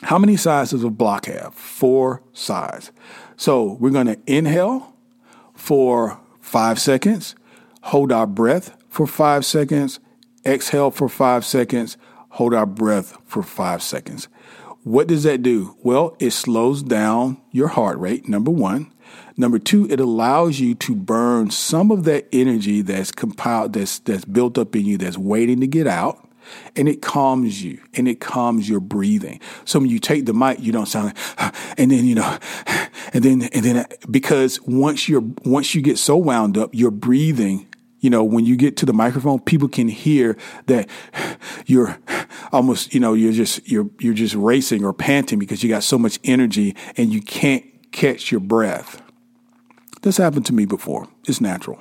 How 0.03 0.17
many 0.17 0.35
sides 0.35 0.71
does 0.71 0.83
a 0.83 0.89
block 0.89 1.27
have? 1.27 1.53
Four 1.53 2.23
sides. 2.33 2.91
So 3.41 3.75
we're 3.79 3.89
going 3.89 4.05
to 4.05 4.19
inhale 4.27 4.93
for 5.55 6.21
five 6.41 6.77
seconds, 6.77 7.33
hold 7.81 8.11
our 8.11 8.27
breath 8.27 8.77
for 8.87 9.07
five 9.07 9.45
seconds, 9.45 9.99
exhale 10.45 10.91
for 10.91 11.09
five 11.09 11.43
seconds, 11.43 11.97
hold 12.29 12.53
our 12.53 12.67
breath 12.67 13.17
for 13.25 13.41
five 13.41 13.81
seconds. 13.81 14.27
What 14.83 15.07
does 15.07 15.23
that 15.23 15.41
do? 15.41 15.75
Well, 15.81 16.15
it 16.19 16.33
slows 16.33 16.83
down 16.83 17.41
your 17.49 17.69
heart 17.69 17.97
rate, 17.97 18.29
number 18.29 18.51
one. 18.51 18.93
Number 19.35 19.57
two, 19.57 19.87
it 19.89 19.99
allows 19.99 20.59
you 20.59 20.75
to 20.75 20.93
burn 20.93 21.49
some 21.49 21.89
of 21.89 22.03
that 22.03 22.27
energy 22.31 22.83
that's 22.83 23.11
compiled, 23.11 23.73
that's 23.73 23.97
that's 23.97 24.23
built 24.23 24.59
up 24.59 24.75
in 24.75 24.85
you, 24.85 24.99
that's 24.99 25.17
waiting 25.17 25.61
to 25.61 25.67
get 25.67 25.87
out 25.87 26.30
and 26.75 26.87
it 26.87 27.01
calms 27.01 27.63
you 27.63 27.81
and 27.93 28.07
it 28.07 28.19
calms 28.19 28.69
your 28.69 28.79
breathing. 28.79 29.39
So 29.65 29.79
when 29.79 29.89
you 29.89 29.99
take 29.99 30.25
the 30.25 30.33
mic, 30.33 30.59
you 30.59 30.71
don't 30.71 30.87
sound 30.87 31.13
like, 31.37 31.55
and 31.77 31.91
then, 31.91 32.05
you 32.05 32.15
know, 32.15 32.37
and 33.13 33.23
then, 33.23 33.43
and 33.53 33.63
then, 33.63 33.85
because 34.09 34.61
once 34.61 35.07
you're, 35.09 35.23
once 35.43 35.75
you 35.75 35.81
get 35.81 35.97
so 35.97 36.17
wound 36.17 36.57
up, 36.57 36.69
your 36.73 36.91
breathing, 36.91 37.67
you 37.99 38.09
know, 38.09 38.23
when 38.23 38.45
you 38.45 38.55
get 38.55 38.77
to 38.77 38.85
the 38.85 38.93
microphone, 38.93 39.39
people 39.39 39.67
can 39.67 39.87
hear 39.87 40.37
that 40.65 40.89
you're 41.65 41.97
almost, 42.51 42.93
you 42.93 42.99
know, 42.99 43.13
you're 43.13 43.33
just, 43.33 43.67
you're, 43.69 43.89
you're 43.99 44.13
just 44.13 44.35
racing 44.35 44.83
or 44.83 44.93
panting 44.93 45.39
because 45.39 45.63
you 45.63 45.69
got 45.69 45.83
so 45.83 45.97
much 45.97 46.19
energy 46.23 46.75
and 46.97 47.13
you 47.13 47.21
can't 47.21 47.63
catch 47.91 48.31
your 48.31 48.41
breath. 48.41 49.01
This 50.01 50.17
happened 50.17 50.45
to 50.47 50.53
me 50.53 50.65
before. 50.65 51.07
It's 51.27 51.39
natural. 51.39 51.79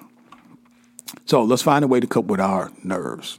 So 1.25 1.43
let's 1.43 1.63
find 1.63 1.85
a 1.85 1.89
way 1.89 2.01
to 2.01 2.07
cope 2.07 2.27
with 2.27 2.41
our 2.41 2.71
nerves. 2.85 3.39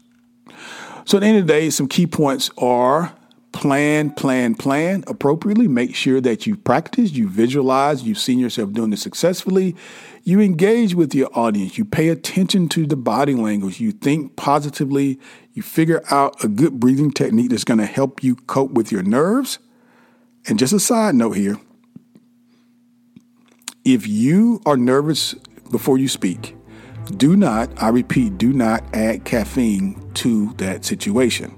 So 1.06 1.18
at 1.18 1.22
the 1.22 1.28
end 1.28 1.38
of 1.40 1.48
the 1.48 1.54
day, 1.54 1.70
some 1.70 1.88
key 1.88 2.08
points 2.08 2.50
are 2.58 3.14
plan, 3.52 4.12
plan, 4.12 4.56
plan 4.56 5.04
appropriately. 5.08 5.68
Make 5.68 5.96
sure 5.96 6.22
that 6.22 6.48
you 6.48 6.56
practice, 6.56 7.12
you 7.12 7.28
visualize, 7.28 8.04
you've 8.04 8.18
seen 8.18 8.40
yourself 8.40 8.72
doing 8.72 8.92
this 8.92 9.02
successfully. 9.02 9.76
You 10.24 10.40
engage 10.40 10.96
with 10.96 11.14
your 11.14 11.30
audience. 11.38 11.78
You 11.78 11.86
pay 11.86 12.10
attention 12.10 12.70
to 12.70 12.86
the 12.86 12.96
body 12.96 13.34
language. 13.34 13.80
You 13.80 13.92
think 13.92 14.36
positively. 14.36 15.20
You 15.54 15.62
figure 15.62 16.02
out 16.12 16.44
a 16.44 16.48
good 16.48 16.80
breathing 16.80 17.12
technique 17.12 17.50
that's 17.50 17.64
going 17.64 17.80
to 17.80 17.86
help 17.86 18.24
you 18.24 18.36
cope 18.36 18.72
with 18.72 18.92
your 18.92 19.04
nerves. 19.04 19.60
And 20.48 20.58
just 20.58 20.74
a 20.74 20.80
side 20.80 21.16
note 21.16 21.34
here 21.34 21.60
if 23.84 24.08
you 24.08 24.62
are 24.66 24.78
nervous 24.78 25.34
before 25.72 25.98
you 25.98 26.08
speak, 26.08 26.56
do 27.18 27.36
not, 27.36 27.70
I 27.82 27.90
repeat, 27.90 28.38
do 28.38 28.54
not 28.54 28.84
add 28.94 29.26
caffeine 29.26 30.12
to 30.16 30.54
that 30.54 30.86
situation. 30.86 31.56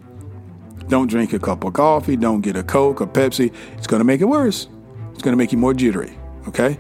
Don't 0.88 1.08
drink 1.08 1.34
a 1.34 1.40
cup 1.40 1.64
of 1.64 1.74
coffee, 1.74 2.16
don't 2.16 2.42
get 2.42 2.56
a 2.56 2.64
Coke 2.64 3.02
or 3.02 3.08
Pepsi. 3.08 3.54
It's 3.78 3.88
going 3.88 4.00
to 4.00 4.06
make 4.06 4.22
it 4.22 4.26
worse. 4.26 4.68
It's 5.14 5.22
going 5.22 5.34
to 5.34 5.38
make 5.38 5.52
you 5.52 5.58
more 5.58 5.74
jittery, 5.74 6.18
okay? 6.48 6.78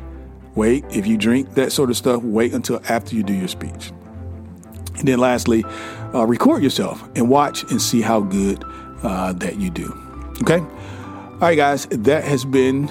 Wait, 0.55 0.85
if 0.89 1.07
you 1.07 1.17
drink 1.17 1.53
that 1.55 1.71
sort 1.71 1.89
of 1.89 1.97
stuff, 1.97 2.21
wait 2.23 2.53
until 2.53 2.81
after 2.89 3.15
you 3.15 3.23
do 3.23 3.33
your 3.33 3.47
speech. 3.47 3.91
And 4.97 5.07
then 5.07 5.19
lastly, 5.19 5.63
uh, 6.13 6.25
record 6.25 6.61
yourself 6.61 7.03
and 7.15 7.29
watch 7.29 7.63
and 7.71 7.81
see 7.81 8.01
how 8.01 8.21
good 8.21 8.63
uh, 9.03 9.33
that 9.33 9.57
you 9.57 9.69
do, 9.69 9.91
okay? 10.41 10.59
All 10.59 11.39
right, 11.39 11.57
guys, 11.57 11.87
that 11.87 12.23
has 12.23 12.45
been 12.45 12.89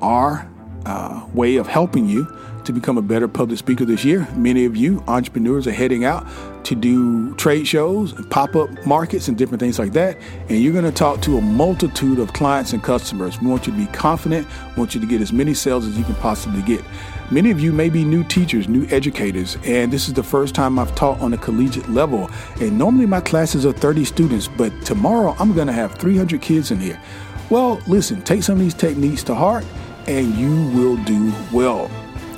our 0.00 0.50
uh, 0.84 1.26
way 1.34 1.56
of 1.56 1.66
helping 1.66 2.08
you 2.08 2.26
to 2.66 2.72
become 2.72 2.98
a 2.98 3.02
better 3.02 3.28
public 3.28 3.58
speaker 3.58 3.84
this 3.84 4.04
year. 4.04 4.28
Many 4.34 4.64
of 4.64 4.76
you 4.76 5.02
entrepreneurs 5.08 5.66
are 5.66 5.72
heading 5.72 6.04
out 6.04 6.26
to 6.64 6.74
do 6.74 7.34
trade 7.36 7.66
shows 7.66 8.12
and 8.12 8.28
pop 8.30 8.56
up 8.56 8.68
markets 8.84 9.28
and 9.28 9.38
different 9.38 9.60
things 9.60 9.78
like 9.78 9.92
that. 9.92 10.18
And 10.48 10.60
you're 10.60 10.72
going 10.72 10.84
to 10.84 10.92
talk 10.92 11.22
to 11.22 11.38
a 11.38 11.40
multitude 11.40 12.18
of 12.18 12.32
clients 12.32 12.72
and 12.72 12.82
customers. 12.82 13.40
We 13.40 13.46
want 13.46 13.66
you 13.66 13.72
to 13.72 13.78
be 13.78 13.86
confident, 13.86 14.46
we 14.74 14.80
want 14.80 14.94
you 14.94 15.00
to 15.00 15.06
get 15.06 15.20
as 15.20 15.32
many 15.32 15.54
sales 15.54 15.86
as 15.86 15.96
you 15.96 16.04
can 16.04 16.16
possibly 16.16 16.62
get. 16.62 16.84
Many 17.30 17.50
of 17.50 17.60
you 17.60 17.72
may 17.72 17.88
be 17.88 18.04
new 18.04 18.22
teachers, 18.22 18.68
new 18.68 18.86
educators, 18.90 19.56
and 19.64 19.92
this 19.92 20.06
is 20.06 20.14
the 20.14 20.22
first 20.22 20.54
time 20.54 20.78
I've 20.78 20.94
taught 20.94 21.20
on 21.20 21.32
a 21.32 21.38
collegiate 21.38 21.88
level. 21.88 22.30
And 22.60 22.78
normally 22.78 23.06
my 23.06 23.20
classes 23.20 23.66
are 23.66 23.72
30 23.72 24.04
students, 24.04 24.48
but 24.48 24.72
tomorrow 24.82 25.34
I'm 25.38 25.52
going 25.52 25.66
to 25.66 25.72
have 25.72 25.94
300 25.94 26.40
kids 26.40 26.70
in 26.70 26.78
here. 26.78 27.00
Well, 27.48 27.80
listen, 27.86 28.22
take 28.22 28.42
some 28.42 28.54
of 28.54 28.60
these 28.60 28.74
techniques 28.74 29.22
to 29.24 29.34
heart 29.34 29.64
and 30.06 30.34
you 30.34 30.68
will 30.70 30.96
do 31.04 31.32
well. 31.52 31.90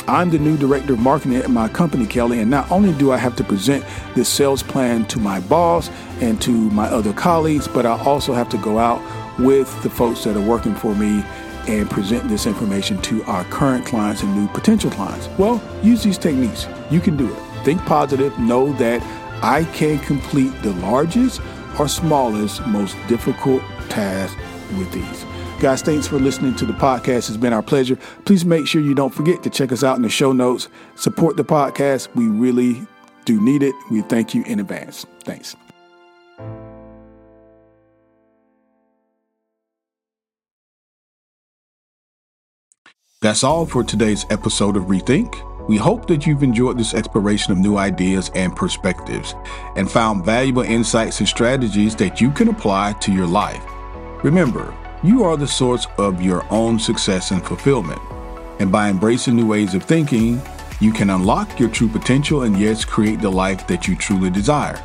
I'm 0.08 0.30
the 0.30 0.38
new 0.38 0.56
director 0.56 0.94
of 0.94 1.00
marketing 1.00 1.36
at 1.36 1.50
my 1.50 1.68
company, 1.68 2.06
Kelly, 2.06 2.40
and 2.40 2.50
not 2.50 2.70
only 2.70 2.94
do 2.94 3.12
I 3.12 3.18
have 3.18 3.36
to 3.36 3.44
present 3.44 3.84
this 4.14 4.26
sales 4.26 4.62
plan 4.62 5.04
to 5.08 5.18
my 5.18 5.38
boss 5.40 5.90
and 6.22 6.40
to 6.40 6.50
my 6.50 6.86
other 6.86 7.12
colleagues, 7.12 7.68
but 7.68 7.84
I 7.84 8.02
also 8.02 8.32
have 8.32 8.48
to 8.48 8.56
go 8.56 8.78
out 8.78 9.02
with 9.38 9.70
the 9.82 9.90
folks 9.90 10.24
that 10.24 10.34
are 10.34 10.40
working 10.40 10.74
for 10.74 10.94
me 10.94 11.22
and 11.68 11.90
present 11.90 12.26
this 12.26 12.46
information 12.46 12.96
to 13.02 13.22
our 13.24 13.44
current 13.44 13.84
clients 13.84 14.22
and 14.22 14.34
new 14.34 14.48
potential 14.48 14.90
clients. 14.90 15.28
Well, 15.36 15.60
use 15.82 16.02
these 16.02 16.16
techniques. 16.16 16.66
You 16.90 17.00
can 17.00 17.18
do 17.18 17.30
it. 17.30 17.38
Think 17.62 17.82
positive. 17.82 18.38
Know 18.38 18.72
that 18.78 19.02
I 19.44 19.64
can 19.74 19.98
complete 19.98 20.54
the 20.62 20.72
largest 20.76 21.42
or 21.78 21.86
smallest, 21.86 22.66
most 22.66 22.96
difficult 23.08 23.62
task 23.90 24.34
with 24.78 24.90
these. 24.90 25.26
Guys, 25.60 25.82
thanks 25.82 26.06
for 26.06 26.20
listening 26.20 26.54
to 26.54 26.64
the 26.64 26.72
podcast. 26.72 27.28
It's 27.28 27.36
been 27.36 27.52
our 27.52 27.64
pleasure. 27.64 27.96
Please 28.24 28.44
make 28.44 28.68
sure 28.68 28.80
you 28.80 28.94
don't 28.94 29.12
forget 29.12 29.42
to 29.42 29.50
check 29.50 29.72
us 29.72 29.82
out 29.82 29.96
in 29.96 30.02
the 30.02 30.08
show 30.08 30.30
notes. 30.30 30.68
Support 30.94 31.36
the 31.36 31.44
podcast. 31.44 32.14
We 32.14 32.28
really 32.28 32.86
do 33.24 33.40
need 33.40 33.64
it. 33.64 33.74
We 33.90 34.02
thank 34.02 34.36
you 34.36 34.44
in 34.44 34.60
advance. 34.60 35.04
Thanks. 35.24 35.56
That's 43.20 43.42
all 43.42 43.66
for 43.66 43.82
today's 43.82 44.26
episode 44.30 44.76
of 44.76 44.84
Rethink. 44.84 45.44
We 45.68 45.76
hope 45.76 46.06
that 46.06 46.24
you've 46.24 46.44
enjoyed 46.44 46.78
this 46.78 46.94
exploration 46.94 47.52
of 47.52 47.58
new 47.58 47.76
ideas 47.76 48.30
and 48.36 48.54
perspectives 48.54 49.34
and 49.74 49.90
found 49.90 50.24
valuable 50.24 50.62
insights 50.62 51.18
and 51.18 51.28
strategies 51.28 51.96
that 51.96 52.20
you 52.20 52.30
can 52.30 52.46
apply 52.46 52.92
to 53.00 53.12
your 53.12 53.26
life. 53.26 53.64
Remember, 54.22 54.72
you 55.02 55.22
are 55.22 55.36
the 55.36 55.46
source 55.46 55.86
of 55.96 56.20
your 56.20 56.44
own 56.52 56.78
success 56.78 57.30
and 57.30 57.44
fulfillment. 57.44 58.00
And 58.58 58.72
by 58.72 58.90
embracing 58.90 59.36
new 59.36 59.46
ways 59.46 59.74
of 59.74 59.84
thinking, 59.84 60.40
you 60.80 60.92
can 60.92 61.10
unlock 61.10 61.58
your 61.60 61.68
true 61.68 61.88
potential 61.88 62.42
and 62.42 62.58
yes, 62.58 62.84
create 62.84 63.20
the 63.20 63.30
life 63.30 63.66
that 63.68 63.86
you 63.86 63.96
truly 63.96 64.30
desire. 64.30 64.82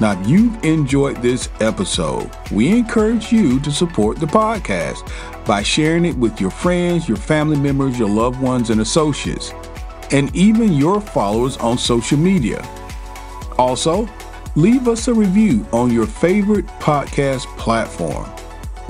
Now, 0.00 0.20
if 0.20 0.28
you've 0.28 0.64
enjoyed 0.64 1.18
this 1.18 1.48
episode, 1.60 2.30
we 2.50 2.76
encourage 2.76 3.32
you 3.32 3.60
to 3.60 3.70
support 3.70 4.18
the 4.18 4.26
podcast 4.26 5.08
by 5.44 5.62
sharing 5.62 6.04
it 6.04 6.16
with 6.16 6.40
your 6.40 6.50
friends, 6.50 7.08
your 7.08 7.16
family 7.16 7.58
members, 7.58 7.98
your 7.98 8.08
loved 8.08 8.40
ones, 8.40 8.70
and 8.70 8.80
associates, 8.80 9.52
and 10.10 10.34
even 10.34 10.72
your 10.72 11.00
followers 11.00 11.56
on 11.58 11.78
social 11.78 12.18
media. 12.18 12.66
Also, 13.58 14.08
leave 14.56 14.88
us 14.88 15.08
a 15.08 15.14
review 15.14 15.66
on 15.72 15.92
your 15.92 16.06
favorite 16.06 16.66
podcast 16.80 17.46
platform. 17.56 18.28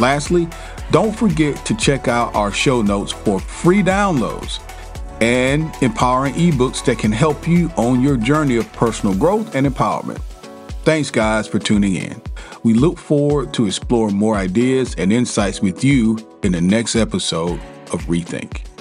Lastly, 0.03 0.49
don't 0.91 1.15
forget 1.15 1.65
to 1.65 1.77
check 1.77 2.09
out 2.09 2.35
our 2.35 2.51
show 2.51 2.83
notes 2.83 3.13
for 3.13 3.39
free 3.39 3.85
downloads 3.85 4.59
and 5.23 5.73
empowering 5.81 6.35
ebooks 6.35 6.85
that 6.87 6.99
can 6.99 7.13
help 7.13 7.47
you 7.47 7.71
on 7.77 8.03
your 8.03 8.17
journey 8.17 8.57
of 8.57 8.71
personal 8.73 9.15
growth 9.15 9.55
and 9.55 9.65
empowerment. 9.65 10.21
Thanks, 10.83 11.09
guys, 11.13 11.47
for 11.47 11.61
tuning 11.61 11.95
in. 11.95 12.21
We 12.65 12.75
look 12.75 12.99
forward 12.99 13.55
to 13.55 13.67
exploring 13.67 14.17
more 14.17 14.35
ideas 14.35 14.97
and 14.99 15.13
insights 15.13 15.63
with 15.63 15.85
you 15.85 16.19
in 16.43 16.51
the 16.51 16.61
next 16.61 16.97
episode 16.97 17.61
of 17.93 18.03
Rethink. 18.07 18.72